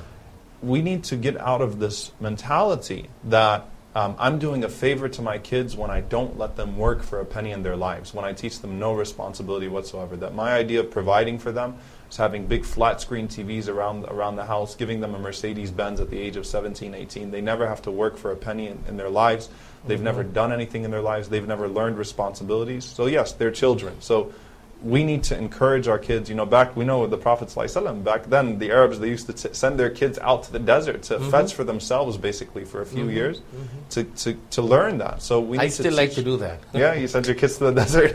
we 0.63 0.83
need 0.83 1.03
to 1.05 1.17
get 1.17 1.37
out 1.37 1.61
of 1.63 1.81
this 1.81 2.13
mentality 2.21 3.09
that 3.25 3.69
um, 3.95 4.15
I'm 4.19 4.39
doing 4.39 4.65
a 4.65 4.69
favor 4.69 5.09
to 5.09 5.23
my 5.23 5.39
kids 5.39 5.77
when 5.77 5.91
I 5.91 6.03
don't 6.03 6.39
let 6.39 6.57
them 6.57 6.77
work 6.77 7.03
for 7.03 7.21
a 7.21 7.25
penny 7.25 7.53
in 7.53 7.63
their 7.63 7.77
lives, 7.77 8.13
when 8.13 8.25
I 8.25 8.33
teach 8.33 8.61
them 8.61 8.79
no 8.79 8.93
responsibility 8.93 9.67
whatsoever. 9.67 10.15
That 10.17 10.35
my 10.35 10.53
idea 10.53 10.81
of 10.81 10.91
providing 10.91 11.39
for 11.39 11.53
them 11.53 11.77
is 12.11 12.17
having 12.17 12.47
big 12.47 12.65
flat 12.65 13.01
screen 13.01 13.29
TVs 13.29 13.67
around, 13.69 14.05
around 14.05 14.37
the 14.37 14.45
house, 14.45 14.75
giving 14.75 15.01
them 15.01 15.15
a 15.15 15.19
Mercedes 15.19 15.71
Benz 15.71 16.01
at 16.01 16.11
the 16.11 16.19
age 16.19 16.37
of 16.37 16.47
17, 16.47 16.95
18. 16.95 17.31
They 17.31 17.41
never 17.41 17.67
have 17.67 17.81
to 17.83 17.91
work 17.91 18.19
for 18.19 18.31
a 18.31 18.37
penny 18.37 18.69
in, 18.69 18.79
in 18.87 18.97
their 18.99 19.09
lives. 19.09 19.49
They've 19.87 20.01
never 20.01 20.23
done 20.23 20.53
anything 20.53 20.85
in 20.85 20.91
their 20.91 21.01
lives. 21.01 21.29
They've 21.29 21.47
never 21.47 21.67
learned 21.67 21.97
responsibilities. 21.97 22.85
So, 22.85 23.07
yes, 23.07 23.33
they're 23.33 23.51
children. 23.51 24.01
So, 24.01 24.33
we 24.83 25.03
need 25.03 25.25
to 25.25 25.37
encourage 25.37 25.89
our 25.89 25.99
kids. 25.99 26.29
You 26.31 26.37
know, 26.37 26.47
back 26.47 26.77
we 26.77 26.85
know 26.85 27.01
with 27.01 27.11
the 27.11 27.17
Prophet 27.19 27.49
ﷺ, 27.49 28.05
back 28.05 28.27
then 28.27 28.59
the 28.59 28.71
Arabs 28.71 28.99
they 29.01 29.09
used 29.09 29.27
to 29.27 29.33
t- 29.33 29.49
send 29.53 29.79
their 29.79 29.91
kids 29.91 30.19
out 30.21 30.45
to 30.45 30.53
the 30.53 30.59
desert 30.61 31.03
to 31.05 31.15
Mm-hmm. 31.19 31.31
fetch 31.31 31.55
for 31.55 31.65
themselves, 31.65 32.17
basically 32.17 32.65
for 32.65 32.81
a 32.81 32.87
few 32.87 33.09
years, 33.09 33.41
to, 33.91 34.05
to, 34.05 34.35
to 34.51 34.63
learn 34.63 34.99
that. 34.99 35.21
So 35.23 35.41
we 35.41 35.59
need 35.59 35.65
I 35.65 35.69
still 35.69 35.91
to 35.91 35.97
like 35.97 36.13
to 36.13 36.23
do 36.23 36.37
that. 36.39 36.61
yeah, 36.73 36.95
you 36.95 37.09
send 37.09 37.27
your 37.27 37.35
kids 37.35 37.59
to 37.59 37.71
the 37.71 37.73
desert. 37.83 38.13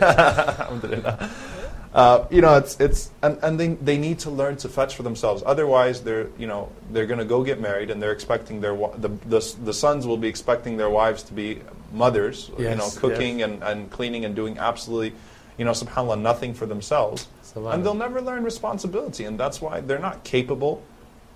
Uh, 1.94 2.26
you 2.28 2.40
know, 2.40 2.56
it's 2.56 2.80
it's 2.80 3.10
and, 3.22 3.38
and 3.44 3.58
they 3.60 3.68
they 3.68 3.96
need 3.96 4.18
to 4.18 4.28
learn 4.30 4.56
to 4.56 4.68
fetch 4.68 4.96
for 4.96 5.04
themselves. 5.04 5.44
Otherwise, 5.46 6.02
they're 6.02 6.26
you 6.36 6.46
know 6.48 6.68
they're 6.90 7.06
going 7.06 7.20
to 7.20 7.24
go 7.24 7.44
get 7.44 7.60
married 7.60 7.88
and 7.90 8.02
they're 8.02 8.10
expecting 8.10 8.60
their 8.60 8.74
wa- 8.74 8.90
the, 8.96 9.10
the 9.28 9.54
the 9.62 9.72
sons 9.72 10.04
will 10.04 10.16
be 10.16 10.26
expecting 10.26 10.76
their 10.76 10.90
wives 10.90 11.22
to 11.24 11.32
be 11.32 11.60
mothers. 11.92 12.50
you 12.58 12.64
know, 12.64 12.70
Yes, 12.70 12.98
cooking 12.98 13.42
and, 13.42 13.62
and 13.62 13.88
cleaning 13.92 14.24
and 14.24 14.34
doing 14.34 14.58
absolutely, 14.58 15.12
you 15.58 15.64
know, 15.64 15.70
subhanallah, 15.72 16.20
nothing 16.20 16.54
for 16.54 16.66
themselves. 16.66 17.28
And 17.74 17.84
they'll 17.84 17.94
never 17.94 18.20
learn 18.20 18.42
responsibility, 18.44 19.24
and 19.24 19.38
that's 19.38 19.60
why 19.60 19.80
they're 19.80 19.98
not 19.98 20.24
capable. 20.24 20.82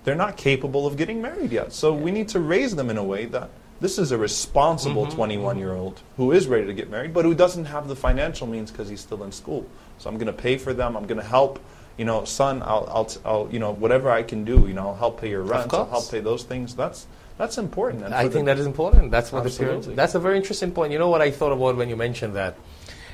They're 0.03 0.15
not 0.15 0.37
capable 0.37 0.87
of 0.87 0.97
getting 0.97 1.21
married 1.21 1.51
yet. 1.51 1.73
So 1.73 1.93
we 1.93 2.11
need 2.11 2.29
to 2.29 2.39
raise 2.39 2.75
them 2.75 2.89
in 2.89 2.97
a 2.97 3.03
way 3.03 3.25
that 3.25 3.49
this 3.81 3.97
is 3.97 4.11
a 4.11 4.17
responsible 4.17 5.05
Mm-hmm, 5.05 5.15
21 5.15 5.57
year 5.57 5.73
old 5.73 6.01
who 6.17 6.31
is 6.31 6.47
ready 6.47 6.65
to 6.67 6.73
get 6.73 6.89
married, 6.89 7.13
but 7.13 7.23
who 7.25 7.33
doesn't 7.35 7.65
have 7.65 7.87
the 7.87 7.95
financial 7.95 8.47
means 8.47 8.71
because 8.71 8.89
he's 8.89 9.01
still 9.01 9.23
in 9.23 9.31
school. 9.31 9.65
So 9.99 10.09
I'm 10.09 10.15
going 10.17 10.27
to 10.27 10.33
pay 10.33 10.57
for 10.57 10.73
them. 10.73 10.95
I'm 10.97 11.05
going 11.05 11.19
to 11.21 11.25
help. 11.27 11.59
You 11.97 12.05
know, 12.05 12.23
son, 12.23 12.61
I'll, 12.63 12.87
I'll, 12.89 13.05
t- 13.05 13.19
I'll, 13.25 13.49
you 13.51 13.59
know, 13.59 13.71
whatever 13.73 14.09
I 14.09 14.23
can 14.23 14.45
do. 14.45 14.65
You 14.67 14.73
know, 14.73 14.87
I'll 14.87 14.95
help 14.95 15.19
pay 15.19 15.29
your 15.29 15.41
rent. 15.43 15.73
I'll 15.73 15.85
help 15.85 16.09
pay 16.09 16.21
those 16.21 16.43
things. 16.43 16.73
That's 16.75 17.07
that's 17.37 17.57
important. 17.57 18.03
And 18.05 18.13
I 18.15 18.23
think 18.23 18.45
the- 18.45 18.53
that 18.53 18.59
is 18.59 18.65
important. 18.65 19.11
That's 19.11 19.31
what 19.33 19.43
the 19.43 19.49
parents. 19.51 19.87
That's 19.87 20.15
a 20.15 20.19
very 20.19 20.37
interesting 20.37 20.71
point. 20.71 20.93
You 20.93 20.99
know 20.99 21.09
what 21.09 21.21
I 21.21 21.29
thought 21.31 21.51
about 21.51 21.75
when 21.75 21.89
you 21.89 21.97
mentioned 21.97 22.35
that? 22.35 22.55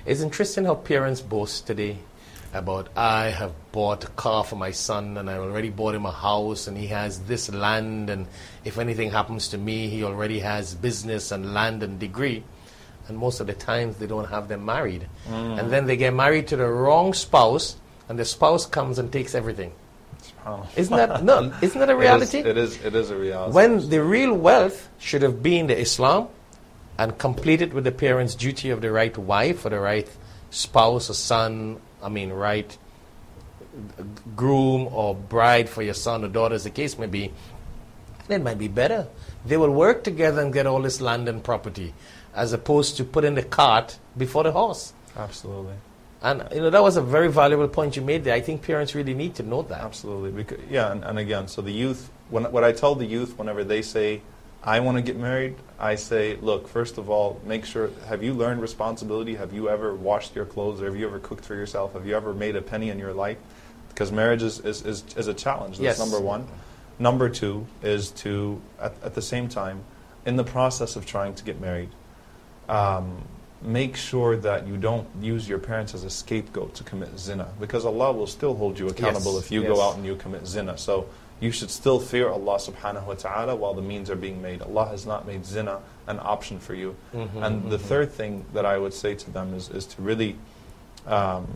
It's 0.05 0.21
interesting 0.21 0.65
how 0.65 0.75
parents 0.75 1.21
boast 1.21 1.65
today 1.65 1.97
about 2.53 2.89
I 2.95 3.29
have 3.29 3.51
bought 3.71 4.03
a 4.03 4.07
car 4.09 4.43
for 4.43 4.55
my 4.55 4.71
son 4.71 5.17
and 5.17 5.29
I 5.29 5.37
already 5.37 5.69
bought 5.71 5.95
him 5.95 6.05
a 6.05 6.11
house 6.11 6.67
and 6.67 6.77
he 6.77 6.87
has 6.87 7.19
this 7.21 7.51
land 7.51 8.09
and 8.11 8.27
if 8.63 8.77
anything 8.77 9.09
happens 9.11 9.47
to 9.49 9.57
me 9.57 9.89
he 9.89 10.03
already 10.03 10.39
has 10.39 10.75
business 10.75 11.31
and 11.31 11.53
land 11.53 11.81
and 11.83 11.99
degree. 11.99 12.43
and 13.07 13.17
most 13.17 13.39
of 13.39 13.47
the 13.47 13.53
times 13.53 13.97
they 13.97 14.07
don't 14.07 14.29
have 14.29 14.47
them 14.47 14.65
married. 14.65 15.07
Mm. 15.27 15.59
And 15.59 15.71
then 15.71 15.85
they 15.85 15.97
get 15.97 16.13
married 16.13 16.47
to 16.47 16.55
the 16.55 16.67
wrong 16.67 17.13
spouse, 17.13 17.75
and 18.09 18.17
the 18.17 18.25
spouse 18.25 18.65
comes 18.65 18.97
and 18.97 19.11
takes 19.11 19.35
everything. 19.35 19.71
SubhanAllah. 20.23 20.77
Isn't 20.77 20.97
that 20.97 21.23
no? 21.29 21.53
Isn't 21.61 21.79
that 21.79 21.89
a 21.89 21.95
reality? 21.95 22.39
It 22.39 22.57
is, 22.57 22.77
it 22.77 22.81
is, 22.81 22.85
it 22.85 22.95
is 22.95 23.09
a 23.11 23.15
reality. 23.15 23.53
when 23.53 23.89
the 23.89 24.01
real 24.03 24.33
wealth 24.33 24.89
should 24.97 25.21
have 25.21 25.43
been 25.43 25.67
the 25.67 25.77
Islam 25.77 26.29
and 26.97 27.17
complete 27.17 27.61
it 27.61 27.73
with 27.73 27.83
the 27.83 27.91
parents' 27.91 28.35
duty 28.35 28.69
of 28.69 28.81
the 28.81 28.91
right 28.91 29.17
wife 29.17 29.65
or 29.65 29.69
the 29.69 29.79
right 29.79 30.09
spouse 30.49 31.09
or 31.09 31.13
son, 31.13 31.79
I 32.01 32.09
mean, 32.09 32.31
right 32.31 32.77
groom 34.35 34.87
or 34.91 35.15
bride 35.15 35.69
for 35.69 35.81
your 35.81 35.93
son 35.93 36.23
or 36.23 36.27
daughter, 36.27 36.55
as 36.55 36.63
the 36.63 36.69
case 36.69 36.97
may 36.97 37.07
be, 37.07 37.31
then 38.27 38.41
it 38.41 38.43
might 38.43 38.57
be 38.57 38.67
better. 38.67 39.07
They 39.45 39.57
will 39.57 39.71
work 39.71 40.03
together 40.03 40.41
and 40.41 40.53
get 40.53 40.65
all 40.65 40.81
this 40.81 41.01
land 41.01 41.27
and 41.27 41.43
property 41.43 41.93
as 42.33 42.53
opposed 42.53 42.97
to 42.97 43.03
putting 43.03 43.35
the 43.35 43.43
cart 43.43 43.97
before 44.17 44.43
the 44.43 44.51
horse. 44.51 44.93
Absolutely. 45.15 45.75
And 46.21 46.47
you 46.51 46.61
know 46.61 46.69
that 46.69 46.81
was 46.81 46.97
a 46.97 47.01
very 47.01 47.29
valuable 47.29 47.67
point 47.67 47.95
you 47.95 48.01
made 48.01 48.23
there. 48.23 48.33
I 48.33 48.41
think 48.41 48.63
parents 48.63 48.95
really 48.95 49.13
need 49.13 49.35
to 49.35 49.43
know 49.43 49.61
that. 49.63 49.81
Absolutely. 49.81 50.31
Because, 50.31 50.59
yeah, 50.69 50.91
and, 50.91 51.03
and 51.03 51.19
again, 51.19 51.47
so 51.47 51.61
the 51.61 51.71
youth, 51.71 52.09
when, 52.29 52.45
what 52.51 52.63
I 52.63 52.71
tell 52.71 52.95
the 52.95 53.05
youth 53.05 53.37
whenever 53.37 53.63
they 53.63 53.81
say, 53.81 54.21
I 54.65 54.79
want 54.79 54.97
to 54.97 55.03
get 55.03 55.15
married, 55.15 55.55
I 55.79 55.93
say, 55.93 56.37
look, 56.37 56.67
first 56.67 56.97
of 56.97 57.07
all, 57.09 57.39
make 57.45 57.65
sure, 57.65 57.91
have 58.07 58.23
you 58.23 58.33
learned 58.33 58.61
responsibility? 58.61 59.35
Have 59.35 59.53
you 59.53 59.69
ever 59.69 59.93
washed 59.93 60.35
your 60.35 60.45
clothes? 60.45 60.81
Or 60.81 60.85
have 60.85 60.95
you 60.95 61.05
ever 61.05 61.19
cooked 61.19 61.45
for 61.45 61.53
yourself? 61.53 61.93
Have 61.93 62.07
you 62.07 62.15
ever 62.15 62.33
made 62.33 62.55
a 62.55 62.61
penny 62.63 62.89
in 62.89 62.97
your 62.97 63.13
life? 63.13 63.37
Because 63.89 64.11
marriage 64.11 64.41
is, 64.41 64.59
is, 64.61 64.81
is, 64.83 65.03
is 65.15 65.27
a 65.27 65.33
challenge. 65.35 65.77
That's 65.77 65.99
Yes. 65.99 65.99
number 65.99 66.19
one. 66.19 66.47
Number 66.97 67.29
two 67.29 67.67
is 67.83 68.09
to, 68.11 68.59
at, 68.81 68.95
at 69.03 69.13
the 69.13 69.21
same 69.21 69.47
time, 69.49 69.83
in 70.25 70.35
the 70.35 70.43
process 70.43 70.95
of 70.95 71.05
trying 71.05 71.35
to 71.35 71.43
get 71.43 71.61
married, 71.61 71.89
um, 72.67 73.21
make 73.61 73.95
sure 73.95 74.35
that 74.37 74.65
you 74.65 74.77
don't 74.77 75.07
use 75.21 75.47
your 75.47 75.59
parents 75.59 75.93
as 75.93 76.03
a 76.03 76.09
scapegoat 76.09 76.73
to 76.75 76.83
commit 76.83 77.17
zina 77.19 77.47
because 77.59 77.85
Allah 77.85 78.11
will 78.11 78.27
still 78.27 78.55
hold 78.55 78.79
you 78.79 78.87
accountable 78.87 79.35
Yes, 79.35 79.45
if 79.45 79.51
you 79.51 79.61
yes. 79.61 79.69
go 79.71 79.81
out 79.81 79.95
and 79.95 80.05
you 80.05 80.15
commit 80.15 80.47
zina. 80.47 80.77
So 80.77 81.07
you 81.39 81.51
should 81.51 81.69
still 81.69 81.99
fear 81.99 82.29
Allah 82.29 82.57
subhanahu 82.57 83.07
wa 83.07 83.13
ta'ala 83.13 83.55
while 83.55 83.73
the 83.73 83.81
means 83.81 84.09
are 84.09 84.15
being 84.15 84.41
made. 84.41 84.61
Allah 84.61 84.87
has 84.87 85.05
not 85.05 85.27
made 85.27 85.45
zina 85.45 85.81
an 86.07 86.19
option 86.19 86.59
for 86.59 86.73
you. 86.73 86.95
Mm-hmm, 87.13 87.43
and 87.43 87.69
the 87.69 87.79
third 87.79 88.11
thing 88.11 88.45
that 88.53 88.65
I 88.65 88.77
would 88.77 88.93
say 88.93 89.15
to 89.15 89.31
them 89.31 89.53
is, 89.53 89.69
is 89.69 89.85
to 89.87 90.01
really 90.01 90.37
um, 91.05 91.47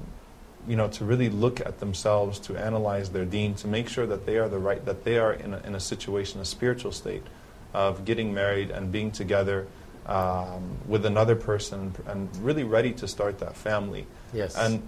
you 0.68 0.76
know, 0.76 0.88
to 0.88 1.06
really 1.06 1.30
look 1.30 1.60
at 1.62 1.80
themselves, 1.80 2.40
to 2.40 2.58
analyze 2.58 3.10
their 3.10 3.26
deen, 3.26 3.56
to 3.56 3.68
make 3.68 3.88
sure 3.88 4.06
that 4.06 4.26
they 4.26 4.38
are 4.38 4.50
the 4.50 4.60
right, 4.60 4.84
that 4.86 5.04
they 5.04 5.18
are 5.18 5.34
in 5.34 5.54
a, 5.54 5.60
in 5.60 5.76
a 5.76 5.80
situation, 5.80 6.40
a 6.42 6.46
spiritual 6.46 6.92
state 6.92 7.24
of 7.74 8.06
getting 8.06 8.34
married 8.34 8.72
and 8.72 8.92
being 8.92 9.12
together 9.12 9.68
um, 10.06 10.78
with 10.88 11.06
another 11.06 11.36
person 11.36 11.94
and 12.08 12.30
really 12.38 12.64
ready 12.64 12.92
to 12.94 13.08
start 13.08 13.40
that 13.40 13.56
family. 13.56 14.06
Yes. 14.34 14.56
And 14.58 14.82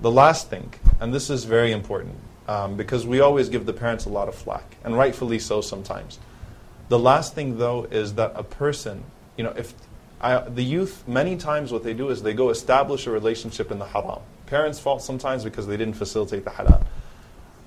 the 0.00 0.10
last 0.10 0.50
thing, 0.50 0.72
and 1.00 1.14
this 1.14 1.30
is 1.30 1.44
very 1.44 1.72
important, 1.72 2.16
um, 2.48 2.76
because 2.76 3.06
we 3.06 3.20
always 3.20 3.48
give 3.48 3.66
the 3.66 3.72
parents 3.72 4.04
a 4.04 4.08
lot 4.08 4.28
of 4.28 4.34
flack, 4.34 4.76
and 4.84 4.96
rightfully 4.96 5.38
so 5.38 5.60
sometimes. 5.60 6.18
The 6.88 6.98
last 6.98 7.34
thing, 7.34 7.58
though, 7.58 7.84
is 7.84 8.14
that 8.14 8.32
a 8.34 8.42
person, 8.42 9.04
you 9.36 9.44
know, 9.44 9.54
if 9.56 9.74
I, 10.20 10.38
the 10.38 10.62
youth, 10.62 11.02
many 11.08 11.36
times 11.36 11.72
what 11.72 11.82
they 11.82 11.94
do 11.94 12.10
is 12.10 12.22
they 12.22 12.34
go 12.34 12.50
establish 12.50 13.06
a 13.06 13.10
relationship 13.10 13.70
in 13.72 13.78
the 13.78 13.86
haram. 13.86 14.20
Parents' 14.46 14.78
fault 14.78 15.02
sometimes 15.02 15.42
because 15.42 15.66
they 15.66 15.76
didn't 15.76 15.94
facilitate 15.94 16.44
the 16.44 16.50
halal. 16.50 16.84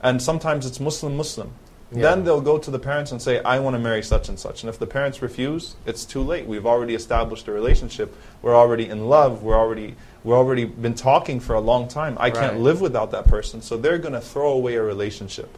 And 0.02 0.22
sometimes 0.22 0.66
it's 0.66 0.80
Muslim 0.80 1.18
Muslim. 1.18 1.52
Yeah. 1.92 2.04
Then 2.04 2.24
they'll 2.24 2.42
go 2.42 2.58
to 2.58 2.72
the 2.72 2.80
parents 2.80 3.12
and 3.12 3.22
say, 3.22 3.42
I 3.44 3.60
want 3.60 3.76
to 3.76 3.80
marry 3.80 4.02
such 4.04 4.30
and 4.30 4.40
such. 4.40 4.64
And 4.64 4.70
if 4.70 4.80
the 4.80 4.88
parents 4.88 5.22
refuse, 5.22 5.76
it's 5.86 6.06
too 6.06 6.22
late. 6.22 6.48
We've 6.48 6.66
already 6.66 6.96
established 6.96 7.48
a 7.48 7.52
relationship. 7.52 8.16
We're 8.42 8.56
already 8.56 8.90
in 8.90 9.08
love. 9.08 9.44
We're 9.44 9.58
already, 9.58 9.96
we're 10.26 10.36
already 10.36 10.66
been 10.66 10.96
talking 10.96 11.40
for 11.40 11.54
a 11.54 11.60
long 11.62 11.88
time. 11.88 12.18
I 12.20 12.32
can't 12.32 12.60
live 12.60 12.82
without 12.82 13.12
that 13.12 13.28
person. 13.28 13.62
So 13.62 13.78
they're 13.78 14.00
going 14.00 14.14
to 14.14 14.22
throw 14.22 14.52
away 14.54 14.76
a 14.76 14.82
relationship 14.84 15.56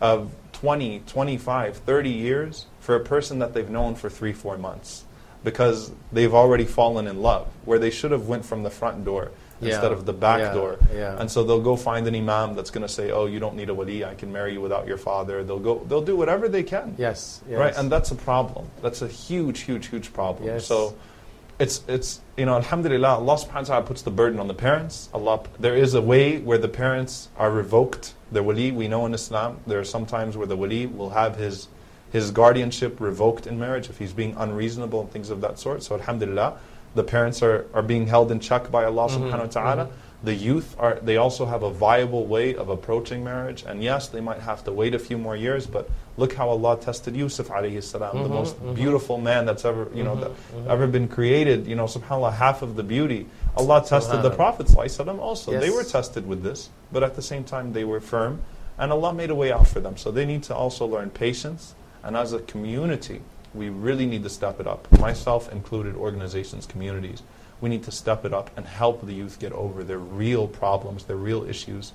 of 0.00 0.30
20, 0.52 1.00
25, 1.06 1.78
30 1.78 2.10
years 2.10 2.66
for 2.80 2.94
a 2.94 3.00
person 3.00 3.38
that 3.40 3.54
they've 3.54 3.68
known 3.70 3.94
for 3.94 4.10
three, 4.10 4.32
four 4.34 4.58
months 4.58 5.04
because 5.42 5.90
they've 6.12 6.34
already 6.34 6.64
fallen 6.64 7.06
in 7.06 7.22
love 7.22 7.46
where 7.64 7.78
they 7.78 7.90
should 7.90 8.10
have 8.10 8.28
went 8.28 8.44
from 8.44 8.62
the 8.62 8.70
front 8.70 9.04
door 9.04 9.30
Yeah. 9.60 9.70
instead 9.72 9.92
of 9.92 10.04
the 10.04 10.12
back 10.12 10.40
Yeah. 10.40 10.52
door. 10.54 10.76
Yeah. 10.94 11.16
And 11.18 11.30
so 11.30 11.42
they'll 11.44 11.60
go 11.60 11.76
find 11.76 12.06
an 12.06 12.14
imam 12.14 12.54
that's 12.56 12.70
going 12.70 12.86
to 12.86 12.92
say, 12.92 13.10
"Oh, 13.10 13.26
you 13.26 13.40
don't 13.40 13.54
need 13.56 13.68
a 13.70 13.74
wali. 13.74 14.04
I 14.04 14.14
can 14.14 14.32
marry 14.32 14.52
you 14.54 14.60
without 14.60 14.86
your 14.86 14.96
father." 14.98 15.44
They'll 15.44 15.58
go. 15.58 15.80
They'll 15.88 16.02
do 16.02 16.16
whatever 16.16 16.48
they 16.48 16.62
can. 16.62 16.94
yes, 16.98 17.40
yes. 17.48 17.58
Right, 17.58 17.74
and 17.76 17.90
that's 17.92 18.10
a 18.10 18.14
problem. 18.16 18.66
That's 18.82 19.00
a 19.02 19.08
huge, 19.08 19.60
huge, 19.60 19.86
huge 19.88 20.12
problem. 20.12 20.46
Yes. 20.48 20.66
So, 20.66 20.94
it's 21.58 21.82
it's 21.88 22.20
you 22.36 22.46
know, 22.46 22.54
Alhamdulillah, 22.56 23.14
Allah 23.16 23.36
Subhanahu 23.36 23.68
wa 23.68 23.80
Taala 23.80 23.86
puts 23.86 24.02
the 24.02 24.10
burden 24.10 24.40
on 24.40 24.48
the 24.48 24.54
parents. 24.54 25.08
Allah, 25.14 25.40
there 25.58 25.76
is 25.76 25.94
a 25.94 26.02
way 26.02 26.38
where 26.38 26.58
the 26.58 26.68
parents 26.68 27.28
are 27.36 27.50
revoked. 27.50 28.14
The 28.32 28.42
wali, 28.42 28.72
we 28.72 28.88
know 28.88 29.06
in 29.06 29.14
Islam, 29.14 29.60
there 29.66 29.78
are 29.78 29.84
some 29.84 30.06
times 30.06 30.36
where 30.36 30.46
the 30.46 30.56
wali 30.56 30.86
will 30.86 31.10
have 31.10 31.36
his 31.36 31.68
his 32.12 32.30
guardianship 32.30 33.00
revoked 33.00 33.46
in 33.46 33.58
marriage 33.58 33.88
if 33.88 33.98
he's 33.98 34.12
being 34.12 34.34
unreasonable 34.36 35.00
and 35.00 35.10
things 35.10 35.30
of 35.30 35.40
that 35.40 35.58
sort. 35.58 35.82
So, 35.82 35.94
Alhamdulillah, 35.96 36.58
the 36.94 37.04
parents 37.04 37.42
are, 37.42 37.66
are 37.74 37.82
being 37.82 38.06
held 38.06 38.30
in 38.30 38.40
check 38.40 38.70
by 38.70 38.84
Allah 38.84 39.08
Mm-hmm, 39.08 39.24
Subhanahu 39.24 39.54
wa 39.54 39.62
Taala. 39.62 39.90
The 40.24 40.34
youth 40.34 40.74
are 40.78 40.98
they 41.02 41.18
also 41.18 41.44
have 41.44 41.62
a 41.62 41.70
viable 41.70 42.24
way 42.24 42.54
of 42.54 42.70
approaching 42.70 43.22
marriage, 43.22 43.62
and 43.66 43.82
yes, 43.82 44.08
they 44.08 44.22
might 44.22 44.40
have 44.40 44.64
to 44.64 44.72
wait 44.72 44.94
a 44.94 44.98
few 44.98 45.18
more 45.18 45.36
years, 45.36 45.66
but 45.66 45.90
look 46.16 46.32
how 46.32 46.48
Allah 46.48 46.80
tested 46.80 47.14
Yusuf 47.14 47.48
alayhi 47.48 47.82
salam, 47.82 48.16
the 48.16 48.24
mm-hmm, 48.24 48.32
most 48.32 48.56
mm-hmm. 48.56 48.72
beautiful 48.72 49.18
man 49.18 49.44
that's 49.44 49.66
ever 49.66 49.90
you 49.94 50.02
know 50.02 50.16
mm-hmm, 50.16 50.64
that 50.64 50.70
ever 50.70 50.86
been 50.86 51.08
created. 51.08 51.66
You 51.66 51.76
know, 51.76 51.84
Subhanallah, 51.84 52.32
half 52.32 52.62
of 52.62 52.74
the 52.74 52.82
beauty. 52.82 53.26
Allah 53.56 53.84
tested 53.86 54.22
the. 54.22 54.30
Prophet 54.30 54.66
ﷺ 54.66 55.18
also. 55.18 55.60
They 55.60 55.70
were 55.70 55.84
tested 55.84 56.26
with 56.26 56.42
this, 56.42 56.70
but 56.90 57.02
at 57.04 57.14
the 57.14 57.22
same 57.22 57.44
time 57.44 57.72
they 57.72 57.84
were 57.84 58.00
firm, 58.00 58.40
and 58.78 58.90
Allah 58.90 59.12
made 59.12 59.30
a 59.30 59.34
way 59.34 59.52
out 59.52 59.68
for 59.68 59.80
them. 59.80 59.96
So 59.96 60.10
they 60.10 60.24
need 60.24 60.42
to 60.44 60.54
also 60.54 60.86
learn 60.86 61.10
patience, 61.10 61.74
and 62.02 62.16
as 62.16 62.32
a 62.32 62.40
community, 62.40 63.20
we 63.52 63.68
really 63.68 64.06
need 64.06 64.22
to 64.24 64.30
step 64.30 64.58
it 64.58 64.66
up. 64.66 64.90
Myself 64.98 65.52
included, 65.52 65.94
organizations, 65.94 66.66
communities. 66.66 67.22
We 67.60 67.68
need 67.70 67.84
to 67.84 67.90
step 67.90 68.24
it 68.24 68.34
up 68.34 68.50
and 68.56 68.66
help 68.66 69.04
the 69.06 69.14
youth 69.14 69.38
get 69.38 69.52
over 69.52 69.84
their 69.84 69.98
real 69.98 70.46
problems, 70.48 71.04
their 71.04 71.16
real 71.16 71.44
issues. 71.44 71.92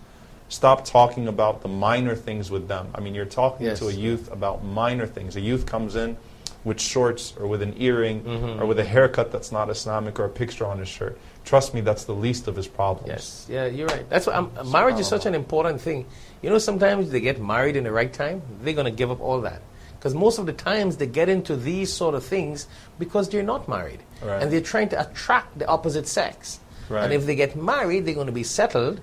Stop 0.48 0.84
talking 0.86 1.28
about 1.28 1.62
the 1.62 1.68
minor 1.68 2.16
things 2.16 2.50
with 2.50 2.68
them. 2.68 2.90
I 2.96 3.02
mean, 3.02 3.14
you're 3.14 3.26
talking 3.26 3.68
Yes. 3.68 3.80
to 3.80 3.88
a 3.90 3.92
youth 3.94 4.32
about 4.32 4.64
minor 4.64 5.06
things. 5.06 5.36
A 5.36 5.42
youth 5.42 5.66
comes 5.68 5.96
in 5.96 6.18
with 6.64 6.80
shorts 6.80 7.34
or 7.40 7.46
with 7.48 7.62
an 7.62 7.74
earring 7.78 8.22
Mm-hmm. 8.24 8.62
or 8.62 8.66
with 8.66 8.80
a 8.80 8.84
haircut 8.84 9.32
that's 9.32 9.52
not 9.52 9.70
Islamic 9.70 10.20
or 10.20 10.26
a 10.26 10.30
picture 10.30 10.66
on 10.66 10.80
his 10.80 10.88
shirt. 10.90 11.18
Trust 11.46 11.74
me, 11.74 11.82
that's 11.82 12.04
the 12.04 12.14
least 12.16 12.48
of 12.48 12.56
his 12.56 12.68
problems. 12.68 13.08
Yes, 13.10 13.46
yeah, 13.50 13.66
you're 13.66 13.88
right. 13.88 14.10
That's 14.10 14.28
um, 14.28 14.52
marriage 14.66 15.00
is 15.00 15.08
such 15.08 15.26
an 15.26 15.36
important 15.36 15.80
thing. 15.82 16.06
You 16.42 16.50
know, 16.50 16.58
sometimes 16.58 17.12
they 17.12 17.22
get 17.22 17.40
married 17.42 17.76
in 17.76 17.84
the 17.84 17.92
right 17.92 18.12
time, 18.12 18.42
they're 18.62 18.74
going 18.74 18.86
to 18.86 18.92
give 18.92 19.10
up 19.12 19.22
all 19.22 19.42
that. 19.42 19.62
Because 20.00 20.16
most 20.16 20.40
of 20.40 20.46
the 20.46 20.54
times 20.54 20.96
they 20.96 21.08
get 21.08 21.28
into 21.28 21.58
these 21.58 21.92
sort 21.92 22.16
of 22.16 22.24
things 22.24 22.68
because 22.98 23.28
they're 23.28 23.44
not 23.44 23.68
married. 23.68 24.00
Right. 24.24 24.42
And 24.42 24.52
they're 24.52 24.62
trying 24.62 24.88
to 24.90 25.02
attract 25.02 25.60
the 25.60 25.68
opposite 25.68 26.08
sex. 26.08 26.62
Right. 26.88 27.04
And 27.04 27.14
if 27.14 27.26
they 27.26 27.36
get 27.36 27.58
married, 27.58 28.06
they're 28.06 28.16
going 28.16 28.28
to 28.28 28.34
be 28.34 28.44
settled. 28.44 29.02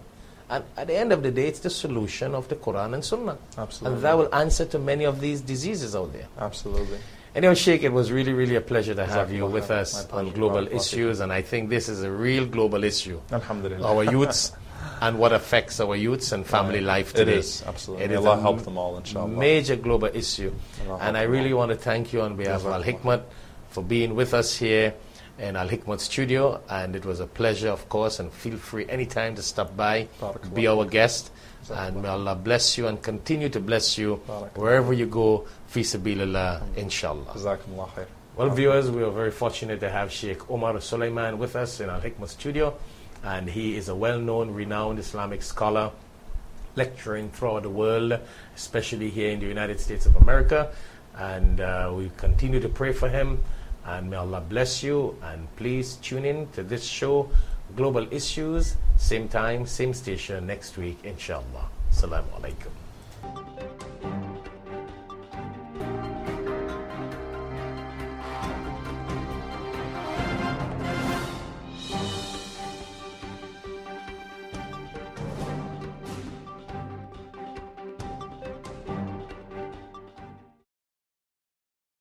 And 0.48 0.64
at 0.76 0.86
the 0.86 0.96
end 0.96 1.12
of 1.12 1.22
the 1.22 1.30
day, 1.30 1.48
it's 1.48 1.60
the 1.60 1.68
solution 1.68 2.34
of 2.34 2.48
the 2.48 2.56
Quran 2.56 2.94
and 2.94 3.04
Sunnah. 3.04 3.36
Absolutely. 3.58 3.96
And 3.96 4.04
that 4.04 4.16
will 4.16 4.34
answer 4.34 4.64
to 4.64 4.78
many 4.78 5.04
of 5.04 5.20
these 5.20 5.42
diseases 5.42 5.94
out 5.94 6.14
there. 6.14 6.28
Absolutely. 6.38 6.98
Anyway, 7.34 7.54
Sheikh, 7.54 7.82
it 7.82 7.92
was 7.92 8.10
really, 8.10 8.32
really 8.32 8.54
a 8.54 8.62
pleasure 8.62 8.94
to 8.94 9.04
have 9.04 9.30
you 9.30 9.44
with 9.44 9.70
us 9.70 10.08
on 10.08 10.30
global 10.30 10.66
issues, 10.68 11.20
and 11.20 11.30
I 11.30 11.42
think 11.42 11.68
this 11.68 11.86
is 11.86 12.02
a 12.02 12.10
real 12.10 12.46
global 12.46 12.82
issue. 12.82 13.20
Alhamdulillah. 13.30 13.86
Our 13.86 14.04
youths 14.04 14.52
and 15.00 15.18
what 15.18 15.32
affects 15.32 15.80
our 15.80 15.96
youths 15.96 16.32
and 16.32 16.46
family 16.46 16.80
life 16.80 17.12
today. 17.12 17.38
is, 17.38 17.62
absolutely. 17.66 18.04
It 18.04 18.08
May 18.08 18.14
is 18.16 18.26
Allah 18.26 18.38
a 18.38 18.40
help 18.40 18.62
them 18.62 18.78
all, 18.78 18.96
inshallah. 18.96 19.28
Major 19.28 19.76
global 19.76 20.08
issue. 20.08 20.52
Allah 20.88 20.98
And 21.02 21.16
I 21.16 21.22
really 21.22 21.52
want 21.52 21.70
to 21.70 21.76
thank 21.76 22.12
you 22.12 22.22
on 22.22 22.36
behalf 22.36 22.64
of 22.64 22.72
Al 22.72 22.82
Hikmat 22.82 23.22
for 23.70 23.82
being 23.82 24.14
with 24.14 24.32
us 24.34 24.56
here 24.56 24.94
in 25.38 25.56
Al 25.56 25.68
Hikmat 25.68 26.00
studio. 26.00 26.60
And 26.68 26.96
it 26.96 27.04
was 27.04 27.20
a 27.20 27.26
pleasure, 27.26 27.68
of 27.68 27.88
course, 27.88 28.20
and 28.20 28.32
feel 28.32 28.56
free 28.56 28.86
anytime 28.88 29.34
to 29.36 29.42
stop 29.42 29.76
by, 29.76 30.08
be 30.54 30.66
our 30.66 30.84
guest. 30.84 31.30
And 31.70 32.02
may 32.02 32.08
Allah 32.08 32.36
bless 32.36 32.78
you 32.78 32.86
and 32.86 33.02
continue 33.02 33.48
to 33.48 33.60
bless 33.60 33.98
you 33.98 34.16
wherever 34.54 34.92
you 34.92 35.06
go, 35.06 35.46
fi 35.66 35.80
sabilillah, 35.80 36.76
inshallah. 36.76 37.26
Jazakumullah 37.34 37.88
khair. 37.90 38.06
Well, 38.36 38.50
viewers, 38.50 38.90
we 38.90 39.02
are 39.02 39.10
very 39.10 39.30
fortunate 39.30 39.80
to 39.80 39.90
have 39.90 40.12
Sheikh 40.12 40.50
Omar 40.50 40.78
Suleiman 40.80 41.38
with 41.38 41.56
us 41.56 41.80
in 41.80 41.88
Al 41.88 42.00
Hikmat 42.00 42.28
studio, 42.28 42.76
and 43.26 43.50
he 43.50 43.76
is 43.76 43.88
a 43.88 43.94
well 43.94 44.20
known, 44.20 44.54
renowned 44.54 45.00
Islamic 45.00 45.42
scholar, 45.42 45.90
lecturing 46.76 47.28
throughout 47.30 47.64
the 47.64 47.70
world, 47.70 48.18
especially 48.54 49.10
here 49.10 49.30
in 49.32 49.40
the 49.40 49.46
United 49.46 49.80
States 49.80 50.06
of 50.06 50.14
America. 50.16 50.70
And 51.18 51.60
uh, 51.60 51.92
we 51.92 52.12
continue 52.16 52.60
to 52.60 52.68
pray 52.68 52.92
for 52.92 53.08
him, 53.08 53.42
and 53.84 54.10
may 54.10 54.16
Allah 54.16 54.42
bless 54.48 54.82
you. 54.82 55.18
And 55.24 55.48
please 55.56 55.96
tune 55.96 56.24
in 56.24 56.46
to 56.52 56.62
this 56.62 56.84
show, 56.84 57.28
Global 57.74 58.06
Issues, 58.12 58.76
same 58.96 59.28
time, 59.28 59.66
same 59.66 59.92
station 59.92 60.46
next 60.46 60.78
week, 60.78 60.98
inshallah. 61.02 61.66
Assalamu 61.90 62.30
alaikum. 62.38 62.85